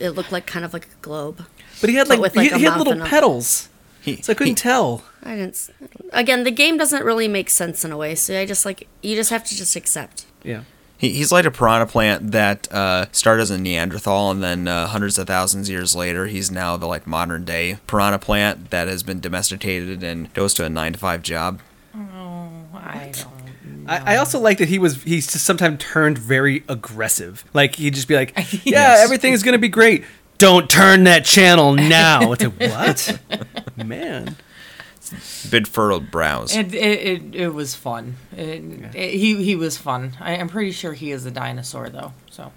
it 0.00 0.10
looked 0.10 0.30
like 0.32 0.46
kind 0.46 0.64
of 0.64 0.72
like 0.72 0.86
a 0.86 1.02
globe. 1.02 1.44
but 1.80 1.90
he 1.90 1.96
had 1.96 2.08
like, 2.08 2.20
with, 2.20 2.36
like, 2.36 2.48
he, 2.50 2.54
a 2.54 2.58
he 2.58 2.64
had 2.64 2.78
little 2.78 3.04
petals, 3.06 3.68
He, 4.00 4.20
so 4.22 4.32
I 4.32 4.34
couldn't 4.34 4.50
he- 4.50 4.54
tell. 4.62 5.02
I 5.24 5.34
didn't 5.34 5.70
Again, 6.12 6.44
the 6.44 6.50
game 6.52 6.76
doesn't 6.78 7.04
really 7.04 7.26
make 7.26 7.50
sense 7.50 7.84
in 7.84 7.90
a 7.92 7.96
way. 7.96 8.14
So 8.14 8.38
I 8.38 8.46
just 8.46 8.64
like 8.64 8.86
you 9.02 9.16
just 9.16 9.30
have 9.30 9.44
to 9.44 9.56
just 9.56 9.74
accept. 9.76 10.26
Yeah. 10.44 10.62
He, 10.96 11.10
he's 11.10 11.30
like 11.32 11.44
a 11.44 11.50
piranha 11.50 11.86
plant 11.86 12.32
that 12.32 12.70
uh, 12.72 13.06
started 13.12 13.42
as 13.42 13.50
a 13.52 13.58
Neanderthal, 13.58 14.30
and 14.32 14.42
then 14.42 14.66
uh, 14.68 14.88
hundreds 14.88 15.16
of 15.18 15.26
thousands 15.28 15.68
of 15.68 15.72
years 15.72 15.94
later, 15.94 16.26
he's 16.26 16.50
now 16.50 16.76
the 16.76 16.86
like 16.86 17.06
modern 17.06 17.44
day 17.44 17.78
piranha 17.86 18.18
plant 18.18 18.70
that 18.70 18.88
has 18.88 19.02
been 19.04 19.20
domesticated 19.20 20.02
and 20.02 20.32
goes 20.34 20.54
to 20.54 20.64
a 20.64 20.68
nine 20.68 20.92
to 20.94 20.98
five 20.98 21.22
job. 21.22 21.60
Oh, 21.94 22.50
I 22.74 23.12
don't. 23.14 23.88
I, 23.88 24.14
I 24.14 24.16
also 24.18 24.38
like 24.38 24.58
that 24.58 24.68
he 24.68 24.78
was 24.78 25.02
he 25.02 25.20
sometimes 25.20 25.82
turned 25.82 26.18
very 26.18 26.62
aggressive. 26.68 27.44
Like 27.54 27.76
he'd 27.76 27.94
just 27.94 28.08
be 28.08 28.14
like, 28.16 28.32
"Yeah, 28.36 28.60
Yes. 28.64 29.04
everything's 29.04 29.42
gonna 29.42 29.58
be 29.58 29.68
great. 29.68 30.04
Don't 30.38 30.68
turn 30.70 31.04
that 31.04 31.24
channel 31.24 31.74
now." 31.74 32.32
It's 32.32 32.42
like 32.44 32.60
what, 33.76 33.86
man? 33.86 34.36
Bit 35.50 35.66
furrowed 35.66 36.10
brows. 36.10 36.54
It, 36.54 36.74
it, 36.74 36.76
it, 37.06 37.34
it 37.34 37.48
was 37.48 37.74
fun. 37.74 38.16
It, 38.36 38.94
it- 38.94 39.14
he 39.14 39.42
he 39.42 39.56
was 39.56 39.78
fun. 39.78 40.16
I, 40.20 40.36
I'm 40.36 40.48
pretty 40.48 40.72
sure 40.72 40.92
he 40.92 41.10
is 41.10 41.24
a 41.24 41.30
dinosaur 41.30 41.88
though. 41.88 42.12
So 42.30 42.52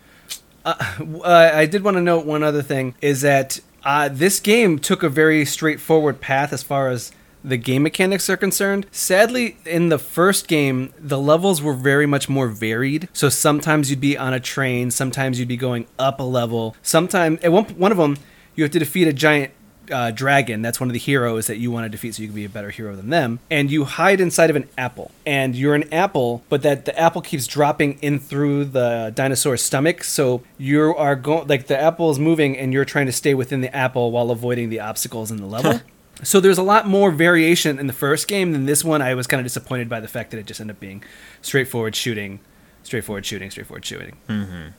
Uh, 0.65 1.51
I 1.55 1.65
did 1.65 1.83
want 1.83 1.95
to 1.97 2.01
note 2.01 2.25
one 2.25 2.43
other 2.43 2.61
thing 2.61 2.93
is 3.01 3.21
that 3.21 3.59
uh, 3.83 4.09
this 4.09 4.39
game 4.39 4.77
took 4.79 5.01
a 5.01 5.09
very 5.09 5.43
straightforward 5.45 6.19
path 6.21 6.51
as 6.53 6.61
far 6.61 6.89
as 6.89 7.11
the 7.43 7.57
game 7.57 7.83
mechanics 7.83 8.29
are 8.29 8.37
concerned. 8.37 8.85
Sadly, 8.91 9.57
in 9.65 9.89
the 9.89 9.97
first 9.97 10.47
game, 10.47 10.93
the 10.99 11.19
levels 11.19 11.61
were 11.61 11.73
very 11.73 12.05
much 12.05 12.29
more 12.29 12.47
varied. 12.47 13.09
So 13.13 13.29
sometimes 13.29 13.89
you'd 13.89 14.01
be 14.01 14.17
on 14.17 14.33
a 14.33 14.39
train, 14.39 14.91
sometimes 14.91 15.39
you'd 15.39 15.47
be 15.47 15.57
going 15.57 15.87
up 15.97 16.19
a 16.19 16.23
level. 16.23 16.75
Sometimes 16.81 17.39
at 17.41 17.51
one 17.51 17.65
one 17.65 17.91
of 17.91 17.97
them, 17.97 18.17
you 18.55 18.63
have 18.63 18.71
to 18.71 18.79
defeat 18.79 19.07
a 19.07 19.13
giant 19.13 19.51
uh, 19.91 20.11
dragon. 20.11 20.61
That's 20.61 20.79
one 20.79 20.89
of 20.89 20.93
the 20.93 20.99
heroes 20.99 21.47
that 21.47 21.57
you 21.57 21.71
want 21.71 21.85
to 21.85 21.89
defeat, 21.89 22.15
so 22.15 22.21
you 22.21 22.27
can 22.27 22.35
be 22.35 22.45
a 22.45 22.49
better 22.49 22.69
hero 22.69 22.95
than 22.95 23.09
them. 23.09 23.39
And 23.49 23.69
you 23.69 23.85
hide 23.85 24.21
inside 24.21 24.49
of 24.49 24.55
an 24.55 24.67
apple, 24.77 25.11
and 25.25 25.55
you're 25.55 25.75
an 25.75 25.91
apple, 25.93 26.43
but 26.49 26.61
that 26.61 26.85
the 26.85 26.97
apple 26.97 27.21
keeps 27.21 27.47
dropping 27.47 27.99
in 27.99 28.19
through 28.19 28.65
the 28.65 29.11
dinosaur's 29.13 29.61
stomach. 29.61 30.03
So 30.03 30.43
you 30.57 30.95
are 30.95 31.15
going 31.15 31.47
like 31.47 31.67
the 31.67 31.79
apple 31.79 32.11
is 32.11 32.19
moving, 32.19 32.57
and 32.57 32.73
you're 32.73 32.85
trying 32.85 33.07
to 33.07 33.11
stay 33.11 33.33
within 33.33 33.61
the 33.61 33.75
apple 33.75 34.11
while 34.11 34.31
avoiding 34.31 34.69
the 34.69 34.79
obstacles 34.79 35.31
in 35.31 35.37
the 35.37 35.47
level. 35.47 35.81
So 36.23 36.39
there's 36.39 36.57
a 36.57 36.63
lot 36.63 36.87
more 36.87 37.11
variation 37.11 37.79
in 37.79 37.87
the 37.87 37.93
first 37.93 38.27
game 38.27 38.51
than 38.51 38.65
this 38.65 38.83
one. 38.83 39.01
I 39.01 39.15
was 39.15 39.27
kind 39.27 39.39
of 39.39 39.45
disappointed 39.45 39.89
by 39.89 39.99
the 39.99 40.07
fact 40.07 40.31
that 40.31 40.37
it 40.37 40.45
just 40.45 40.61
ended 40.61 40.75
up 40.75 40.79
being 40.79 41.03
straightforward 41.41 41.95
shooting, 41.95 42.39
straightforward 42.83 43.25
shooting, 43.25 43.49
straightforward 43.49 43.85
shooting. 43.85 44.17
Yeah, 44.27 44.69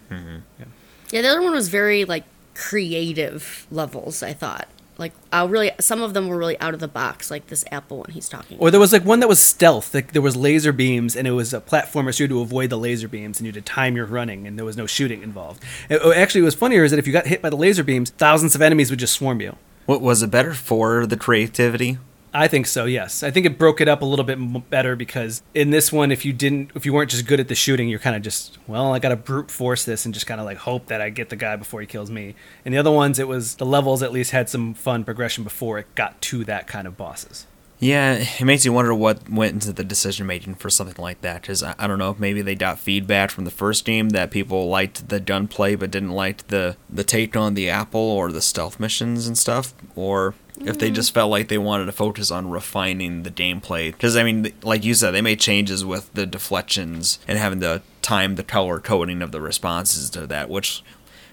yeah, 1.11 1.23
the 1.23 1.29
other 1.29 1.43
one 1.43 1.53
was 1.53 1.69
very 1.69 2.05
like 2.05 2.25
creative 2.55 3.67
levels. 3.71 4.23
I 4.23 4.33
thought 4.33 4.69
like 4.99 5.13
uh, 5.33 5.47
really 5.51 5.73
some 5.81 6.03
of 6.03 6.15
them 6.15 6.29
were 6.29 6.37
really 6.37 6.59
out 6.61 6.75
of 6.75 6.81
the 6.81 6.89
box, 6.89 7.31
like 7.31 7.49
this 7.49 7.65
Apple 7.73 7.99
one 7.99 8.11
he's 8.11 8.29
talking. 8.29 8.57
About. 8.57 8.67
Or 8.67 8.71
there 8.71 8.81
was 8.81 8.93
like 8.93 9.05
one 9.05 9.21
that 9.21 9.29
was 9.29 9.41
stealth. 9.41 9.95
Like 9.95 10.13
there 10.13 10.23
was 10.23 10.37
laser 10.37 10.73
beams, 10.73 11.17
and 11.17 11.27
it 11.27 11.33
was 11.33 11.53
a 11.53 11.61
platformer, 11.61 12.15
so 12.15 12.23
you 12.23 12.29
had 12.29 12.31
to 12.31 12.41
avoid 12.41 12.71
the 12.71 12.79
laser 12.79 13.09
beams, 13.09 13.39
and 13.39 13.47
you 13.47 13.53
had 13.53 13.65
to 13.65 13.73
time 13.73 13.97
your 13.97 14.07
running, 14.07 14.47
and 14.47 14.59
there 14.59 14.65
was 14.65 14.77
no 14.77 14.87
shooting 14.87 15.23
involved. 15.23 15.63
It, 15.89 16.01
actually, 16.17 16.43
what 16.43 16.47
was 16.47 16.55
funnier 16.55 16.85
is 16.85 16.91
that 16.93 16.99
if 16.99 17.07
you 17.07 17.13
got 17.13 17.27
hit 17.27 17.43
by 17.43 17.51
the 17.51 17.57
laser 17.57 17.83
beams, 17.83 18.11
thousands 18.11 18.55
of 18.55 18.63
enemies 18.63 18.91
would 18.91 18.99
just 18.99 19.15
swarm 19.15 19.41
you. 19.41 19.57
What 19.87 20.01
was 20.01 20.23
it 20.23 20.31
better 20.31 20.55
for 20.55 21.07
the 21.07 21.17
creativity? 21.17 21.99
I 22.35 22.49
think 22.49 22.67
so. 22.67 22.87
Yes, 22.87 23.23
I 23.23 23.31
think 23.31 23.45
it 23.45 23.59
broke 23.59 23.81
it 23.83 23.89
up 23.89 24.01
a 24.01 24.07
little 24.07 24.25
bit 24.25 24.71
better 24.71 24.97
because 24.97 25.43
in 25.53 25.71
this 25.71 25.93
one, 25.93 26.11
if 26.11 26.25
you 26.25 26.33
didn't, 26.33 26.71
if 26.75 26.87
you 26.87 26.93
weren't 26.93 27.11
just 27.11 27.27
good 27.27 27.41
at 27.41 27.49
the 27.49 27.55
shooting, 27.55 27.89
you're 27.89 27.99
kind 27.99 28.17
of 28.17 28.23
just, 28.23 28.57
well, 28.67 28.95
I 28.95 29.01
got 29.01 29.11
to 29.11 29.17
brute 29.17 29.51
force 29.51 29.85
this 29.85 30.07
and 30.07 30.15
just 30.15 30.27
kind 30.27 30.41
of 30.41 30.47
like 30.47 30.57
hope 30.59 30.87
that 30.87 31.03
I 31.03 31.11
get 31.11 31.29
the 31.29 31.37
guy 31.37 31.57
before 31.57 31.83
he 31.83 31.87
kills 31.87 32.11
me. 32.11 32.35
And 32.65 32.73
the 32.73 32.79
other 32.79 32.91
ones, 32.91 33.19
it 33.19 33.29
was 33.29 33.57
the 33.57 33.67
levels 33.67 34.03
at 34.03 34.13
least 34.13 34.31
had 34.31 34.49
some 34.49 34.73
fun 34.73 35.05
progression 35.05 35.45
before 35.45 35.79
it 35.79 35.95
got 35.95 36.21
to 36.23 36.45
that 36.45 36.67
kind 36.67 36.87
of 36.87 36.97
bosses. 36.97 37.47
Yeah, 37.83 38.25
it 38.39 38.45
makes 38.45 38.65
you 38.65 38.73
wonder 38.73 38.95
what 38.95 39.29
went 39.29 39.55
into 39.55 39.73
the 39.73 39.83
decision 39.83 40.25
making 40.25 40.55
for 40.55 40.71
something 40.71 41.03
like 41.03 41.21
that. 41.23 41.43
Because 41.43 41.65
I, 41.65 41.75
I 41.81 41.89
don't 41.89 41.99
know 41.99 42.11
if 42.11 42.21
maybe 42.21 42.41
they 42.41 42.55
got 42.55 42.79
feedback 42.79 43.33
from 43.33 43.45
the 43.45 43.51
first 43.51 43.85
game 43.85 44.11
that 44.11 44.31
people 44.31 44.69
liked 44.69 45.09
the 45.09 45.19
gunplay 45.19 45.75
but 45.75 45.91
didn't 45.91 46.13
like 46.13 46.47
the 46.47 46.77
the 46.89 47.03
take 47.03 47.35
on 47.35 47.55
the 47.55 47.69
apple 47.69 48.01
or 48.01 48.31
the 48.31 48.41
stealth 48.41 48.79
missions 48.79 49.27
and 49.27 49.37
stuff, 49.37 49.75
or 49.97 50.37
if 50.59 50.79
they 50.79 50.87
mm-hmm. 50.87 50.95
just 50.95 51.13
felt 51.13 51.33
like 51.33 51.49
they 51.49 51.59
wanted 51.59 51.87
to 51.87 51.93
focus 51.93 52.31
on 52.31 52.51
refining 52.51 53.25
the 53.25 53.33
gameplay. 53.33 53.91
Because 53.91 54.17
I 54.17 54.23
mean, 54.23 54.53
like 54.63 54.85
you 54.85 54.95
said, 54.95 55.11
they 55.11 55.21
made 55.21 55.41
changes 55.41 55.85
with 55.85 56.15
the 56.15 56.25
deflections 56.25 57.19
and 57.27 57.37
having 57.37 57.59
to 57.63 57.83
time 58.01 58.37
the 58.37 58.45
color 58.45 58.79
coding 58.79 59.23
of 59.23 59.33
the 59.33 59.41
responses 59.41 60.09
to 60.11 60.29
that, 60.29 60.49
which 60.49 60.85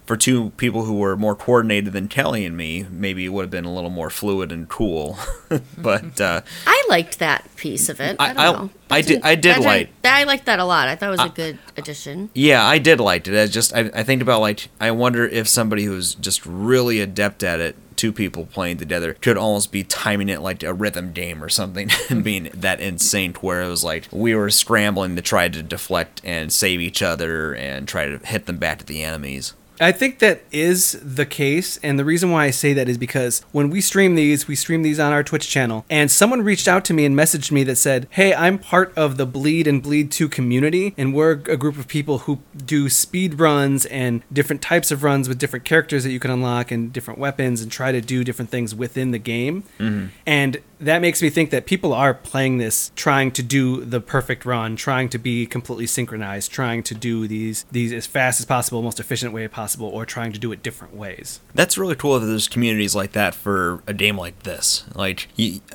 for 0.10 0.18
two 0.18 0.49
people 0.57 0.86
who 0.86 0.95
were 0.97 1.16
more 1.16 1.36
coordinated 1.36 1.93
than 1.93 2.07
Kelly 2.07 2.43
and 2.43 2.57
me, 2.57 2.84
maybe 2.89 3.26
it 3.26 3.30
would 3.30 3.43
have 3.43 3.51
been 3.51 3.64
a 3.64 3.72
little 3.72 3.91
more 3.91 4.10
fluid 4.10 4.51
and 4.51 4.68
cool. 4.68 5.20
but 5.78 6.20
uh, 6.20 6.41
I 6.66 6.84
liked 6.89 7.20
that 7.20 7.47
piece 7.57 7.89
of 7.89 7.99
it. 8.01 8.16
I, 8.18 8.32
I- 8.32 8.34
don't 8.34 8.39
I- 8.39 8.51
know. 8.64 8.70
I 8.89 9.01
did- 9.01 9.22
I 9.22 9.36
did 9.36 9.60
like- 9.60 9.91
I 10.03 10.24
liked 10.24 10.47
that 10.47 10.57
a 10.57 10.66
lot. 10.66 10.88
I 10.88 10.95
thought 10.95 11.10
it 11.10 11.12
was 11.12 11.20
a 11.20 11.30
good 11.30 11.60
addition. 11.78 12.32
Yeah, 12.34 12.66
I 12.66 12.80
did 12.80 12.99
like 12.99 13.28
it. 13.28 13.39
I 13.39 13.45
just 13.45 13.72
I, 13.76 13.82
I 13.93 14.01
think 14.01 14.24
about 14.24 14.41
like 14.41 14.70
I 14.82 14.89
wonder 14.89 15.28
if 15.28 15.47
somebody 15.47 15.84
who's 15.84 16.16
just 16.16 16.43
really 16.43 16.99
adept 17.01 17.43
at 17.43 17.60
it, 17.60 17.76
two 17.95 18.12
people 18.12 18.47
playing 18.47 18.78
together, 18.78 19.14
could 19.14 19.38
almost 19.38 19.72
be 19.72 19.84
timing 19.84 20.28
it 20.30 20.41
like 20.41 20.64
a 20.64 20.74
rhythm 20.74 21.12
game 21.14 21.43
or 21.43 21.49
something 21.49 21.91
and 22.10 22.24
being 22.24 22.49
that 22.55 22.82
in 22.82 22.97
sync 22.97 23.43
where 23.43 23.62
it 23.62 23.68
was 23.68 23.84
like 23.84 24.07
we 24.12 24.34
were 24.34 24.49
scrambling 24.49 25.16
to 25.16 25.22
try 25.22 25.47
to 25.47 25.62
deflect 25.62 26.20
and 26.24 26.51
save 26.51 26.82
each 26.82 27.03
other 27.03 27.53
and 27.53 27.88
try 27.88 28.07
to 28.07 28.18
hit 28.26 28.47
them 28.47 28.57
back 28.57 28.80
at 28.82 28.88
the 28.88 29.03
enemies. 29.03 29.53
I 29.80 29.91
think 29.91 30.19
that 30.19 30.41
is 30.51 30.99
the 31.03 31.25
case, 31.25 31.77
and 31.82 31.97
the 31.97 32.05
reason 32.05 32.32
why 32.32 32.45
I 32.45 32.51
say 32.51 32.73
that 32.73 32.89
is 32.89 32.97
because 32.97 33.41
when 33.51 33.69
we 33.69 33.82
stream 33.82 34.15
these, 34.15 34.47
we 34.47 34.55
stream 34.55 34.82
these 34.84 34.99
on 34.99 35.13
our 35.13 35.23
Twitch 35.23 35.49
channel, 35.49 35.86
and 35.89 36.11
someone 36.11 36.41
reached 36.41 36.67
out 36.67 36.84
to 36.86 36.93
me 36.93 37.05
and 37.05 37.15
messaged 37.15 37.51
me 37.51 37.63
that 37.63 37.77
said, 37.77 38.07
"Hey, 38.11 38.34
I'm 38.34 38.59
part 38.59 38.93
of 38.97 39.17
the 39.17 39.25
Bleed 39.25 39.67
and 39.67 39.82
Bleed 39.82 40.11
2 40.11 40.27
community, 40.27 40.93
and 40.97 41.13
we're 41.13 41.32
a 41.32 41.57
group 41.57 41.77
of 41.77 41.88
people 41.88 42.19
who 42.19 42.39
do 42.65 42.89
speed 42.89 43.39
runs 43.39 43.86
and 43.86 44.21
different 44.32 44.61
types 44.61 44.91
of 44.91 45.03
runs 45.03 45.30
with 45.30 45.38
different 45.38 45.65
characters 45.65 46.03
that 46.03 46.11
you 46.11 46.19
can 46.19 46.32
unlock 46.32 46.71
and 46.71 46.91
different 46.91 47.19
weapons 47.19 47.61
and 47.61 47.71
try 47.71 47.91
to 47.91 48.01
do 48.01 48.23
different 48.23 48.51
things 48.51 48.75
within 48.75 49.11
the 49.11 49.19
game." 49.19 49.63
Mm-hmm. 49.80 50.07
And 50.25 50.57
that 50.80 51.01
makes 51.01 51.21
me 51.21 51.30
think 51.30 51.49
that 51.49 51.65
people 51.65 51.93
are 51.93 52.13
playing 52.13 52.57
this 52.57 52.91
trying 52.95 53.32
to 53.32 53.43
do 53.43 53.84
the 53.84 53.99
perfect 53.99 54.45
run, 54.45 54.75
trying 54.75 55.09
to 55.09 55.17
be 55.17 55.45
completely 55.45 55.86
synchronized, 55.86 56.51
trying 56.51 56.84
to 56.84 56.95
do 56.95 57.27
these 57.27 57.65
these 57.71 57.91
as 57.91 58.05
fast 58.05 58.39
as 58.39 58.45
possible, 58.45 58.82
most 58.82 58.99
efficient 58.99 59.34
way 59.34 59.47
possible, 59.47 59.88
or 59.88 60.05
trying 60.05 60.32
to 60.32 60.39
do 60.39 60.51
it 60.51 60.63
different 60.63 60.95
ways. 60.95 61.41
That's 61.53 61.77
really 61.77 61.95
cool 61.95 62.19
that 62.19 62.25
there's 62.25 62.47
communities 62.47 62.95
like 62.95 63.11
that 63.13 63.36
for 63.36 63.84
a 63.88 63.93
game 63.93 64.17
like 64.17 64.43
this. 64.43 64.86
Like, 64.95 65.27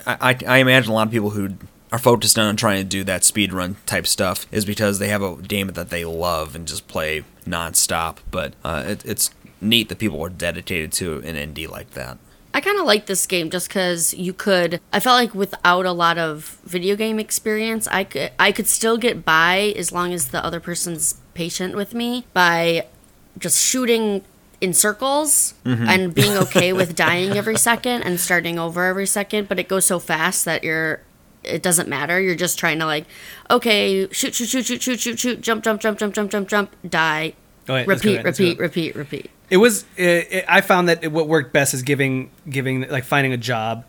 I, 0.07 0.39
I 0.47 0.59
imagine 0.59 0.91
a 0.91 0.95
lot 0.95 1.07
of 1.07 1.13
people 1.13 1.31
who 1.31 1.51
are 1.93 1.99
focused 1.99 2.39
on 2.39 2.57
trying 2.57 2.79
to 2.79 2.89
do 2.89 3.05
that 3.05 3.23
speedrun 3.23 3.77
type 3.87 4.07
stuff 4.07 4.47
is 4.51 4.65
because 4.65 4.99
they 4.99 5.09
have 5.09 5.23
a 5.23 5.37
game 5.37 5.69
that 5.69 5.91
they 5.91 6.05
love 6.05 6.57
and 6.57 6.67
just 6.67 6.89
play 6.89 7.25
nonstop. 7.47 8.17
But 8.31 8.55
uh, 8.65 8.83
it, 8.87 9.05
it's 9.05 9.31
neat 9.61 9.89
that 9.89 9.99
people 9.99 10.23
are 10.25 10.29
dedicated 10.29 10.93
to 10.93 11.19
an 11.19 11.37
indie 11.37 11.69
like 11.69 11.91
that. 11.91 12.19
I 12.55 12.61
kind 12.61 12.79
of 12.79 12.87
like 12.87 13.07
this 13.07 13.27
game 13.27 13.51
just 13.51 13.69
because 13.69 14.15
you 14.15 14.33
could. 14.33 14.81
I 14.93 15.01
felt 15.01 15.17
like 15.17 15.35
without 15.35 15.87
a 15.87 15.93
lot 15.93 16.19
of 16.19 16.61
video 16.65 16.95
game 16.95 17.19
experience, 17.19 17.89
I 17.89 18.05
could 18.05 18.31
I 18.39 18.53
could 18.53 18.69
still 18.69 18.97
get 18.97 19.25
by 19.25 19.75
as 19.77 19.91
long 19.91 20.13
as 20.13 20.29
the 20.29 20.43
other 20.45 20.61
person's 20.61 21.17
patient 21.35 21.75
with 21.75 21.95
me 21.95 22.25
by 22.33 22.87
just 23.39 23.61
shooting 23.61 24.23
in 24.61 24.73
circles 24.73 25.55
and 25.65 26.15
being 26.15 26.37
okay 26.39 26.73
with 26.73 26.95
dying 27.07 27.33
every 27.33 27.57
second 27.59 28.03
and 28.05 28.21
starting 28.21 28.57
over 28.57 28.85
every 28.85 29.07
second. 29.07 29.49
But 29.49 29.59
it 29.59 29.69
goes 29.69 29.85
so 29.85 29.99
fast 29.99 30.45
that 30.45 30.63
you're. 30.63 31.01
It 31.43 31.63
doesn't 31.63 31.91
matter. 31.91 32.19
You're 32.19 32.37
just 32.37 32.59
trying 32.59 32.79
to 32.79 32.87
like, 32.87 33.05
okay, 33.51 34.09
shoot, 34.13 34.35
shoot, 34.35 34.49
shoot, 34.49 34.65
shoot, 34.65 34.81
shoot, 34.81 34.99
shoot, 35.01 35.19
shoot, 35.19 35.41
jump, 35.43 35.63
jump, 35.63 35.79
jump, 35.83 35.99
jump, 35.99 36.15
jump, 36.15 36.31
jump, 36.31 36.49
jump, 36.49 36.71
die, 36.89 37.35
Oh, 37.69 37.75
let's 37.75 37.89
repeat, 37.89 38.25
repeat, 38.25 38.59
repeat, 38.59 38.97
repeat. 38.97 39.31
It 39.51 39.59
was. 39.59 39.85
It, 39.97 40.33
it, 40.33 40.45
I 40.49 40.61
found 40.61 40.89
that 40.89 41.05
it, 41.05 41.13
what 41.13 41.29
worked 41.29 41.53
best 41.53 41.75
is 41.75 41.83
giving 41.83 42.31
giving 42.49 42.89
like 42.89 43.05
finding 43.05 43.33
a 43.33 43.37
job 43.37 43.85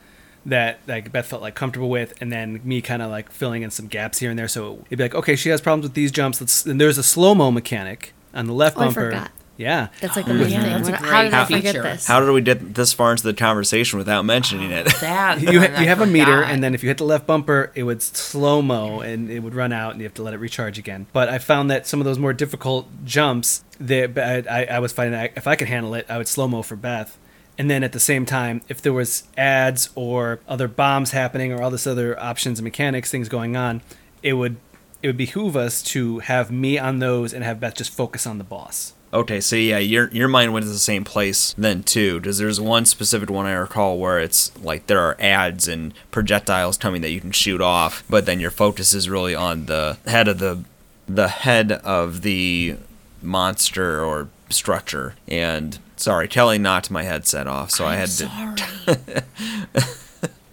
that 0.46 0.80
like 0.88 1.12
Beth 1.12 1.26
felt 1.26 1.42
like 1.42 1.56
comfortable 1.56 1.90
with, 1.90 2.14
and 2.22 2.32
then 2.32 2.62
me 2.64 2.82
kind 2.82 3.02
of 3.02 3.10
like 3.10 3.32
filling 3.32 3.64
in 3.64 3.72
some 3.72 3.88
gaps 3.88 4.20
here 4.20 4.30
and 4.30 4.38
there. 4.38 4.48
So 4.48 4.84
it'd 4.88 4.98
be 4.98 5.04
like, 5.04 5.16
okay, 5.16 5.36
she 5.36 5.50
has 5.50 5.62
problems 5.62 5.84
with 5.84 5.94
these 5.94 6.12
jumps. 6.12 6.42
Let's. 6.42 6.66
And 6.66 6.80
there's 6.80 6.98
a 6.98 7.04
slow 7.04 7.34
mo 7.36 7.52
mechanic 7.52 8.14
on 8.34 8.48
the 8.48 8.54
left 8.54 8.78
Oh, 8.78 8.82
I 8.82 8.86
bumper. 8.86 9.30
Forgot. 9.58 9.60
Yeah. 9.70 9.88
That's 10.02 10.16
like 10.16 10.26
the 10.26 10.34
main 10.34 10.50
yeah, 10.50 10.62
thing. 10.64 10.72
that's 10.74 10.88
a 10.90 10.92
What- 10.92 11.00
great 11.02 11.12
How 11.12 11.24
did 11.24 11.34
I 11.34 11.46
forget 11.46 11.74
this? 11.84 12.08
How 12.08 12.20
did 12.20 12.32
we 12.32 12.42
get 12.42 12.74
this 12.76 12.94
far 12.94 13.12
into 13.12 13.24
the 13.24 13.34
conversation 13.34 13.98
without 14.00 14.24
mentioning 14.26 14.72
it? 14.72 14.86
That 15.02 15.42
you 15.42 15.60
one 15.60 15.72
ha- 15.72 15.78
I 15.78 15.82
you 15.84 15.88
have 15.88 16.02
a 16.02 16.06
meter, 16.06 16.44
and 16.44 16.64
then 16.64 16.74
if 16.74 16.84
you 16.84 16.90
hit 16.90 16.98
the 16.98 17.04
left 17.06 17.26
bumper, 17.28 17.72
it 17.76 17.84
would 17.84 18.02
slow 18.02 18.62
mo 18.62 19.02
and 19.02 19.30
it 19.30 19.40
would 19.40 19.54
run 19.56 19.72
out, 19.72 19.92
and 19.92 20.00
you 20.02 20.06
have 20.06 20.14
to 20.16 20.24
let 20.24 20.34
it 20.34 20.38
recharge 20.38 20.78
again. 20.80 21.06
But 21.14 21.30
I 21.30 21.38
found 21.38 21.70
that 21.72 21.86
some 21.88 22.00
of 22.02 22.06
those 22.06 22.18
more 22.20 22.34
difficult 22.34 22.88
jumps, 23.06 23.64
that 23.80 24.18
I, 24.18 24.66
I 24.66 24.80
was 24.80 24.92
finding 24.92 25.14
that 25.14 25.32
if 25.36 25.48
I 25.48 25.56
could 25.56 25.68
handle 25.68 25.94
it, 25.94 26.06
I 26.10 26.18
would 26.18 26.28
slow 26.28 26.48
mo 26.48 26.62
for 26.62 26.76
Beth. 26.76 27.18
And 27.58 27.70
then 27.72 27.84
at 27.84 27.94
the 27.94 28.00
same 28.02 28.26
time, 28.26 28.62
if 28.68 28.82
there 28.82 28.92
was 28.92 29.24
ads 29.38 29.90
or 29.96 30.40
other 30.48 30.68
bombs 30.68 31.12
happening 31.12 31.54
or 31.54 31.62
all 31.62 31.72
this 31.72 31.88
other 31.88 32.20
options 32.20 32.60
and 32.60 32.64
mechanics 32.66 33.10
things 33.10 33.30
going 33.30 33.56
on, 33.56 33.82
it 34.22 34.34
would 34.34 34.58
it 35.02 35.08
would 35.08 35.18
behoove 35.18 35.56
us 35.56 35.82
to 35.84 36.20
have 36.20 36.50
me 36.52 36.78
on 36.80 37.00
those 37.00 37.32
and 37.34 37.44
have 37.44 37.60
Beth 37.60 37.76
just 37.76 37.92
focus 37.94 38.26
on 38.28 38.40
the 38.40 38.44
boss. 38.44 38.94
Okay, 39.16 39.40
so 39.40 39.56
yeah, 39.56 39.78
your 39.78 40.10
your 40.10 40.28
mind 40.28 40.52
went 40.52 40.66
to 40.66 40.72
the 40.72 40.78
same 40.78 41.06
place 41.06 41.56
then 41.58 41.84
too. 41.84 42.20
Because 42.20 42.38
there's 42.38 42.60
one 42.60 42.84
specific 42.84 43.30
one 43.30 43.46
I 43.46 43.54
recall 43.54 43.98
where 43.98 44.20
it's 44.20 44.52
like 44.60 44.88
there 44.88 45.00
are 45.00 45.16
ads 45.22 45.70
and 45.70 45.94
projectiles 46.12 46.78
coming 46.78 47.02
that 47.02 47.12
you 47.12 47.22
can 47.22 47.32
shoot 47.32 47.62
off, 47.62 48.04
but 48.10 48.26
then 48.26 48.42
your 48.42 48.52
focus 48.52 48.94
is 48.94 49.10
really 49.10 49.34
on 49.34 49.68
the 49.68 49.98
head 50.06 50.28
of 50.28 50.40
the 50.40 50.66
the 51.08 51.30
head 51.30 51.72
of 51.72 52.24
the 52.24 52.76
monster 53.22 54.04
or 54.04 54.28
structure. 54.50 55.16
And 55.30 55.80
sorry, 55.96 56.28
Kelly 56.28 56.58
knocked 56.58 56.92
my 56.92 57.04
headset 57.04 57.48
off, 57.48 57.72
so 57.72 57.86
i 57.86 57.96
had 57.96 58.10
to. 58.10 58.28
Sorry. 58.28 59.86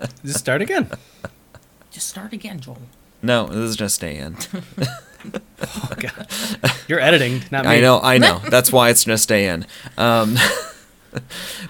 Just 0.25 0.39
start 0.39 0.63
again. 0.63 0.89
Just 1.91 2.09
start 2.09 2.33
again, 2.33 2.61
Joel. 2.61 2.79
No, 3.23 3.47
this 3.47 3.71
is 3.71 3.77
just 3.77 3.95
stay 3.95 4.17
in. 4.17 4.37
Oh 5.65 5.91
God, 5.97 6.27
you're 6.89 6.99
editing, 6.99 7.43
not 7.53 7.65
me. 7.65 7.71
I 7.71 7.81
know, 7.81 8.01
I 8.01 8.19
know. 8.19 8.41
That's 8.51 8.73
why 8.73 8.91
it's 8.91 9.05
just 9.05 9.23
stay 9.23 9.47
in. 9.47 9.65
Um, 9.97 10.37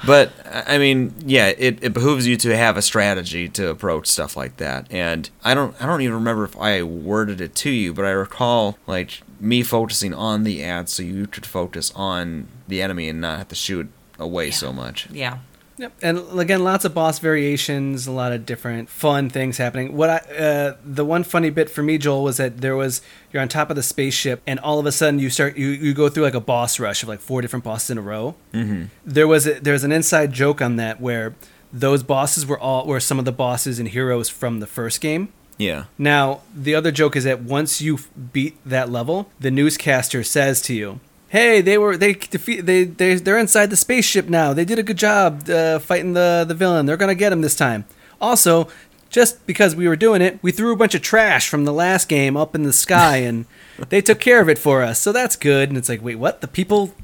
but 0.06 0.32
I 0.50 0.78
mean, 0.78 1.12
yeah, 1.26 1.48
it, 1.48 1.84
it 1.84 1.92
behooves 1.92 2.26
you 2.26 2.38
to 2.38 2.56
have 2.56 2.78
a 2.78 2.82
strategy 2.82 3.50
to 3.50 3.68
approach 3.68 4.06
stuff 4.06 4.34
like 4.36 4.56
that. 4.56 4.86
And 4.90 5.28
I 5.44 5.52
don't, 5.52 5.80
I 5.82 5.86
don't 5.86 6.00
even 6.00 6.14
remember 6.14 6.44
if 6.44 6.56
I 6.56 6.82
worded 6.82 7.42
it 7.42 7.54
to 7.56 7.70
you, 7.70 7.92
but 7.92 8.06
I 8.06 8.10
recall 8.12 8.78
like 8.86 9.20
me 9.38 9.62
focusing 9.62 10.14
on 10.14 10.44
the 10.44 10.64
ad 10.64 10.88
so 10.88 11.02
you 11.02 11.26
could 11.26 11.44
focus 11.44 11.92
on 11.94 12.48
the 12.68 12.80
enemy 12.80 13.10
and 13.10 13.20
not 13.20 13.38
have 13.38 13.48
to 13.48 13.54
shoot 13.54 13.90
away 14.18 14.50
so 14.50 14.72
much. 14.72 15.10
Yeah. 15.10 15.38
Yep. 15.82 15.92
And 16.00 16.38
again, 16.38 16.62
lots 16.62 16.84
of 16.84 16.94
boss 16.94 17.18
variations, 17.18 18.06
a 18.06 18.12
lot 18.12 18.30
of 18.30 18.46
different 18.46 18.88
fun 18.88 19.28
things 19.28 19.58
happening. 19.58 19.96
What 19.96 20.10
I, 20.10 20.16
uh, 20.32 20.76
the 20.84 21.04
one 21.04 21.24
funny 21.24 21.50
bit 21.50 21.68
for 21.68 21.82
me, 21.82 21.98
Joel, 21.98 22.22
was 22.22 22.36
that 22.36 22.58
there 22.58 22.76
was 22.76 23.02
you're 23.32 23.42
on 23.42 23.48
top 23.48 23.68
of 23.68 23.74
the 23.74 23.82
spaceship, 23.82 24.42
and 24.46 24.60
all 24.60 24.78
of 24.78 24.86
a 24.86 24.92
sudden 24.92 25.18
you 25.18 25.28
start 25.28 25.56
you, 25.56 25.70
you 25.70 25.92
go 25.92 26.08
through 26.08 26.22
like 26.22 26.34
a 26.34 26.40
boss 26.40 26.78
rush 26.78 27.02
of 27.02 27.08
like 27.08 27.18
four 27.18 27.42
different 27.42 27.64
bosses 27.64 27.90
in 27.90 27.98
a 27.98 28.00
row. 28.00 28.36
Mm-hmm. 28.54 28.84
There 29.04 29.26
was 29.26 29.44
a, 29.48 29.54
there 29.54 29.72
was 29.72 29.82
an 29.82 29.90
inside 29.90 30.32
joke 30.32 30.62
on 30.62 30.76
that 30.76 31.00
where 31.00 31.34
those 31.72 32.04
bosses 32.04 32.46
were 32.46 32.60
all 32.60 32.86
were 32.86 33.00
some 33.00 33.18
of 33.18 33.24
the 33.24 33.32
bosses 33.32 33.80
and 33.80 33.88
heroes 33.88 34.28
from 34.28 34.60
the 34.60 34.68
first 34.68 35.00
game. 35.00 35.32
Yeah. 35.58 35.86
Now, 35.98 36.42
the 36.54 36.76
other 36.76 36.92
joke 36.92 37.16
is 37.16 37.24
that 37.24 37.42
once 37.42 37.80
you 37.80 37.98
beat 38.32 38.56
that 38.64 38.88
level, 38.88 39.30
the 39.40 39.50
newscaster 39.50 40.22
says 40.22 40.62
to 40.62 40.74
you, 40.74 41.00
"Hey, 41.32 41.62
they 41.62 41.78
were 41.78 41.96
they 41.96 42.12
defeat 42.12 42.66
they 42.66 42.84
they 42.84 43.14
they're 43.14 43.38
inside 43.38 43.70
the 43.70 43.76
spaceship 43.76 44.28
now. 44.28 44.52
They 44.52 44.64
did 44.66 44.78
a 44.78 44.82
good 44.82 44.98
job 44.98 45.48
uh, 45.48 45.78
fighting 45.78 46.12
the 46.12 46.44
the 46.46 46.54
villain. 46.54 46.84
They're 46.86 46.98
gonna 46.98 47.14
get 47.14 47.32
him 47.32 47.40
this 47.40 47.56
time." 47.56 47.86
Also, 48.20 48.68
just 49.08 49.46
because 49.46 49.74
we 49.74 49.88
were 49.88 49.96
doing 49.96 50.20
it, 50.22 50.38
we 50.42 50.52
threw 50.52 50.72
a 50.72 50.76
bunch 50.76 50.94
of 50.94 51.02
trash 51.02 51.48
from 51.48 51.64
the 51.64 51.72
last 51.72 52.08
game 52.08 52.36
up 52.36 52.54
in 52.54 52.64
the 52.64 52.72
sky, 52.72 53.16
and 53.16 53.46
they 53.88 54.00
took 54.02 54.20
care 54.20 54.40
of 54.42 54.48
it 54.48 54.58
for 54.58 54.82
us. 54.82 54.98
So 54.98 55.10
that's 55.10 55.36
good. 55.36 55.68
And 55.68 55.78
it's 55.78 55.88
like, 55.88 56.02
wait, 56.02 56.16
what? 56.16 56.42
The 56.42 56.48
people 56.48 56.94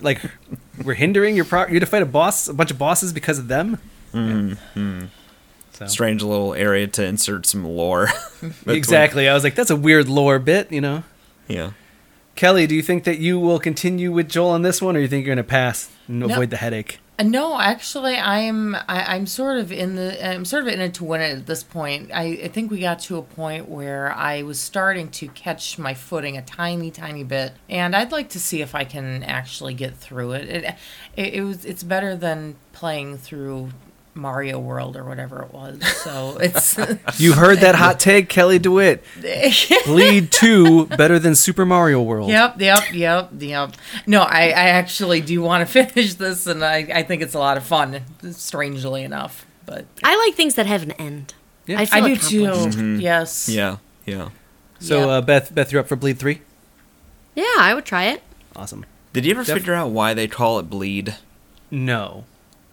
like 0.00 0.20
were 0.84 0.94
hindering 0.94 1.36
your 1.36 1.44
pro- 1.44 1.68
you 1.68 1.80
to 1.80 1.86
fight 1.86 2.02
a 2.02 2.06
boss, 2.06 2.48
a 2.48 2.54
bunch 2.54 2.70
of 2.70 2.78
bosses 2.78 3.12
because 3.12 3.38
of 3.38 3.48
them. 3.48 3.78
Hmm. 4.12 4.54
So. 5.72 5.86
Strange 5.86 6.24
little 6.24 6.54
area 6.54 6.88
to 6.88 7.04
insert 7.04 7.46
some 7.46 7.64
lore. 7.64 8.08
Exactly. 8.66 9.28
I 9.28 9.34
was 9.34 9.44
like, 9.44 9.54
that's 9.54 9.70
a 9.70 9.76
weird 9.76 10.08
lore 10.08 10.40
bit, 10.40 10.72
you 10.72 10.80
know. 10.80 11.04
Yeah. 11.46 11.70
Kelly, 12.38 12.68
do 12.68 12.76
you 12.76 12.82
think 12.82 13.02
that 13.02 13.18
you 13.18 13.40
will 13.40 13.58
continue 13.58 14.12
with 14.12 14.28
Joel 14.28 14.50
on 14.50 14.62
this 14.62 14.80
one, 14.80 14.96
or 14.96 15.00
you 15.00 15.08
think 15.08 15.26
you're 15.26 15.34
going 15.34 15.44
to 15.44 15.50
pass 15.50 15.90
and 16.06 16.22
avoid 16.22 16.50
the 16.50 16.58
headache? 16.58 17.00
Uh, 17.18 17.24
No, 17.24 17.60
actually, 17.60 18.14
I'm 18.14 18.76
I, 18.76 19.16
I'm 19.16 19.26
sort 19.26 19.58
of 19.58 19.72
in 19.72 19.96
the 19.96 20.24
I'm 20.24 20.44
sort 20.44 20.62
of 20.62 20.72
in 20.72 20.80
it 20.80 20.94
to 20.94 21.04
win 21.04 21.20
it 21.20 21.36
at 21.36 21.46
this 21.46 21.64
point. 21.64 22.12
I, 22.14 22.38
I 22.44 22.46
think 22.46 22.70
we 22.70 22.78
got 22.78 23.00
to 23.00 23.16
a 23.16 23.22
point 23.22 23.68
where 23.68 24.12
I 24.12 24.42
was 24.42 24.60
starting 24.60 25.10
to 25.10 25.26
catch 25.26 25.80
my 25.80 25.94
footing 25.94 26.36
a 26.36 26.42
tiny, 26.42 26.92
tiny 26.92 27.24
bit, 27.24 27.54
and 27.68 27.96
I'd 27.96 28.12
like 28.12 28.28
to 28.28 28.38
see 28.38 28.62
if 28.62 28.72
I 28.72 28.84
can 28.84 29.24
actually 29.24 29.74
get 29.74 29.96
through 29.96 30.34
it. 30.34 30.48
It 30.48 30.64
it, 31.16 31.34
it 31.34 31.42
was 31.42 31.64
it's 31.64 31.82
better 31.82 32.14
than 32.14 32.54
playing 32.72 33.18
through 33.18 33.70
Mario 34.18 34.58
World 34.58 34.96
or 34.96 35.04
whatever 35.04 35.42
it 35.42 35.52
was. 35.52 35.80
So 36.02 36.36
it's 36.40 36.76
You 37.20 37.32
heard 37.32 37.58
that 37.58 37.74
hot 37.74 37.98
take, 38.00 38.28
Kelly 38.28 38.58
DeWitt. 38.58 39.02
Bleed 39.86 40.30
2 40.30 40.86
better 40.86 41.18
than 41.18 41.34
Super 41.34 41.64
Mario 41.64 42.02
World. 42.02 42.28
Yep, 42.28 42.60
yep, 42.60 42.92
yep, 42.92 43.30
yep. 43.38 43.72
No, 44.06 44.22
I, 44.22 44.48
I 44.48 44.68
actually 44.70 45.20
do 45.20 45.40
want 45.40 45.66
to 45.66 45.72
finish 45.84 46.14
this, 46.14 46.46
and 46.46 46.64
I, 46.64 46.78
I 46.92 47.02
think 47.04 47.22
it's 47.22 47.34
a 47.34 47.38
lot 47.38 47.56
of 47.56 47.62
fun, 47.64 48.02
strangely 48.32 49.02
enough. 49.04 49.46
but 49.64 49.86
I 50.04 50.16
like 50.26 50.34
things 50.34 50.56
that 50.56 50.66
have 50.66 50.82
an 50.82 50.92
end. 50.92 51.34
Yeah. 51.66 51.80
I, 51.80 51.86
feel 51.86 52.04
I 52.04 52.08
do 52.08 52.16
too. 52.16 52.44
accomplished. 52.46 52.78
Yes. 53.02 53.48
Yeah, 53.48 53.76
yeah. 54.06 54.30
So, 54.80 54.98
Yep. 55.00 55.08
uh, 55.08 55.20
Beth, 55.22 55.54
Beth, 55.54 55.72
you're 55.72 55.80
up 55.80 55.88
for 55.88 55.96
Bleed 55.96 56.18
3? 56.18 56.40
Yeah, 57.34 57.44
I 57.58 57.74
would 57.74 57.84
try 57.84 58.04
it. 58.06 58.22
Awesome. 58.56 58.84
Did 59.12 59.24
you 59.24 59.30
ever 59.32 59.44
Def- 59.44 59.58
figure 59.58 59.74
out 59.74 59.90
why 59.90 60.14
they 60.14 60.26
call 60.28 60.58
it 60.58 60.64
bleed? 60.70 61.16
No. 61.70 62.24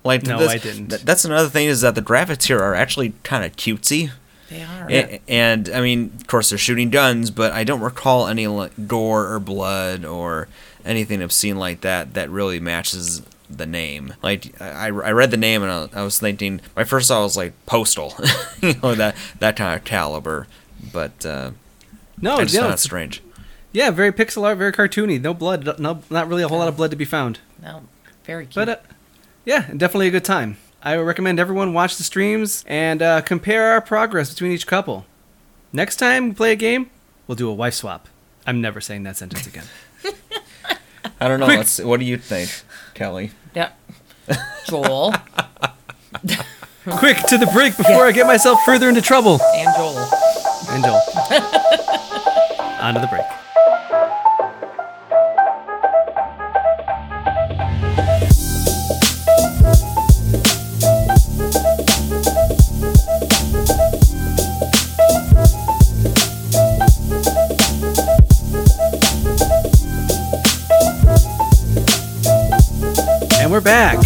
Like 0.06 0.24
No, 0.24 0.38
this- 0.40 0.52
I 0.52 0.58
didn't. 0.58 0.90
th- 0.90 1.02
that's 1.02 1.26
another 1.26 1.50
thing 1.50 1.68
is 1.68 1.82
that 1.82 1.96
the 1.96 2.02
graphics 2.02 2.44
here 2.44 2.60
are 2.60 2.76
actually 2.76 3.14
kind 3.24 3.44
of 3.44 3.56
cutesy. 3.56 4.12
They 4.50 4.62
are. 4.62 4.88
A- 4.90 5.22
And, 5.28 5.68
I 5.70 5.82
mean, 5.82 6.12
of 6.20 6.28
course, 6.28 6.50
they're 6.50 6.58
shooting 6.60 6.92
guns, 6.92 7.32
but 7.32 7.52
I 7.52 7.64
don't 7.64 7.82
recall 7.82 8.28
any 8.28 8.46
like, 8.48 8.88
gore 8.88 9.32
or 9.34 9.40
blood 9.40 10.06
or 10.06 10.48
anything 10.86 11.22
obscene 11.24 11.58
like 11.58 11.82
that 11.82 12.14
that 12.14 12.30
really 12.30 12.60
matches 12.60 13.24
the 13.50 13.66
name. 13.66 14.14
Like, 14.22 14.60
I, 14.62 14.86
I 14.88 14.90
read 14.90 15.32
the 15.32 15.38
name 15.38 15.64
and 15.64 15.72
I, 15.72 16.00
I 16.00 16.04
was 16.04 16.20
thinking, 16.20 16.62
my 16.76 16.84
first 16.84 17.08
thought 17.08 17.24
was 17.24 17.36
like 17.36 17.54
Postal, 17.66 18.14
you 18.62 18.76
know, 18.84 18.94
that 18.94 19.16
that 19.40 19.56
kind 19.56 19.76
of 19.76 19.84
caliber. 19.84 20.46
But 20.94 21.26
uh, 21.26 21.52
No, 22.22 22.36
I 22.36 22.44
just 22.44 22.54
yeah, 22.54 22.62
found 22.62 22.74
it's- 22.74 22.84
strange. 22.84 23.24
yeah, 23.72 23.90
very 23.90 24.12
pixel 24.12 24.44
art, 24.44 24.60
very 24.60 24.72
cartoony. 24.72 25.20
No 25.20 25.34
blood, 25.34 25.80
no, 25.80 26.04
not 26.12 26.28
really 26.28 26.44
a 26.44 26.48
whole 26.48 26.60
lot 26.60 26.68
of 26.68 26.78
blood 26.78 26.92
to 26.92 26.98
be 26.98 27.06
found. 27.06 27.40
No, 27.64 27.82
very 28.26 28.46
cute. 28.46 28.54
But 28.56 28.70
uh, 28.70 28.76
yeah, 29.46 29.68
definitely 29.76 30.08
a 30.08 30.12
good 30.12 30.26
time. 30.26 30.58
I 30.84 30.98
would 30.98 31.04
recommend 31.06 31.40
everyone 31.40 31.74
watch 31.74 31.98
the 31.98 32.04
streams 32.04 32.64
and 32.68 33.02
uh, 33.02 33.22
compare 33.22 33.72
our 33.72 33.82
progress 33.82 34.30
between 34.32 34.52
each 34.52 34.68
couple. 34.68 35.06
Next 35.74 35.96
time 35.98 36.30
we 36.30 36.36
play 36.36 36.52
a 36.52 36.56
game, 36.56 36.90
we'll 37.28 37.36
do 37.36 37.50
a 37.50 37.54
wife 37.54 37.74
swap. 37.74 38.08
I'm 38.46 38.62
never 38.62 38.80
saying 38.82 39.04
that 39.04 39.18
sentence 39.18 39.48
again. 39.48 39.66
I 41.20 41.28
don't 41.28 41.40
know. 41.40 41.46
Quick. 41.48 41.58
Let's, 41.58 41.80
what 41.80 42.00
do 42.00 42.06
you 42.06 42.18
think, 42.18 42.52
Kelly? 42.94 43.32
yeah. 43.56 43.72
Joel 44.68 45.12
Quick 46.88 47.18
to 47.28 47.38
the 47.38 47.50
break 47.54 47.78
before 47.78 48.06
I 48.08 48.12
get 48.12 48.26
myself 48.28 48.60
further 48.66 48.90
into 48.90 49.02
trouble. 49.02 49.40
and 49.56 49.70
Joel. 49.76 50.08
And 50.70 50.84
Joel. 50.84 51.02
On 52.82 52.94
to 52.96 53.00
the 53.00 53.08
break. 53.10 53.26
Back. 73.66 73.98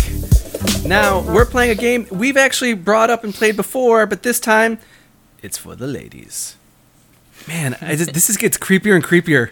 Now, 0.86 1.20
we're 1.20 1.46
playing 1.46 1.72
a 1.72 1.76
game 1.76 2.08
we've 2.10 2.38
actually 2.38 2.74
brought 2.74 3.10
up 3.10 3.26
and 3.26 3.34
played 3.34 3.58
before, 3.58 4.06
but 4.06 4.24
this 4.24 4.40
time 4.40 4.80
it's 5.44 5.58
for 5.58 5.76
the 5.76 5.86
ladies. 5.86 6.56
Man, 7.46 7.76
I 7.82 7.96
just, 7.98 8.14
this 8.14 8.30
is, 8.30 8.38
gets 8.38 8.58
creepier 8.58 8.96
and 8.96 9.04
creepier. 9.04 9.52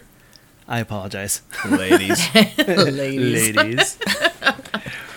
I 0.66 0.80
apologize. 0.80 1.42
Ladies. 1.68 2.34
Ladies. 2.58 3.56
ladies. 3.56 3.98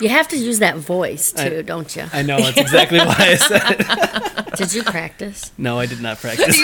You 0.00 0.08
have 0.10 0.28
to 0.28 0.36
use 0.36 0.58
that 0.58 0.76
voice 0.76 1.34
I- 1.36 1.48
too, 1.48 1.62
don't 1.62 1.94
you? 1.96 2.04
I 2.12 2.22
know, 2.22 2.38
that's 2.38 2.58
exactly 2.58 2.98
why 2.98 3.16
I 3.18 3.36
said 3.36 3.76
it. 3.80 4.54
Did 4.56 4.74
you 4.74 4.82
practice? 4.82 5.52
No, 5.56 5.78
I 5.78 5.86
did 5.86 6.02
not 6.02 6.18
practice. 6.18 6.60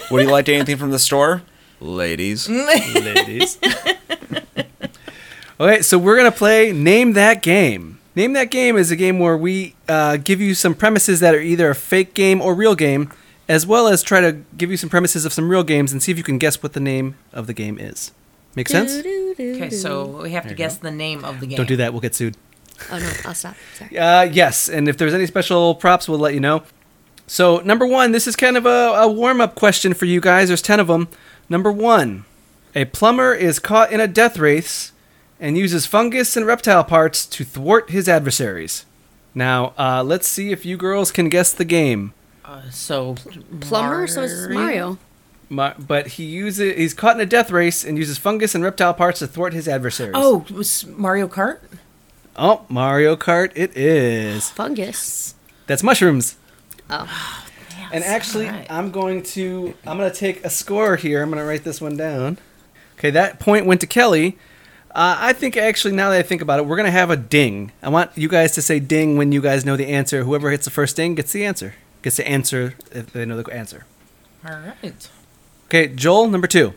Would 0.10 0.24
you 0.24 0.30
like 0.30 0.48
anything 0.48 0.76
from 0.76 0.90
the 0.90 0.98
store? 0.98 1.42
Ladies. 1.80 2.48
ladies. 2.48 3.58
Okay, 5.60 5.82
so 5.82 5.98
we're 5.98 6.16
gonna 6.16 6.32
play 6.32 6.72
Name 6.72 7.12
That 7.14 7.42
Game. 7.42 7.98
Name 8.14 8.32
That 8.32 8.50
Game 8.50 8.76
is 8.76 8.90
a 8.90 8.96
game 8.96 9.18
where 9.18 9.36
we 9.36 9.74
uh, 9.88 10.16
give 10.16 10.40
you 10.40 10.54
some 10.54 10.74
premises 10.74 11.20
that 11.20 11.34
are 11.34 11.40
either 11.40 11.70
a 11.70 11.74
fake 11.74 12.14
game 12.14 12.40
or 12.40 12.54
real 12.54 12.74
game, 12.74 13.12
as 13.48 13.66
well 13.66 13.86
as 13.88 14.02
try 14.02 14.20
to 14.20 14.32
give 14.56 14.70
you 14.70 14.76
some 14.76 14.90
premises 14.90 15.24
of 15.24 15.32
some 15.32 15.48
real 15.48 15.62
games 15.62 15.92
and 15.92 16.02
see 16.02 16.10
if 16.12 16.18
you 16.18 16.24
can 16.24 16.38
guess 16.38 16.62
what 16.62 16.72
the 16.72 16.80
name 16.80 17.16
of 17.32 17.46
the 17.46 17.54
game 17.54 17.78
is. 17.78 18.12
Make 18.54 18.68
sense? 18.68 18.92
Okay, 18.92 19.70
so 19.70 20.22
we 20.22 20.32
have 20.32 20.48
to 20.48 20.54
guess 20.54 20.78
the 20.78 20.90
name 20.90 21.24
of 21.24 21.40
the 21.40 21.46
game. 21.46 21.56
Don't 21.56 21.68
do 21.68 21.76
that. 21.76 21.92
We'll 21.92 22.00
get 22.00 22.14
sued. 22.14 22.36
Oh 22.90 22.98
no, 22.98 23.12
I'll 23.24 23.34
stop. 23.34 23.54
Sorry. 23.74 23.98
Uh, 23.98 24.22
yes, 24.22 24.68
and 24.68 24.88
if 24.88 24.96
there's 24.96 25.14
any 25.14 25.26
special 25.26 25.74
props, 25.74 26.08
we'll 26.08 26.18
let 26.18 26.34
you 26.34 26.40
know. 26.40 26.62
So, 27.26 27.58
number 27.58 27.86
one, 27.86 28.12
this 28.12 28.26
is 28.26 28.36
kind 28.36 28.56
of 28.56 28.64
a, 28.64 28.94
a 28.96 29.08
warm 29.12 29.40
up 29.40 29.54
question 29.54 29.92
for 29.92 30.06
you 30.06 30.20
guys. 30.20 30.48
There's 30.48 30.62
10 30.62 30.80
of 30.80 30.86
them. 30.86 31.08
Number 31.48 31.70
one 31.70 32.24
A 32.74 32.86
plumber 32.86 33.34
is 33.34 33.58
caught 33.58 33.92
in 33.92 34.00
a 34.00 34.08
death 34.08 34.38
race 34.38 34.92
and 35.40 35.56
uses 35.56 35.86
fungus 35.86 36.36
and 36.36 36.46
reptile 36.46 36.84
parts 36.84 37.26
to 37.26 37.44
thwart 37.44 37.90
his 37.90 38.08
adversaries. 38.08 38.84
Now, 39.34 39.72
uh, 39.78 40.02
let's 40.04 40.26
see 40.26 40.50
if 40.52 40.64
you 40.66 40.76
girls 40.76 41.10
can 41.12 41.28
guess 41.28 41.52
the 41.52 41.64
game. 41.64 42.12
Uh, 42.44 42.70
so 42.70 43.14
Plumber, 43.60 44.06
so 44.06 44.22
it's 44.22 44.48
Mario. 44.48 44.98
Ma- 45.50 45.74
but 45.78 46.08
he 46.08 46.24
uses 46.24 46.76
he's 46.76 46.94
caught 46.94 47.14
in 47.16 47.20
a 47.20 47.26
death 47.26 47.50
race 47.50 47.84
and 47.84 47.96
uses 47.96 48.18
fungus 48.18 48.54
and 48.54 48.64
reptile 48.64 48.94
parts 48.94 49.18
to 49.20 49.26
thwart 49.26 49.52
his 49.52 49.68
adversaries. 49.68 50.14
Oh, 50.16 50.44
it 50.48 50.54
was 50.54 50.86
Mario 50.86 51.28
Kart? 51.28 51.60
oh 52.36 52.64
Mario 52.68 53.16
Kart 53.16 53.52
it 53.54 53.76
is. 53.76 54.50
Fungus. 54.50 55.34
That's 55.66 55.82
mushrooms. 55.82 56.36
Oh. 56.90 57.44
And 57.92 58.04
actually, 58.04 58.46
alright. 58.46 58.70
I'm 58.70 58.90
going 58.90 59.22
to 59.24 59.74
I'm 59.86 59.96
going 59.98 60.10
to 60.10 60.16
take 60.16 60.44
a 60.44 60.50
score 60.50 60.96
here. 60.96 61.22
I'm 61.22 61.30
going 61.30 61.40
to 61.40 61.46
write 61.46 61.64
this 61.64 61.80
one 61.80 61.96
down. 61.96 62.38
Okay, 62.98 63.10
that 63.10 63.38
point 63.38 63.66
went 63.66 63.80
to 63.82 63.86
Kelly. 63.86 64.36
Uh, 64.90 65.16
I 65.18 65.32
think 65.32 65.56
actually, 65.56 65.94
now 65.94 66.10
that 66.10 66.18
I 66.18 66.22
think 66.22 66.42
about 66.42 66.58
it, 66.58 66.66
we're 66.66 66.76
going 66.76 66.86
to 66.86 66.90
have 66.90 67.10
a 67.10 67.16
ding. 67.16 67.72
I 67.82 67.88
want 67.88 68.10
you 68.16 68.28
guys 68.28 68.52
to 68.52 68.62
say 68.62 68.80
ding 68.80 69.16
when 69.16 69.32
you 69.32 69.40
guys 69.40 69.64
know 69.64 69.76
the 69.76 69.86
answer. 69.88 70.24
Whoever 70.24 70.50
hits 70.50 70.64
the 70.64 70.70
first 70.70 70.96
ding 70.96 71.14
gets 71.14 71.32
the 71.32 71.44
answer. 71.44 71.74
Gets 72.02 72.16
the 72.16 72.28
answer 72.28 72.74
if 72.90 73.12
they 73.12 73.24
know 73.24 73.40
the 73.40 73.52
answer. 73.52 73.84
All 74.46 74.56
right. 74.56 75.08
Okay, 75.66 75.88
Joel, 75.88 76.28
number 76.28 76.46
two. 76.46 76.74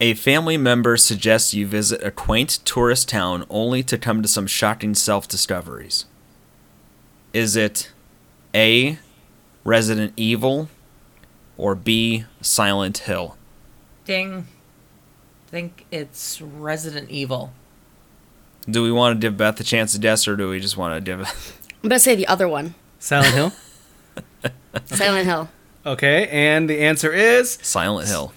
A 0.00 0.14
family 0.14 0.56
member 0.56 0.96
suggests 0.96 1.54
you 1.54 1.66
visit 1.66 2.02
a 2.02 2.10
quaint 2.10 2.60
tourist 2.64 3.08
town 3.08 3.44
only 3.50 3.82
to 3.84 3.98
come 3.98 4.22
to 4.22 4.28
some 4.28 4.46
shocking 4.46 4.94
self 4.94 5.26
discoveries. 5.26 6.04
Is 7.32 7.56
it 7.56 7.90
A. 8.54 8.98
Resident 9.64 10.12
Evil 10.16 10.68
or 11.56 11.74
B. 11.74 12.24
Silent 12.40 12.98
Hill? 12.98 13.36
Ding. 14.04 14.46
I 15.48 15.50
think 15.50 15.86
it's 15.90 16.42
Resident 16.42 17.08
Evil. 17.08 17.54
Do 18.68 18.82
we 18.82 18.92
want 18.92 19.18
to 19.18 19.18
give 19.18 19.38
Beth 19.38 19.58
a 19.58 19.64
chance 19.64 19.92
to 19.94 19.98
guess 19.98 20.28
or 20.28 20.36
do 20.36 20.50
we 20.50 20.60
just 20.60 20.76
want 20.76 20.94
to 20.94 21.00
give 21.00 21.20
I'm 21.82 21.88
gonna 21.88 21.98
say 21.98 22.14
the 22.14 22.26
other 22.26 22.46
one. 22.46 22.74
Silent 22.98 23.34
Hill. 23.34 23.52
Silent 24.84 25.26
Hill. 25.26 25.48
Okay, 25.86 26.28
and 26.28 26.68
the 26.68 26.80
answer 26.80 27.14
is 27.14 27.58
Silent 27.62 28.08
Hill? 28.08 28.34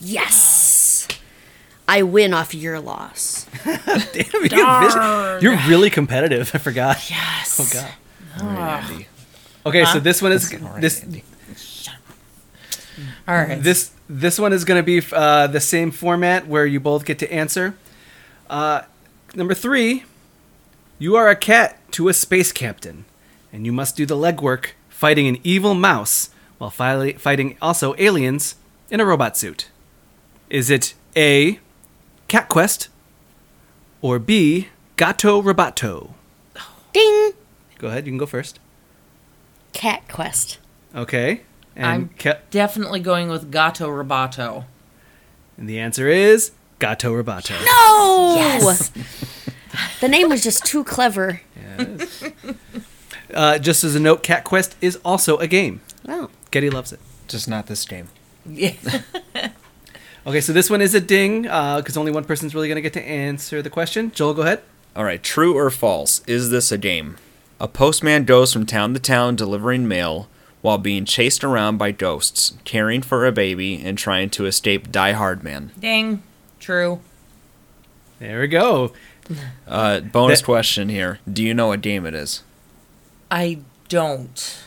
Yes. 0.00 1.08
I 1.88 2.02
win 2.02 2.34
off 2.34 2.54
your 2.54 2.78
loss. 2.78 3.46
Damn, 3.64 4.44
you 4.50 5.38
you're 5.40 5.58
really 5.66 5.88
competitive. 5.88 6.50
I 6.54 6.58
forgot. 6.58 7.08
Yes. 7.08 7.58
Oh 7.58 7.70
god. 7.72 8.54
Randy. 8.54 9.06
Okay, 9.64 9.86
so 9.86 9.98
this 9.98 10.20
one 10.20 10.32
is 10.32 10.52
All 10.52 10.60
right, 10.60 10.80
this 10.82 11.02
Andy. 11.02 11.24
All 13.30 13.36
right. 13.36 13.62
This 13.62 13.92
this 14.08 14.40
one 14.40 14.52
is 14.52 14.64
going 14.64 14.80
to 14.80 14.82
be 14.82 15.06
uh, 15.12 15.46
the 15.46 15.60
same 15.60 15.92
format 15.92 16.48
where 16.48 16.66
you 16.66 16.80
both 16.80 17.04
get 17.04 17.20
to 17.20 17.32
answer. 17.32 17.76
Uh, 18.48 18.82
number 19.36 19.54
three, 19.54 20.02
you 20.98 21.14
are 21.14 21.28
a 21.28 21.36
cat 21.36 21.78
to 21.92 22.08
a 22.08 22.12
space 22.12 22.50
captain, 22.50 23.04
and 23.52 23.64
you 23.64 23.70
must 23.70 23.96
do 23.96 24.04
the 24.04 24.16
legwork 24.16 24.70
fighting 24.88 25.28
an 25.28 25.38
evil 25.44 25.74
mouse 25.74 26.30
while 26.58 26.70
fi- 26.70 27.12
fighting 27.12 27.56
also 27.62 27.94
aliens 27.98 28.56
in 28.90 28.98
a 28.98 29.06
robot 29.06 29.36
suit. 29.36 29.70
Is 30.48 30.68
it 30.68 30.94
A, 31.14 31.60
Cat 32.26 32.48
Quest, 32.48 32.88
or 34.02 34.18
B, 34.18 34.70
Gato 34.96 35.40
Roboto? 35.40 36.14
Ding. 36.92 37.30
Go 37.78 37.86
ahead, 37.86 38.06
you 38.06 38.10
can 38.10 38.18
go 38.18 38.26
first. 38.26 38.58
Cat 39.72 40.02
Quest. 40.08 40.58
Okay. 40.96 41.42
And, 41.76 41.86
I'm 41.86 42.10
Ca- 42.18 42.38
definitely 42.50 43.00
going 43.00 43.28
with 43.28 43.50
Gato 43.50 43.88
Roboto. 43.88 44.64
and 45.56 45.68
the 45.68 45.78
answer 45.78 46.08
is 46.08 46.52
Gato 46.78 47.12
Roboto. 47.14 47.58
No. 47.64 48.34
Yes. 48.36 48.90
The 50.00 50.08
name 50.08 50.28
was 50.28 50.42
just 50.42 50.64
too 50.64 50.82
clever. 50.84 51.40
Uh, 53.32 53.58
just 53.58 53.84
as 53.84 53.94
a 53.94 54.00
note, 54.00 54.24
Cat 54.24 54.42
Quest 54.42 54.74
is 54.80 54.98
also 55.04 55.36
a 55.38 55.46
game. 55.46 55.80
Wow. 56.04 56.30
Getty 56.50 56.68
loves 56.68 56.92
it. 56.92 56.98
Just 57.28 57.48
not 57.48 57.66
this 57.68 57.84
game. 57.84 58.08
Yeah. 58.44 58.74
Okay, 60.26 60.42
so 60.42 60.52
this 60.52 60.68
one 60.68 60.82
is 60.82 60.94
a 60.94 61.00
ding 61.00 61.42
because 61.42 61.96
only 61.96 62.12
one 62.12 62.24
person's 62.24 62.54
really 62.54 62.68
going 62.68 62.76
to 62.76 62.82
get 62.82 62.92
to 62.92 63.02
answer 63.02 63.62
the 63.62 63.70
question. 63.70 64.12
Joel, 64.12 64.34
go 64.34 64.42
ahead. 64.42 64.60
All 64.94 65.02
right, 65.02 65.22
true 65.22 65.56
or 65.56 65.70
false? 65.70 66.20
Is 66.26 66.50
this 66.50 66.70
a 66.70 66.76
game? 66.76 67.16
A 67.58 67.66
postman 67.66 68.24
goes 68.26 68.52
from 68.52 68.66
town 68.66 68.92
to 68.92 69.00
town 69.00 69.34
delivering 69.34 69.88
mail 69.88 70.28
while 70.62 70.78
being 70.78 71.04
chased 71.04 71.42
around 71.44 71.78
by 71.78 71.90
ghosts, 71.92 72.54
caring 72.64 73.02
for 73.02 73.26
a 73.26 73.32
baby, 73.32 73.80
and 73.82 73.96
trying 73.96 74.30
to 74.30 74.46
escape 74.46 74.90
Die 74.92 75.12
Hard 75.12 75.42
Man. 75.42 75.70
Ding. 75.78 76.22
True. 76.58 77.00
There 78.18 78.40
we 78.40 78.48
go. 78.48 78.92
Uh, 79.66 80.00
bonus 80.00 80.40
That- 80.40 80.44
question 80.44 80.88
here: 80.88 81.18
Do 81.30 81.42
you 81.42 81.54
know 81.54 81.68
what 81.68 81.80
game 81.80 82.04
it 82.04 82.14
is? 82.14 82.42
I 83.30 83.58
don't. 83.88 84.58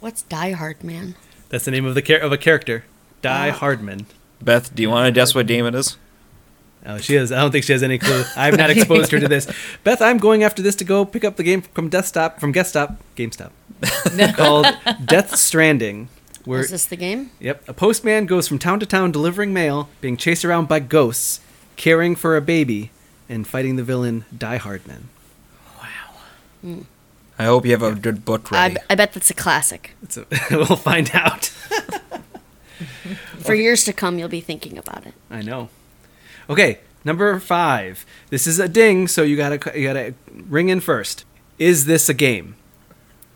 What's 0.00 0.22
Die 0.22 0.50
Hard 0.52 0.82
Man? 0.82 1.14
That's 1.48 1.64
the 1.64 1.70
name 1.70 1.84
of 1.86 1.94
the 1.94 2.02
char- 2.02 2.18
of 2.18 2.32
a 2.32 2.38
character, 2.38 2.84
Die 3.22 3.50
Hardman. 3.50 4.06
Beth, 4.42 4.74
do 4.74 4.82
you 4.82 4.90
want 4.90 5.06
to 5.06 5.12
guess 5.12 5.34
what 5.34 5.46
game 5.46 5.64
it 5.66 5.74
is? 5.74 5.96
Oh, 6.84 6.98
she 6.98 7.14
is. 7.14 7.30
I 7.30 7.40
don't 7.40 7.52
think 7.52 7.64
she 7.64 7.72
has 7.72 7.82
any 7.82 7.98
clue. 7.98 8.24
I've 8.36 8.56
not 8.56 8.70
exposed 8.76 9.12
her 9.12 9.20
to 9.20 9.28
this. 9.28 9.50
Beth, 9.84 10.02
I'm 10.02 10.18
going 10.18 10.42
after 10.42 10.62
this 10.62 10.74
to 10.76 10.84
go 10.84 11.04
pick 11.04 11.24
up 11.24 11.36
the 11.36 11.42
game 11.42 11.62
from 11.62 11.88
Desktop, 11.88 12.40
from 12.40 12.52
GameStop, 12.52 12.96
GameStop, 13.16 13.52
called 14.36 14.66
Death 15.06 15.36
Stranding. 15.36 16.08
Where 16.44 16.60
Is 16.60 16.70
this 16.70 16.86
the 16.86 16.96
game? 16.96 17.30
Yep. 17.38 17.68
A 17.68 17.72
postman 17.72 18.26
goes 18.26 18.48
from 18.48 18.58
town 18.58 18.80
to 18.80 18.86
town 18.86 19.12
delivering 19.12 19.52
mail, 19.52 19.88
being 20.00 20.16
chased 20.16 20.44
around 20.44 20.66
by 20.66 20.80
ghosts, 20.80 21.40
caring 21.76 22.16
for 22.16 22.36
a 22.36 22.40
baby, 22.40 22.90
and 23.28 23.46
fighting 23.46 23.76
the 23.76 23.84
villain 23.84 24.24
Die 24.36 24.56
Hardman. 24.56 25.08
Wow. 25.78 25.86
Hmm. 26.62 26.80
I 27.38 27.44
hope 27.44 27.64
you 27.64 27.70
have 27.70 27.82
a 27.82 27.94
good 27.94 28.24
book 28.24 28.52
I, 28.52 28.68
ready. 28.68 28.76
I 28.90 28.96
bet 28.96 29.12
that's 29.12 29.30
a 29.30 29.34
classic. 29.34 29.94
It's 30.02 30.16
a, 30.16 30.26
we'll 30.50 30.76
find 30.76 31.10
out. 31.14 31.46
For 33.38 33.54
years 33.54 33.84
to 33.84 33.92
come, 33.92 34.18
you'll 34.18 34.28
be 34.28 34.40
thinking 34.40 34.76
about 34.76 35.06
it. 35.06 35.14
I 35.30 35.42
know. 35.42 35.68
Okay, 36.48 36.80
number 37.04 37.38
five. 37.38 38.04
This 38.30 38.46
is 38.46 38.58
a 38.58 38.68
ding, 38.68 39.08
so 39.08 39.22
you 39.22 39.36
gotta 39.36 39.78
you 39.78 39.86
gotta 39.86 40.14
ring 40.32 40.68
in 40.68 40.80
first. 40.80 41.24
Is 41.58 41.86
this 41.86 42.08
a 42.08 42.14
game? 42.14 42.56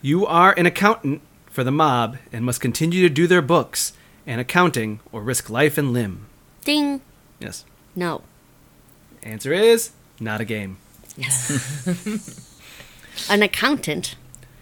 You 0.01 0.25
are 0.25 0.53
an 0.57 0.65
accountant 0.65 1.21
for 1.49 1.63
the 1.63 1.71
mob 1.71 2.17
and 2.31 2.45
must 2.45 2.61
continue 2.61 3.01
to 3.07 3.13
do 3.13 3.27
their 3.27 3.41
books 3.41 3.93
and 4.25 4.39
accounting 4.39 4.99
or 5.11 5.21
risk 5.21 5.49
life 5.49 5.77
and 5.77 5.93
limb. 5.93 6.27
Ding. 6.63 7.01
Yes. 7.39 7.65
No. 7.95 8.21
Answer 9.23 9.53
is 9.53 9.91
not 10.19 10.41
a 10.41 10.45
game. 10.45 10.77
Yes. 11.15 12.55
an 13.29 13.41
accountant. 13.41 14.15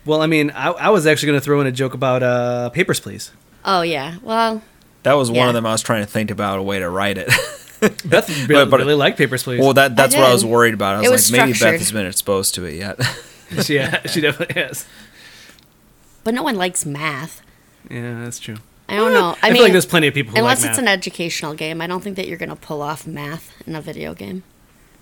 Well, 0.06 0.22
I 0.22 0.28
mean, 0.28 0.52
I, 0.52 0.70
I 0.70 0.90
was 0.90 1.06
actually 1.06 1.28
going 1.28 1.40
to 1.40 1.44
throw 1.44 1.60
in 1.62 1.68
a 1.68 1.72
joke 1.72 1.94
about 1.94 2.24
uh, 2.24 2.70
Papers, 2.70 3.00
Please. 3.00 3.32
Oh 3.66 3.82
yeah. 3.82 4.18
Well, 4.22 4.62
that 5.04 5.14
was 5.14 5.32
one 5.32 5.48
of 5.48 5.56
them 5.56 5.66
I 5.66 5.72
was 5.72 5.82
trying 5.82 6.06
to 6.06 6.10
think 6.10 6.30
about 6.30 6.60
a 6.60 6.64
way 6.64 6.80
to 6.80 6.90
write 6.90 7.18
it. 7.18 7.32
Beth 8.06 8.48
really, 8.48 8.66
but- 8.66 8.80
really 8.80 8.94
liked 8.94 9.18
Papers, 9.18 9.44
Please. 9.44 9.60
well, 9.60 9.74
that 9.74 9.96
that's 9.96 10.16
what 10.16 10.24
I 10.24 10.34
was 10.34 10.46
worried 10.46 10.74
about. 10.74 10.96
I 10.96 11.02
was, 11.02 11.10
was 11.10 11.32
like, 11.32 11.42
maybe 11.42 11.54
Beth 11.60 11.80
has 11.80 11.92
been 11.92 12.06
exposed 12.06 12.56
to 12.56 12.66
it 12.66 12.76
yet. 12.76 13.00
she, 13.64 13.76
yeah, 13.76 14.06
she 14.08 14.22
definitely 14.22 14.62
has. 14.62 14.86
but 16.24 16.34
no 16.34 16.44
one 16.44 16.56
likes 16.56 16.86
math. 16.86 17.42
Yeah, 17.90 18.24
that's 18.24 18.40
true. 18.40 18.58
I 18.88 18.96
don't 18.96 19.14
know. 19.14 19.36
I, 19.42 19.48
I, 19.48 19.50
mean, 19.50 19.56
feel 19.56 19.64
like 19.64 19.72
there's 19.72 19.86
plenty 19.86 20.08
of 20.08 20.14
people 20.14 20.32
who 20.32 20.38
unless 20.38 20.62
like 20.62 20.72
it's 20.72 20.78
math. 20.78 20.88
an 20.88 20.94
educational 20.94 21.54
game, 21.54 21.82
I 21.82 21.88
don't 21.88 22.02
think 22.02 22.16
that 22.18 22.28
you're 22.28 22.38
gonna 22.38 22.56
pull 22.56 22.82
off 22.82 23.08
math 23.08 23.52
in 23.68 23.76
a 23.76 23.82
video 23.82 24.14
game. 24.14 24.44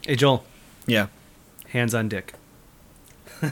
Hey, 0.05 0.15
Joel, 0.15 0.43
yeah. 0.85 1.07
hands 1.69 1.93
on 1.93 2.09
dick. 2.09 2.33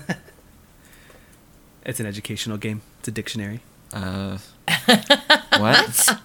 it's 1.85 1.99
an 1.99 2.05
educational 2.05 2.57
game. 2.57 2.81
It's 2.99 3.07
a 3.07 3.11
dictionary. 3.11 3.61
Uh, 3.93 4.37
what? 5.57 6.17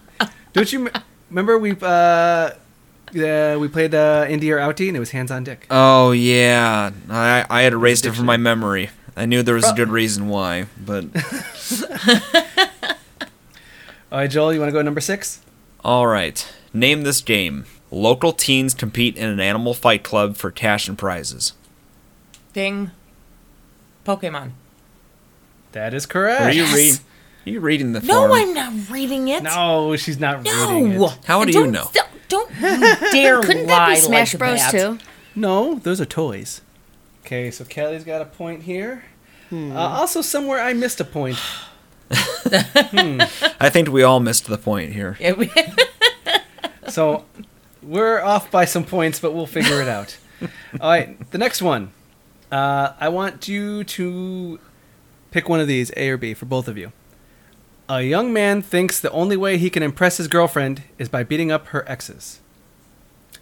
Don't 0.53 0.73
you 0.73 0.87
m- 0.87 1.03
remember 1.31 1.59
we 1.59 1.77
uh, 1.83 2.51
uh 3.17 3.57
we 3.59 3.69
played 3.69 3.95
uh, 3.95 4.27
Indie 4.27 4.51
or 4.53 4.59
Outie 4.59 4.89
and 4.89 4.97
it 4.97 5.01
was 5.01 5.11
hands 5.11 5.31
on 5.31 5.45
dick. 5.45 5.67
Oh 5.71 6.13
yeah, 6.13 6.91
I 7.11 7.45
I 7.49 7.63
had 7.63 7.73
erased 7.73 8.05
it 8.07 8.13
from 8.13 8.27
my 8.27 8.37
memory. 8.37 8.91
I 9.17 9.25
knew 9.27 9.43
there 9.43 9.55
was 9.55 9.69
a 9.71 9.75
good 9.75 9.89
reason 9.89 10.29
why, 10.29 10.67
but 10.79 11.05
All 14.13 14.19
right, 14.21 14.31
Joel, 14.31 14.53
you 14.55 14.61
want 14.61 14.69
to 14.69 14.73
go 14.73 14.79
to 14.79 14.85
number 14.85 15.01
six? 15.01 15.41
all 15.85 16.07
right. 16.07 16.53
Name 16.73 17.03
this 17.03 17.21
game. 17.21 17.65
Local 17.93 18.33
teens 18.33 18.75
compete 18.75 19.17
in 19.17 19.29
an 19.29 19.39
animal 19.41 19.73
fight 19.73 20.03
club 20.03 20.37
for 20.37 20.51
cash 20.51 20.89
and 20.89 20.99
prizes. 20.99 21.53
Ding. 22.53 22.91
Pokemon. 24.05 24.51
That 25.73 25.95
is 25.95 26.05
correct. 26.07 26.41
Are 26.43 26.51
you 26.53 26.63
Yes. 26.65 26.75
reading? 26.75 27.01
Are 27.47 27.51
you 27.51 27.61
reading 27.61 27.93
the 27.93 28.01
No, 28.01 28.15
form? 28.27 28.33
I'm 28.33 28.53
not 28.55 28.73
reading 28.91 29.29
it. 29.29 29.43
No, 29.45 29.95
she's 29.97 30.19
not 30.19 30.39
reading 30.39 30.99
No. 30.99 31.07
it. 31.07 31.19
How 31.27 31.45
do 31.45 31.53
you 31.53 31.67
know? 31.69 31.89
Don't, 32.29 32.51
don't 32.61 33.13
dare 33.13 33.41
Couldn't 33.43 33.67
lie 33.67 33.91
that 33.91 33.95
be 33.95 33.97
Smash 34.01 34.35
like 34.35 34.39
Bros 34.39 34.59
that. 34.59 34.71
too? 34.71 34.99
No, 35.35 35.77
those 35.77 36.01
are 36.01 36.05
toys. 36.07 36.61
Okay, 37.25 37.51
so 37.51 37.65
Kelly's 37.65 38.05
got 38.05 38.23
a 38.23 38.25
point 38.27 38.63
here. 38.63 39.05
Uh, 39.53 39.75
also, 39.75 40.23
somewhere 40.23 40.61
I 40.61 40.73
missed 40.73 41.01
a 41.01 41.05
point. 41.05 41.39
I 42.11 43.69
think 43.71 43.89
we 43.91 44.03
all 44.03 44.21
missed 44.21 44.47
the 44.47 44.59
point 44.59 44.93
here. 44.93 45.17
Yeah, 45.21 45.33
we- 45.33 45.51
So 46.89 47.25
we're 47.83 48.21
off 48.23 48.51
by 48.51 48.65
some 48.65 48.85
points, 48.85 49.19
but 49.19 49.33
we'll 49.35 49.47
figure 49.47 49.83
it 49.83 49.89
out. 49.89 50.17
All 50.81 50.89
right, 50.91 51.31
the 51.33 51.39
next 51.39 51.61
one. 51.63 51.91
Uh, 52.51 52.93
I 53.01 53.09
want 53.09 53.49
you 53.49 53.83
to 53.85 54.61
pick 55.33 55.49
one 55.49 55.59
of 55.61 55.67
these, 55.67 55.91
A 55.97 56.09
or 56.11 56.17
B, 56.17 56.33
for 56.33 56.47
both 56.47 56.69
of 56.69 56.79
you. 56.79 56.93
A 57.89 58.03
young 58.03 58.33
man 58.33 58.63
thinks 58.63 58.99
the 59.01 59.11
only 59.13 59.37
way 59.37 59.59
he 59.59 59.71
can 59.71 59.83
impress 59.83 60.17
his 60.17 60.27
girlfriend 60.29 60.83
is 60.99 61.09
by 61.09 61.23
beating 61.23 61.53
up 61.53 61.69
her 61.69 61.89
exes. 61.89 62.41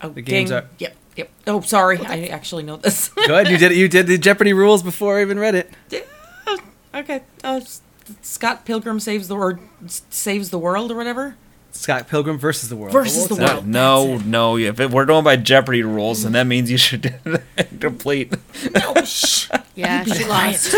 oh, 0.02 0.10
The 0.10 0.22
games 0.22 0.50
ding. 0.50 0.58
are- 0.58 0.68
Yep, 0.78 0.96
yep. 1.16 1.30
Oh, 1.46 1.60
sorry. 1.62 1.98
I 2.00 2.26
actually 2.26 2.62
know 2.62 2.76
this. 2.76 3.08
Go 3.26 3.34
ahead, 3.34 3.48
you 3.48 3.56
did 3.56 3.72
it. 3.72 3.78
You 3.78 3.88
did 3.88 4.06
the 4.06 4.18
Jeopardy 4.18 4.52
rules 4.52 4.82
before 4.82 5.18
I 5.18 5.22
even 5.22 5.38
read 5.38 5.54
it. 5.54 5.70
okay. 6.94 7.22
Uh, 7.42 7.60
Scott 8.20 8.66
Pilgrim 8.66 9.00
saves 9.00 9.28
the 9.28 9.34
world. 9.36 9.58
Saves 9.86 10.50
the 10.50 10.58
world 10.58 10.90
or 10.92 10.96
whatever. 10.96 11.36
Scott 11.76 12.08
Pilgrim 12.08 12.38
versus 12.38 12.68
the 12.68 12.76
world. 12.76 12.92
Versus 12.92 13.26
the 13.28 13.34
we'll- 13.34 13.46
world. 13.48 13.66
No, 13.66 14.16
no. 14.18 14.56
If 14.56 14.78
it, 14.80 14.90
we're 14.90 15.04
going 15.04 15.24
by 15.24 15.36
Jeopardy 15.36 15.82
rules, 15.82 16.22
then 16.22 16.32
that 16.32 16.46
means 16.46 16.70
you 16.70 16.78
should 16.78 17.14
complete. 17.80 18.32
No, 18.74 18.94
shh. 19.04 19.50
Yeah, 19.76 20.04
she 20.04 20.22
Quiet. 20.22 20.28
lost. 20.52 20.68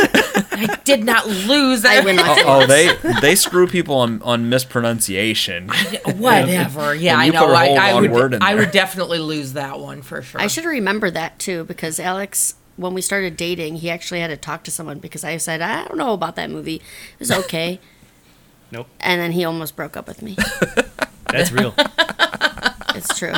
I 0.52 0.80
did 0.84 1.04
not 1.04 1.26
lose. 1.26 1.84
I 1.84 2.00
win 2.00 2.16
Oh, 2.18 2.36
oh, 2.46 2.66
they 2.66 2.96
they 3.20 3.34
screw 3.34 3.66
people 3.66 3.96
on 3.96 4.22
on 4.22 4.48
mispronunciation. 4.48 5.68
Whatever. 6.16 6.94
Yeah, 6.94 7.12
When 7.18 7.20
I 7.20 7.28
know. 7.28 7.46
put 7.46 7.50
a 7.50 7.56
I, 7.56 7.66
whole 7.66 7.78
I 7.78 7.92
wrong 7.92 8.00
would. 8.02 8.10
word 8.10 8.32
in 8.34 8.42
I 8.42 8.54
would 8.54 8.70
definitely 8.70 9.18
lose 9.18 9.52
that 9.52 9.78
one 9.80 10.00
for 10.00 10.22
sure. 10.22 10.40
I 10.40 10.46
should 10.46 10.64
remember 10.64 11.10
that 11.10 11.38
too 11.38 11.64
because 11.64 12.00
Alex, 12.00 12.54
when 12.76 12.94
we 12.94 13.02
started 13.02 13.36
dating, 13.36 13.76
he 13.76 13.90
actually 13.90 14.20
had 14.20 14.28
to 14.28 14.36
talk 14.38 14.64
to 14.64 14.70
someone 14.70 14.98
because 14.98 15.24
I 15.24 15.36
said 15.36 15.60
I 15.60 15.84
don't 15.84 15.98
know 15.98 16.14
about 16.14 16.36
that 16.36 16.48
movie. 16.50 16.76
It 16.76 17.18
was 17.18 17.30
okay, 17.30 17.78
Nope, 18.70 18.88
and 19.00 19.20
then 19.20 19.32
he 19.32 19.44
almost 19.44 19.76
broke 19.76 19.96
up 19.96 20.06
with 20.08 20.22
me. 20.22 20.36
that's 21.30 21.52
real. 21.52 21.74
It's 22.94 23.18
true. 23.18 23.34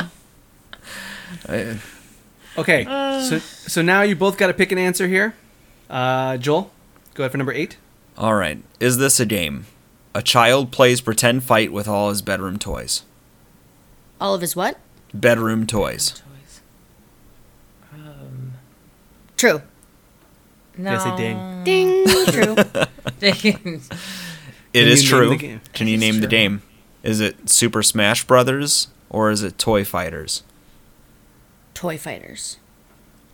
I- 1.49 1.77
Okay, 2.57 2.83
so 3.29 3.39
so 3.39 3.81
now 3.81 4.01
you 4.01 4.15
both 4.15 4.37
got 4.37 4.47
to 4.47 4.53
pick 4.53 4.71
an 4.71 4.77
answer 4.77 5.07
here. 5.07 5.35
Uh, 5.89 6.35
Joel, 6.37 6.71
go 7.13 7.23
ahead 7.23 7.31
for 7.31 7.37
number 7.37 7.53
eight. 7.53 7.77
All 8.17 8.33
right. 8.35 8.61
Is 8.79 8.97
this 8.97 9.19
a 9.19 9.25
game? 9.25 9.65
A 10.15 10.21
child 10.21 10.71
plays 10.71 10.99
pretend 10.99 11.43
fight 11.43 11.71
with 11.71 11.87
all 11.87 12.09
his 12.09 12.21
bedroom 12.21 12.57
toys. 12.57 13.03
All 14.19 14.33
of 14.33 14.41
his 14.41 14.55
what? 14.55 14.77
Bedroom 15.13 15.65
toys. 15.67 16.11
Toys. 16.11 16.61
Um, 17.93 18.53
True. 19.37 19.61
no. 20.77 20.91
Yes, 20.91 21.05
a 21.05 21.15
ding. 21.17 21.63
Ding. 21.63 22.05
True. 22.27 22.55
It 24.73 24.83
Can 24.83 24.87
is 24.89 25.03
true. 25.03 25.29
the 25.29 25.35
game? 25.37 25.61
Can 25.73 25.87
you 25.87 25.95
It's 25.95 26.01
name 26.01 26.19
the 26.21 26.27
game? 26.27 26.61
Is 27.03 27.19
it 27.19 27.49
Super 27.49 27.81
Smash 27.81 28.25
Brothers 28.25 28.87
or 29.09 29.31
is 29.31 29.41
it 29.43 29.57
Toy 29.57 29.83
Fighters? 29.83 30.43
Toy 31.73 31.97
fighters. 31.97 32.57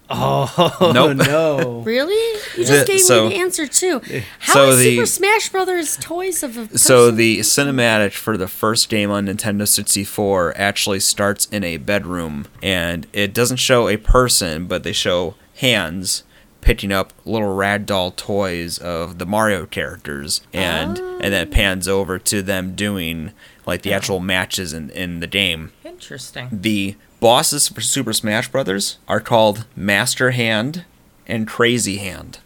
Oh 0.08 0.92
Nope. 0.94 1.18
no! 1.28 1.82
Really? 1.86 2.40
You 2.56 2.64
just 2.64 2.86
gave 2.86 3.02
so- 3.02 3.24
me 3.28 3.34
the 3.36 3.42
answer 3.42 3.66
too. 3.66 4.02
How 4.40 4.54
So 4.54 4.70
is 4.70 4.78
the- 4.80 4.96
Super 4.96 5.06
Smash 5.08 5.50
Brothers 5.50 5.98
toys 5.98 6.44
of 6.44 6.58
a 6.58 6.62
person? 6.62 6.78
So 6.78 7.10
the 7.10 7.40
cinematic 7.40 8.12
for 8.14 8.38
the 8.38 8.48
first 8.48 8.88
game 8.90 9.10
on 9.10 9.26
Nintendo 9.26 9.68
64 9.68 10.54
actually 10.56 11.00
starts 11.00 11.48
in 11.48 11.64
a 11.64 11.78
bedroom 11.78 12.46
and 12.62 13.08
it 13.14 13.34
doesn't 13.34 13.58
show 13.58 13.88
a 13.90 13.98
person, 13.98 14.68
but 14.68 14.84
they 14.84 14.94
show 14.94 15.34
hands 15.56 16.24
picking 16.66 16.92
up 16.92 17.14
little 17.24 17.56
ragdoll 17.56 18.14
toys 18.16 18.80
of 18.80 19.20
the 19.20 19.26
Mario 19.26 19.68
characters 19.68 20.42
and 20.52 20.98
and 20.98 21.32
then 21.32 21.48
it 21.48 21.50
ah. 21.50 21.56
pans 21.56 21.88
over 21.88 22.18
to 22.18 22.42
them 22.42 22.76
doing 22.76 23.32
like 23.68 23.84
the 23.84 23.94
actual 23.94 24.18
uh-huh. 24.18 24.26
matches 24.26 24.74
in, 24.74 24.90
in 24.90 25.20
the 25.22 25.28
game. 25.28 25.72
Interesting. 25.86 26.50
The 26.52 26.96
bosses 27.20 27.70
for 27.70 27.82
Super 27.82 28.14
Smash 28.14 28.50
Brothers 28.50 28.98
are 29.08 29.20
called 29.20 29.66
Master 29.76 30.32
Hand 30.32 30.86
and 31.28 31.48
Crazy 31.48 31.98
Hand. 31.98 32.40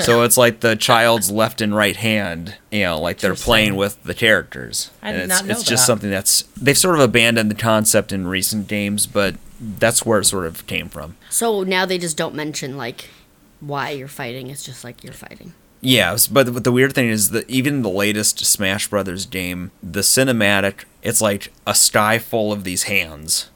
so 0.00 0.22
it's 0.24 0.36
like 0.38 0.60
the 0.60 0.74
child's 0.74 1.30
left 1.30 1.60
and 1.60 1.74
right 1.74 1.96
hand, 1.96 2.56
you 2.70 2.82
know, 2.82 3.00
like 3.00 3.18
they're 3.18 3.34
playing 3.34 3.76
with 3.76 4.02
the 4.04 4.14
characters. 4.14 4.90
I 5.02 5.10
and 5.10 5.16
did 5.18 5.24
it's, 5.24 5.28
not 5.28 5.46
know 5.46 5.52
it's 5.52 5.62
just 5.62 5.86
something 5.86 6.10
that's 6.10 6.42
they've 6.56 6.76
sort 6.76 6.94
of 6.96 7.02
abandoned 7.02 7.50
the 7.50 7.54
concept 7.54 8.10
in 8.10 8.26
recent 8.26 8.68
games, 8.68 9.06
but 9.06 9.36
that's 9.60 10.04
where 10.04 10.20
it 10.20 10.24
sort 10.24 10.46
of 10.46 10.66
came 10.66 10.88
from. 10.88 11.16
So 11.28 11.62
now 11.62 11.84
they 11.84 11.98
just 11.98 12.16
don't 12.16 12.34
mention 12.34 12.76
like 12.76 13.08
why 13.66 13.90
you're 13.90 14.08
fighting. 14.08 14.48
It's 14.48 14.64
just 14.64 14.84
like 14.84 15.02
you're 15.02 15.12
fighting. 15.12 15.54
Yeah, 15.80 16.16
but 16.30 16.52
but 16.52 16.64
the 16.64 16.72
weird 16.72 16.94
thing 16.94 17.08
is 17.08 17.30
that 17.30 17.48
even 17.48 17.82
the 17.82 17.90
latest 17.90 18.44
Smash 18.44 18.88
Brothers 18.88 19.26
game, 19.26 19.70
the 19.82 20.00
cinematic, 20.00 20.84
it's 21.02 21.20
like 21.20 21.52
a 21.66 21.74
sky 21.74 22.18
full 22.18 22.52
of 22.52 22.64
these 22.64 22.84
hands. 22.84 23.50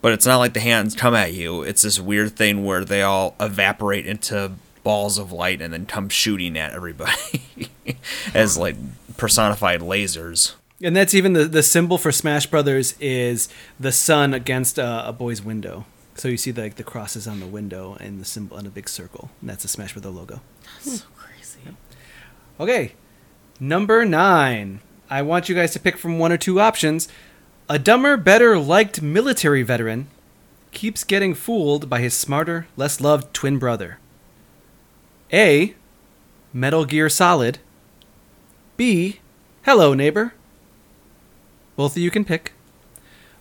But 0.00 0.12
it's 0.12 0.26
not 0.26 0.38
like 0.38 0.54
the 0.54 0.60
hands 0.60 0.94
come 0.94 1.14
at 1.14 1.34
you. 1.34 1.62
It's 1.62 1.82
this 1.82 2.00
weird 2.00 2.36
thing 2.36 2.64
where 2.64 2.84
they 2.84 3.02
all 3.02 3.34
evaporate 3.40 4.06
into 4.06 4.52
balls 4.84 5.18
of 5.18 5.32
light 5.32 5.60
and 5.60 5.72
then 5.72 5.86
come 5.86 6.08
shooting 6.08 6.56
at 6.56 6.72
everybody 6.72 7.42
as 8.34 8.56
like 8.56 8.76
personified 9.16 9.80
lasers. 9.80 10.54
And 10.80 10.96
that's 10.96 11.14
even 11.14 11.32
the, 11.32 11.44
the 11.44 11.62
symbol 11.62 11.98
for 11.98 12.12
Smash 12.12 12.46
Brothers 12.46 12.94
is 13.00 13.48
the 13.78 13.92
sun 13.92 14.32
against 14.32 14.78
uh, 14.78 15.02
a 15.06 15.12
boy's 15.12 15.42
window. 15.42 15.84
So 16.18 16.26
you 16.26 16.36
see 16.36 16.50
the, 16.50 16.62
like 16.62 16.74
the 16.74 16.82
crosses 16.82 17.28
on 17.28 17.38
the 17.38 17.46
window 17.46 17.96
and 18.00 18.20
the 18.20 18.24
symbol 18.24 18.56
on 18.56 18.66
a 18.66 18.70
big 18.70 18.88
circle. 18.88 19.30
And 19.40 19.48
that's 19.48 19.62
the 19.62 19.68
Smash 19.68 19.92
Brother 19.92 20.10
logo. 20.10 20.40
That's 20.84 21.00
so 21.00 21.06
crazy. 21.16 21.60
Okay, 22.58 22.94
number 23.60 24.04
nine. 24.04 24.80
I 25.08 25.22
want 25.22 25.48
you 25.48 25.54
guys 25.54 25.72
to 25.72 25.80
pick 25.80 25.96
from 25.96 26.18
one 26.18 26.32
or 26.32 26.36
two 26.36 26.60
options. 26.60 27.08
A 27.68 27.78
dumber, 27.78 28.16
better 28.16 28.58
liked 28.58 29.00
military 29.00 29.62
veteran 29.62 30.08
keeps 30.72 31.04
getting 31.04 31.34
fooled 31.34 31.88
by 31.88 32.00
his 32.00 32.14
smarter, 32.14 32.66
less 32.76 33.00
loved 33.00 33.32
twin 33.32 33.58
brother. 33.58 33.98
A. 35.32 35.74
Metal 36.52 36.84
Gear 36.84 37.08
Solid. 37.08 37.58
B. 38.76 39.20
Hello, 39.62 39.94
neighbor. 39.94 40.34
Both 41.76 41.92
of 41.92 42.02
you 42.02 42.10
can 42.10 42.24
pick. 42.24 42.54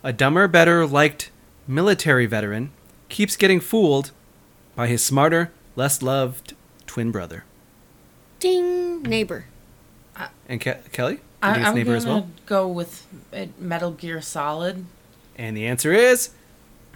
A 0.03 0.13
dumber, 0.13 0.47
better 0.47 0.85
liked 0.85 1.31
military 1.67 2.25
veteran 2.25 2.71
keeps 3.09 3.35
getting 3.35 3.59
fooled 3.59 4.11
by 4.75 4.87
his 4.87 5.03
smarter, 5.03 5.51
less 5.75 6.01
loved 6.01 6.53
twin 6.85 7.11
brother. 7.11 7.43
Ding, 8.39 9.01
neighbor. 9.03 9.45
And 10.49 10.61
Ke- 10.61 10.91
Kelly? 10.91 11.19
I, 11.41 11.51
I'm 11.61 11.75
neighbor 11.75 11.87
gonna 11.89 11.97
as 11.97 12.05
well? 12.05 12.29
go 12.45 12.67
with 12.67 13.05
uh, 13.33 13.45
Metal 13.59 13.91
Gear 13.91 14.21
Solid. 14.21 14.85
And 15.37 15.55
the 15.55 15.67
answer 15.67 15.93
is 15.93 16.29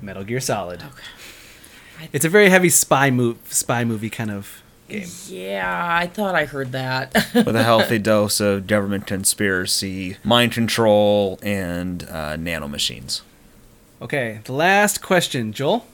Metal 0.01 0.23
Gear 0.23 0.39
Solid. 0.39 0.81
Okay. 0.81 2.07
It's 2.13 2.25
a 2.25 2.29
very 2.29 2.49
heavy 2.49 2.69
spy 2.69 3.11
move, 3.11 3.37
spy 3.49 3.83
movie 3.83 4.09
kind 4.09 4.31
of 4.31 4.63
game. 4.87 5.07
Yeah, 5.27 5.87
I 6.01 6.07
thought 6.07 6.33
I 6.33 6.45
heard 6.45 6.71
that. 6.71 7.13
with 7.35 7.55
a 7.55 7.63
healthy 7.63 7.99
dose 7.99 8.39
of 8.39 8.65
government 8.65 9.05
conspiracy, 9.05 10.17
mind 10.23 10.53
control, 10.53 11.37
and 11.43 12.03
uh, 12.03 12.37
nanomachines. 12.37 13.21
Okay, 14.01 14.39
the 14.45 14.53
last 14.53 15.01
question, 15.03 15.53
Joel. 15.53 15.85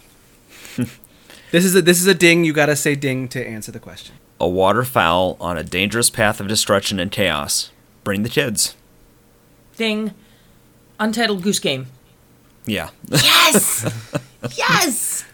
this 1.51 1.65
is 1.65 1.75
a 1.75 1.81
this 1.81 1.99
is 1.99 2.07
a 2.07 2.13
ding. 2.13 2.45
You 2.45 2.53
gotta 2.53 2.75
say 2.75 2.95
ding 2.95 3.27
to 3.29 3.45
answer 3.45 3.71
the 3.71 3.79
question. 3.79 4.15
A 4.39 4.47
waterfowl 4.47 5.35
on 5.41 5.57
a 5.57 5.63
dangerous 5.63 6.09
path 6.09 6.39
of 6.39 6.47
destruction 6.47 6.99
and 6.99 7.11
chaos. 7.11 7.71
Bring 8.05 8.23
the 8.23 8.29
kids. 8.29 8.75
Ding. 9.75 10.13
Untitled 10.99 11.43
Goose 11.43 11.59
Game. 11.59 11.87
Yeah. 12.65 12.89
Yes! 13.11 13.85
yes! 14.57 15.25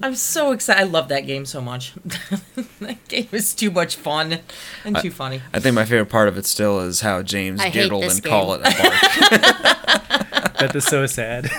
I'm 0.00 0.14
so 0.14 0.52
excited. 0.52 0.80
I 0.80 0.84
love 0.84 1.08
that 1.08 1.26
game 1.26 1.44
so 1.44 1.60
much. 1.60 1.92
that 2.80 3.06
game 3.08 3.28
is 3.32 3.52
too 3.54 3.70
much 3.70 3.96
fun 3.96 4.38
and 4.84 4.96
too 4.96 5.10
funny. 5.10 5.42
I 5.52 5.60
think 5.60 5.74
my 5.74 5.84
favorite 5.84 6.08
part 6.08 6.28
of 6.28 6.38
it 6.38 6.46
still 6.46 6.80
is 6.80 7.02
how 7.02 7.22
James 7.22 7.60
I 7.60 7.64
hate 7.64 7.74
giggled 7.74 8.04
this 8.04 8.14
and 8.14 8.24
called 8.24 8.62
it 8.62 8.66
a 8.66 8.70
bark. 8.82 8.94
That 10.62 10.76
is 10.76 10.84
so 10.84 11.06
sad. 11.06 11.50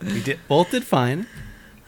we 0.02 0.22
did 0.22 0.40
both 0.48 0.70
did 0.70 0.84
fine. 0.84 1.26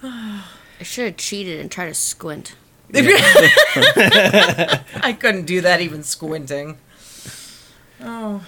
I 0.02 0.42
should 0.82 1.06
have 1.06 1.16
cheated 1.16 1.58
and 1.58 1.70
tried 1.70 1.86
to 1.86 1.94
squint. 1.94 2.54
I 2.94 4.84
couldn't 5.18 5.46
do 5.46 5.62
that 5.62 5.80
even 5.80 6.02
squinting. 6.02 6.76
Oh. 8.02 8.44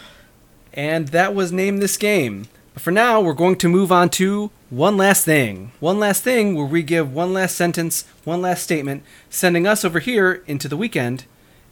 And 0.75 1.09
that 1.09 1.35
was 1.35 1.53
name 1.53 1.79
this 1.79 1.97
game. 1.97 2.49
But 2.75 2.83
for 2.83 2.91
now, 2.91 3.23
we're 3.23 3.33
going 3.33 3.57
to 3.57 3.69
move 3.71 3.91
on 3.91 4.11
to 4.11 4.51
one 4.77 4.97
last 4.97 5.25
thing. 5.25 5.73
One 5.81 5.99
last 5.99 6.23
thing 6.23 6.55
where 6.55 6.67
we 6.67 6.83
give 6.83 7.13
one 7.13 7.33
last 7.33 7.57
sentence, 7.57 8.05
one 8.25 8.43
last 8.43 8.63
statement, 8.63 9.03
sending 9.31 9.67
us 9.67 9.85
over 9.85 10.01
here 10.01 10.43
into 10.47 10.69
the 10.69 10.77
weekend 10.77 11.25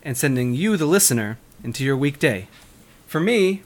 and 0.02 0.16
sending 0.16 0.54
you, 0.54 0.76
the 0.76 0.86
listener, 0.86 1.38
into 1.64 1.84
your 1.84 1.96
weekday. 1.96 2.48
For 3.06 3.20
me, 3.20 3.62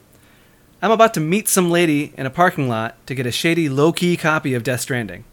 I'm 0.81 0.91
about 0.91 1.13
to 1.15 1.19
meet 1.19 1.47
some 1.47 1.69
lady 1.71 2.13
in 2.17 2.25
a 2.25 2.29
parking 2.29 2.69
lot 2.69 2.95
to 3.07 3.15
get 3.15 3.25
a 3.25 3.31
shady, 3.31 3.69
low 3.69 3.91
key 3.91 4.17
copy 4.17 4.53
of 4.53 4.63
Death 4.63 4.81
Stranding. 4.81 5.23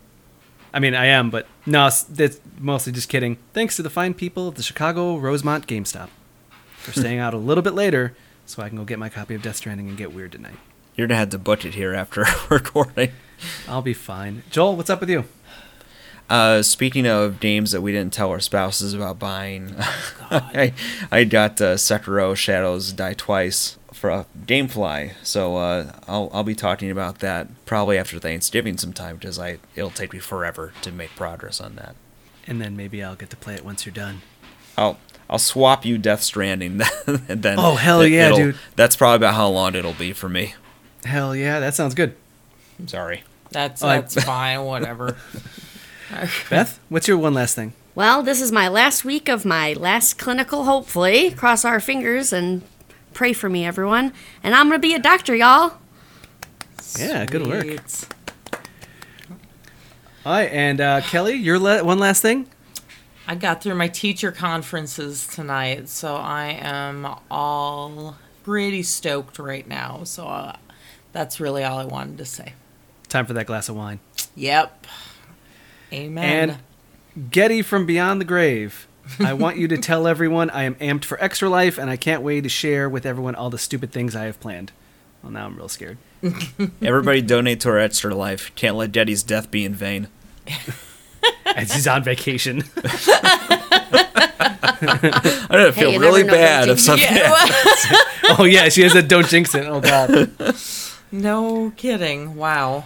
I 0.72 0.80
mean, 0.80 0.94
I 0.94 1.06
am, 1.06 1.30
but 1.30 1.46
no, 1.66 1.86
s- 1.86 2.02
that's 2.02 2.40
mostly 2.58 2.92
just 2.92 3.08
kidding. 3.08 3.36
Thanks 3.52 3.76
to 3.76 3.82
the 3.82 3.90
fine 3.90 4.14
people 4.14 4.48
of 4.48 4.54
the 4.56 4.62
Chicago 4.62 5.16
Rosemont 5.16 5.66
GameStop 5.66 6.08
for 6.78 6.92
staying 6.98 7.18
out 7.18 7.34
a 7.34 7.38
little 7.38 7.62
bit 7.62 7.74
later 7.74 8.14
so 8.46 8.62
I 8.62 8.68
can 8.68 8.78
go 8.78 8.84
get 8.84 8.98
my 8.98 9.08
copy 9.08 9.34
of 9.34 9.42
Death 9.42 9.56
Stranding 9.56 9.88
and 9.88 9.96
get 9.96 10.12
weird 10.12 10.32
tonight. 10.32 10.56
You're 10.96 11.06
gonna 11.06 11.18
have 11.18 11.30
to 11.30 11.38
book 11.38 11.64
it 11.64 11.74
here 11.74 11.94
after 11.94 12.24
recording. 12.50 13.10
I'll 13.68 13.82
be 13.82 13.94
fine. 13.94 14.42
Joel, 14.50 14.76
what's 14.76 14.90
up 14.90 15.00
with 15.00 15.10
you? 15.10 15.24
Uh, 16.28 16.62
speaking 16.62 17.06
of 17.06 17.38
games 17.38 17.72
that 17.72 17.82
we 17.82 17.92
didn't 17.92 18.12
tell 18.14 18.30
our 18.30 18.40
spouses 18.40 18.94
about 18.94 19.18
buying, 19.18 19.74
I 20.30 20.72
I 21.12 21.24
got 21.24 21.60
uh, 21.60 21.74
Sekiro: 21.74 22.34
Shadows 22.34 22.92
Die 22.92 23.12
Twice 23.14 23.76
for 23.92 24.10
uh, 24.10 24.24
GameFly, 24.46 25.12
so 25.22 25.56
uh, 25.56 25.92
I'll 26.08 26.30
I'll 26.32 26.42
be 26.44 26.54
talking 26.54 26.90
about 26.90 27.18
that 27.18 27.48
probably 27.66 27.98
after 27.98 28.18
Thanksgiving 28.18 28.78
sometime 28.78 29.16
because 29.16 29.38
I 29.38 29.58
it'll 29.76 29.90
take 29.90 30.14
me 30.14 30.18
forever 30.18 30.72
to 30.80 30.90
make 30.90 31.14
progress 31.14 31.60
on 31.60 31.76
that. 31.76 31.94
And 32.46 32.60
then 32.60 32.74
maybe 32.76 33.02
I'll 33.02 33.16
get 33.16 33.28
to 33.30 33.36
play 33.36 33.54
it 33.54 33.64
once 33.64 33.84
you're 33.84 33.94
done. 33.94 34.22
I'll 34.78 34.98
I'll 35.28 35.38
swap 35.38 35.84
you 35.84 35.98
Death 35.98 36.22
Stranding, 36.22 36.80
and 37.06 37.18
then 37.42 37.58
Oh, 37.58 37.74
hell 37.74 38.04
yeah, 38.06 38.32
dude. 38.34 38.56
That's 38.76 38.96
probably 38.96 39.16
about 39.16 39.34
how 39.34 39.48
long 39.48 39.74
it'll 39.74 39.92
be 39.92 40.14
for 40.14 40.30
me. 40.30 40.54
Hell 41.04 41.36
yeah, 41.36 41.60
that 41.60 41.74
sounds 41.74 41.94
good. 41.94 42.16
Sorry. 42.86 43.22
That's 43.50 43.82
I- 43.82 44.00
that's 44.00 44.22
fine, 44.22 44.64
whatever. 44.64 45.16
Beth, 46.50 46.78
what's 46.88 47.08
your 47.08 47.18
one 47.18 47.34
last 47.34 47.54
thing? 47.54 47.72
Well, 47.94 48.22
this 48.22 48.40
is 48.40 48.50
my 48.52 48.68
last 48.68 49.04
week 49.04 49.28
of 49.28 49.44
my 49.44 49.72
last 49.74 50.18
clinical, 50.18 50.64
hopefully. 50.64 51.30
Cross 51.30 51.64
our 51.64 51.80
fingers 51.80 52.32
and 52.32 52.62
pray 53.12 53.32
for 53.32 53.48
me, 53.48 53.64
everyone. 53.64 54.12
And 54.42 54.54
I'm 54.54 54.68
going 54.68 54.80
to 54.80 54.86
be 54.86 54.94
a 54.94 54.98
doctor, 54.98 55.34
y'all. 55.34 55.74
Yeah, 56.98 57.24
good 57.24 57.46
work. 57.46 57.66
All 60.26 60.32
right, 60.32 60.50
and 60.50 60.80
uh, 60.80 61.00
Kelly, 61.02 61.34
your 61.34 61.58
la- 61.58 61.82
one 61.82 61.98
last 61.98 62.22
thing? 62.22 62.48
I 63.26 63.34
got 63.34 63.62
through 63.62 63.74
my 63.76 63.88
teacher 63.88 64.32
conferences 64.32 65.26
tonight, 65.26 65.88
so 65.88 66.16
I 66.16 66.58
am 66.60 67.06
all 67.30 68.16
pretty 68.42 68.82
stoked 68.82 69.38
right 69.38 69.66
now. 69.66 70.04
So 70.04 70.26
uh, 70.26 70.56
that's 71.12 71.40
really 71.40 71.62
all 71.64 71.78
I 71.78 71.84
wanted 71.84 72.18
to 72.18 72.24
say. 72.24 72.54
Time 73.08 73.26
for 73.26 73.32
that 73.34 73.46
glass 73.46 73.68
of 73.68 73.76
wine. 73.76 74.00
Yep. 74.34 74.86
Amen. 75.92 76.50
And 77.16 77.30
Getty 77.30 77.62
from 77.62 77.86
Beyond 77.86 78.20
the 78.20 78.24
Grave. 78.24 78.88
I 79.20 79.34
want 79.34 79.56
you 79.56 79.68
to 79.68 79.76
tell 79.78 80.06
everyone 80.06 80.50
I 80.50 80.64
am 80.64 80.74
amped 80.76 81.04
for 81.04 81.22
Extra 81.22 81.48
Life, 81.48 81.78
and 81.78 81.90
I 81.90 81.96
can't 81.96 82.22
wait 82.22 82.40
to 82.42 82.48
share 82.48 82.88
with 82.88 83.06
everyone 83.06 83.34
all 83.34 83.50
the 83.50 83.58
stupid 83.58 83.92
things 83.92 84.16
I 84.16 84.24
have 84.24 84.40
planned. 84.40 84.72
Well, 85.22 85.32
now 85.32 85.46
I'm 85.46 85.56
real 85.56 85.68
scared. 85.68 85.98
Everybody 86.82 87.22
donate 87.22 87.60
to 87.60 87.70
our 87.70 87.78
extra 87.78 88.14
life. 88.14 88.54
Can't 88.54 88.76
let 88.76 88.92
Daddy's 88.92 89.22
death 89.22 89.50
be 89.50 89.64
in 89.64 89.74
vain. 89.74 90.08
As 91.46 91.72
he's 91.72 91.86
on 91.86 92.02
vacation. 92.02 92.64
I'm 94.82 95.48
gonna 95.48 95.72
feel 95.72 95.92
you 95.92 96.00
really 96.00 96.24
bad 96.24 96.68
if 96.68 96.76
you? 96.78 96.82
something. 96.82 97.08
oh 98.38 98.44
yeah, 98.44 98.68
she 98.68 98.82
has 98.82 98.94
a 98.94 99.02
don't 99.02 99.26
jinx 99.26 99.54
it. 99.54 99.64
Oh 99.66 99.80
god. 99.80 100.30
No 101.20 101.72
kidding. 101.76 102.36
Wow. 102.36 102.84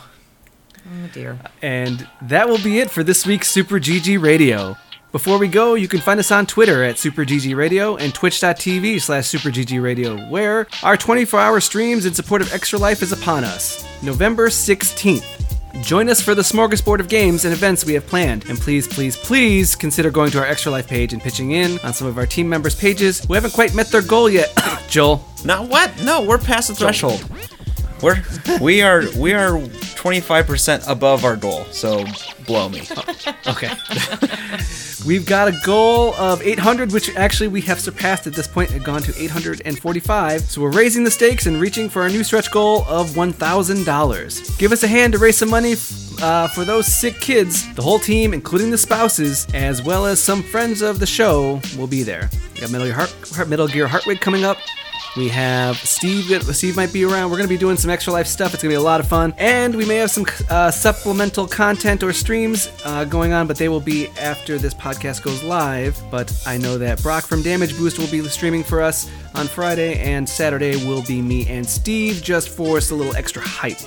Oh 0.87 1.09
dear. 1.13 1.39
And 1.63 2.07
that 2.23 2.49
will 2.49 2.63
be 2.63 2.79
it 2.79 2.91
for 2.91 3.03
this 3.03 3.27
week's 3.27 3.49
Super 3.49 3.79
GG 3.79 4.23
Radio. 4.23 4.77
Before 5.11 5.39
we 5.39 5.49
go, 5.49 5.75
you 5.75 5.89
can 5.89 6.01
find 6.01 6.21
us 6.21 6.31
on 6.31 6.45
Twitter 6.45 6.85
at 6.85 6.99
Super 6.99 7.25
GG 7.25 7.57
Radio 7.57 7.97
and 7.97 8.15
twitch.tv 8.15 9.01
slash 9.01 9.27
Super 9.27 9.49
GG 9.49 9.83
Radio, 9.83 10.19
where 10.29 10.67
our 10.83 10.99
24 10.99 11.41
hour 11.41 11.61
streams 11.61 12.05
in 12.05 12.13
support 12.13 12.43
of 12.43 12.53
Extra 12.53 12.79
Life 12.79 13.03
is 13.03 13.13
upon 13.13 13.43
us. 13.43 13.87
November 14.03 14.49
16th. 14.49 15.83
Join 15.83 16.11
us 16.11 16.21
for 16.21 16.35
the 16.35 16.43
smorgasbord 16.43 17.01
of 17.01 17.09
games 17.09 17.45
and 17.45 17.55
events 17.55 17.85
we 17.87 17.95
have 17.95 18.07
planned. 18.07 18.49
And 18.51 18.59
please, 18.59 18.87
please, 18.87 19.17
please 19.17 19.75
consider 19.75 20.11
going 20.11 20.31
to 20.33 20.39
our 20.41 20.47
Extra 20.47 20.73
Life 20.73 20.89
page 20.89 21.15
and 21.15 21.23
pitching 21.23 21.53
in 21.53 21.79
on 21.81 21.95
some 21.95 22.07
of 22.07 22.19
our 22.19 22.27
team 22.27 22.49
members' 22.49 22.75
pages 22.75 23.25
who 23.25 23.33
haven't 23.35 23.55
quite 23.55 23.75
met 23.75 23.87
their 23.89 24.03
goal 24.03 24.29
yet. 24.29 24.53
Joel. 24.89 25.25
No, 25.45 25.63
what? 25.63 25.91
No, 26.03 26.23
we're 26.23 26.39
past 26.39 26.69
the 26.69 26.75
threshold. 26.75 27.25
We're 28.03 28.23
we 28.61 28.83
are 28.83 29.03
we 29.17 29.33
are 29.33 29.51
25% 29.99 30.89
above 30.89 31.25
our 31.25 31.37
goal. 31.37 31.65
So 31.67 32.05
blow 32.47 32.69
me. 32.69 32.83
Okay. 33.47 33.71
We've 35.07 35.25
got 35.25 35.49
a 35.49 35.59
goal 35.65 36.13
of 36.15 36.43
800, 36.43 36.93
which 36.93 37.15
actually 37.17 37.49
we 37.49 37.63
have 37.63 37.81
surpassed 37.81 38.27
at 38.27 38.35
this 38.35 38.47
point 38.47 38.73
and 38.73 38.85
gone 38.85 39.01
to 39.03 39.23
845. 39.23 40.43
So 40.43 40.61
we're 40.61 40.73
raising 40.73 41.03
the 41.03 41.11
stakes 41.11 41.47
and 41.47 41.59
reaching 41.59 41.89
for 41.89 42.03
our 42.03 42.11
new 42.11 42.23
stretch 42.23 42.51
goal 42.51 42.85
of 42.87 43.09
$1,000. 43.11 44.59
Give 44.59 44.73
us 44.73 44.83
a 44.83 44.87
hand 44.87 45.15
to 45.15 45.19
raise 45.19 45.39
some 45.39 45.49
money 45.49 45.77
uh, 46.21 46.49
for 46.49 46.65
those 46.65 46.87
sick 46.87 47.21
kids. 47.21 47.73
The 47.75 47.83
whole 47.83 47.99
team, 47.99 48.35
including 48.35 48.71
the 48.71 48.79
spouses, 48.79 49.47
as 49.55 49.83
well 49.83 50.05
as 50.05 50.23
some 50.23 50.43
friends 50.43 50.83
of 50.83 50.99
the 50.99 51.07
show, 51.07 51.61
will 51.79 51.87
be 51.87 52.03
there. 52.03 52.29
We 52.55 52.61
got 52.61 52.71
Metal 52.71 52.87
Gear, 52.87 52.95
Heart, 52.97 53.49
Metal 53.49 53.69
Gear 53.69 53.87
Heartwig 53.87 54.21
coming 54.21 54.45
up. 54.45 54.59
We 55.17 55.29
have 55.29 55.77
Steve. 55.79 56.43
Steve 56.55 56.77
might 56.77 56.93
be 56.93 57.05
around. 57.05 57.31
We're 57.31 57.39
going 57.39 57.49
to 57.49 57.55
be 57.55 57.59
doing 57.59 57.77
some 57.77 57.91
extra 57.91 58.13
life 58.13 58.27
stuff. 58.27 58.55
It's 58.55 58.63
going 58.63 58.71
to 58.71 58.79
be 58.79 58.81
a 58.81 58.85
lot 58.85 59.01
of 59.01 59.09
fun. 59.09 59.35
And 59.39 59.75
we 59.75 59.85
may 59.85 59.97
have 59.97 60.11
some 60.11 60.27
uh, 60.49 60.71
supplemental 60.71 61.47
content 61.47 62.03
or 62.03 62.13
streams 62.13 62.71
uh, 62.85 63.05
going 63.05 63.33
on, 63.33 63.47
but 63.47 63.57
they 63.57 63.69
will 63.69 63.81
be 63.81 64.09
after 64.21 64.59
this 64.59 64.75
podcast 64.75 65.23
goes 65.23 65.43
live. 65.43 66.01
But 66.11 66.33
I 66.47 66.59
know 66.59 66.79
that 66.79 67.03
Brock 67.03 67.25
from 67.25 67.43
Damage 67.43 67.77
Boost 67.77 67.99
will 67.99 68.09
be 68.09 68.23
streaming 68.29 68.63
for 68.63 68.81
us 68.81 69.11
on 69.35 69.47
Friday, 69.47 69.99
and 70.01 70.29
Saturday 70.29 70.77
will 70.87 71.03
be 71.03 71.21
me 71.21 71.49
and 71.49 71.67
Steve 71.67 72.23
just 72.23 72.49
for 72.49 72.77
us 72.77 72.91
a 72.91 72.95
little 72.95 73.17
extra 73.17 73.43
hype. 73.43 73.79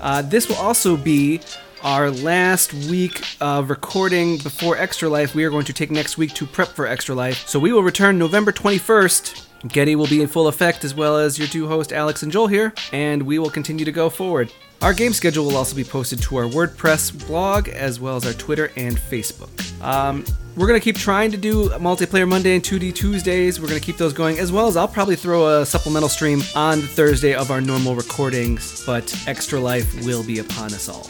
Uh, 0.00 0.22
this 0.22 0.48
will 0.48 0.56
also 0.56 0.96
be 0.96 1.40
our 1.82 2.10
last 2.10 2.74
week 2.74 3.22
of 3.40 3.70
recording 3.70 4.38
before 4.38 4.76
Extra 4.76 5.08
Life. 5.08 5.34
We 5.34 5.44
are 5.44 5.50
going 5.50 5.66
to 5.66 5.72
take 5.72 5.90
next 5.90 6.18
week 6.18 6.34
to 6.34 6.46
prep 6.46 6.68
for 6.68 6.86
Extra 6.86 7.14
Life. 7.14 7.46
So 7.48 7.58
we 7.58 7.72
will 7.72 7.82
return 7.82 8.18
November 8.18 8.52
21st. 8.52 9.45
Getty 9.68 9.96
will 9.96 10.06
be 10.06 10.22
in 10.22 10.28
full 10.28 10.48
effect, 10.48 10.84
as 10.84 10.94
well 10.94 11.16
as 11.16 11.38
your 11.38 11.48
two 11.48 11.66
hosts, 11.66 11.92
Alex 11.92 12.22
and 12.22 12.30
Joel, 12.30 12.46
here, 12.46 12.72
and 12.92 13.22
we 13.22 13.38
will 13.38 13.50
continue 13.50 13.84
to 13.84 13.92
go 13.92 14.10
forward. 14.10 14.52
Our 14.82 14.92
game 14.92 15.12
schedule 15.12 15.46
will 15.46 15.56
also 15.56 15.74
be 15.74 15.84
posted 15.84 16.20
to 16.22 16.36
our 16.36 16.44
WordPress 16.44 17.26
blog, 17.26 17.68
as 17.68 17.98
well 17.98 18.16
as 18.16 18.26
our 18.26 18.34
Twitter 18.34 18.70
and 18.76 18.96
Facebook. 18.96 19.50
Um, 19.82 20.24
we're 20.56 20.66
going 20.66 20.78
to 20.78 20.84
keep 20.84 20.96
trying 20.96 21.30
to 21.30 21.36
do 21.36 21.70
multiplayer 21.70 22.28
Monday 22.28 22.54
and 22.54 22.62
2D 22.62 22.94
Tuesdays. 22.94 23.60
We're 23.60 23.68
going 23.68 23.80
to 23.80 23.84
keep 23.84 23.96
those 23.96 24.12
going, 24.12 24.38
as 24.38 24.52
well 24.52 24.68
as 24.68 24.76
I'll 24.76 24.88
probably 24.88 25.16
throw 25.16 25.60
a 25.60 25.66
supplemental 25.66 26.08
stream 26.08 26.40
on 26.54 26.80
Thursday 26.80 27.34
of 27.34 27.50
our 27.50 27.60
normal 27.60 27.94
recordings, 27.94 28.84
but 28.84 29.14
Extra 29.26 29.58
Life 29.58 30.04
will 30.04 30.22
be 30.22 30.38
upon 30.38 30.66
us 30.74 30.88
all. 30.88 31.08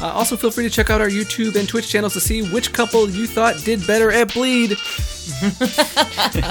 Uh, 0.00 0.06
also, 0.14 0.34
feel 0.36 0.50
free 0.50 0.64
to 0.64 0.70
check 0.70 0.88
out 0.88 1.00
our 1.00 1.08
YouTube 1.08 1.56
and 1.56 1.68
Twitch 1.68 1.88
channels 1.90 2.14
to 2.14 2.20
see 2.20 2.40
which 2.42 2.72
couple 2.72 3.08
you 3.10 3.26
thought 3.26 3.56
did 3.64 3.86
better 3.86 4.10
at 4.10 4.32
Bleed. 4.32 4.70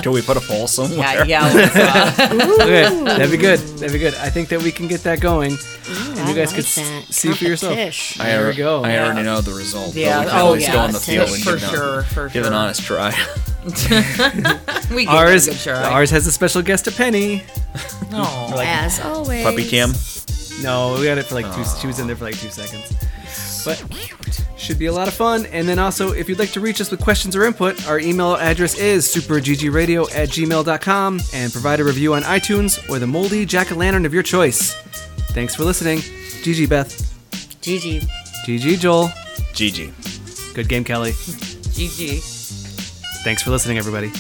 Can 0.04 0.12
we 0.12 0.22
put 0.22 0.38
a 0.38 0.42
poll 0.42 0.68
somewhere? 0.68 1.26
Yeah, 1.26 1.26
yeah. 1.26 2.16
uh, 2.18 2.54
Okay, 2.62 3.04
that'd 3.04 3.32
be 3.32 3.38
good. 3.38 3.60
That'd 3.60 3.92
be 3.92 4.00
good. 4.00 4.14
I 4.16 4.30
think 4.30 4.50
that 4.50 4.62
we 4.62 4.72
can 4.72 4.88
get 4.88 5.02
that 5.04 5.20
going, 5.20 5.52
and 5.88 6.16
you 6.18 6.24
I 6.24 6.34
guys 6.34 6.48
like 6.54 6.56
could 6.58 6.66
that. 6.66 7.06
see 7.10 7.34
for 7.34 7.44
yourself. 7.46 7.74
I 8.22 8.26
There 8.28 8.38
we 8.38 8.44
already, 8.44 8.58
go. 8.58 8.84
I 8.84 8.94
Yeah. 8.94 9.06
already 9.06 9.24
know 9.24 9.42
the 9.42 9.54
result. 9.54 9.94
but 9.94 10.02
Yeah, 10.02 10.20
we 10.20 10.26
can 10.28 10.36
oh, 10.40 10.46
always 10.46 10.64
yeah, 10.64 10.74
go 10.74 10.80
on 10.80 10.92
the 10.92 11.00
for 11.00 11.06
field 11.06 11.30
and 11.30 11.44
for 11.44 11.54
give, 11.56 11.64
an- 11.64 11.70
sure, 11.70 12.02
for 12.04 12.30
give 12.30 12.46
an 12.46 12.54
honest 12.54 12.84
try. 12.84 13.14
we 14.94 15.06
give 15.06 15.10
Ours, 15.14 15.48
it 15.48 15.52
a 15.52 15.54
good 15.56 15.64
try. 15.64 15.84
ours 15.92 16.12
has 16.12 16.28
a 16.28 16.32
special 16.32 16.62
guest, 16.62 16.88
a 16.88 16.92
Penny. 16.92 17.44
Aw. 18.14 18.62
As 18.62 19.00
always. 19.02 19.44
Puppy 19.44 19.68
cam. 19.68 19.92
No, 20.62 20.96
we 21.00 21.06
got 21.06 21.18
it 21.18 21.26
for 21.26 21.36
like 21.36 21.54
two. 21.56 21.64
She 21.82 21.88
was 21.88 22.00
in 22.00 22.08
there 22.08 22.16
for 22.16 22.26
like 22.26 22.38
two 22.40 22.50
seconds. 22.50 22.94
But 23.66 23.84
should 24.58 24.80
be 24.80 24.88
a 24.88 24.92
lot 24.94 25.08
of 25.08 25.14
fun. 25.14 25.46
And 25.48 25.68
then 25.68 25.80
also, 25.80 26.12
if 26.12 26.30
you'd 26.30 26.40
like 26.40 26.52
to 26.52 26.60
reach 26.60 26.82
us 26.82 26.92
with 26.92 27.02
questions 27.02 27.36
or 27.36 27.44
input, 27.46 27.88
our 27.88 28.00
email 28.00 28.36
address 28.36 28.78
is 28.78 29.06
superggradio 29.08 30.14
at 30.14 30.30
gmail.com 30.30 31.20
and 31.34 31.52
provide 31.52 31.80
a 31.80 31.84
review 31.84 32.14
on 32.14 32.24
iTunes 32.24 32.90
or 32.90 33.00
the 33.00 33.08
moldy 33.08 33.46
jack 33.46 33.72
o' 33.72 33.76
lantern 33.76 34.06
of 34.06 34.14
your 34.14 34.24
choice. 34.24 34.74
Thanks 35.32 35.56
for 35.56 35.64
listening. 35.64 36.00
GG 36.00 36.70
Beth. 36.70 36.90
GG. 37.62 38.08
GG 38.46 38.80
Joel. 38.80 39.08
GG. 39.54 40.54
Good 40.54 40.68
game, 40.70 40.84
Kelly. 40.84 41.12
GG. 41.12 42.22
Thanks 43.24 43.44
for 43.44 43.52
listening, 43.52 43.78
everybody. 43.78 44.12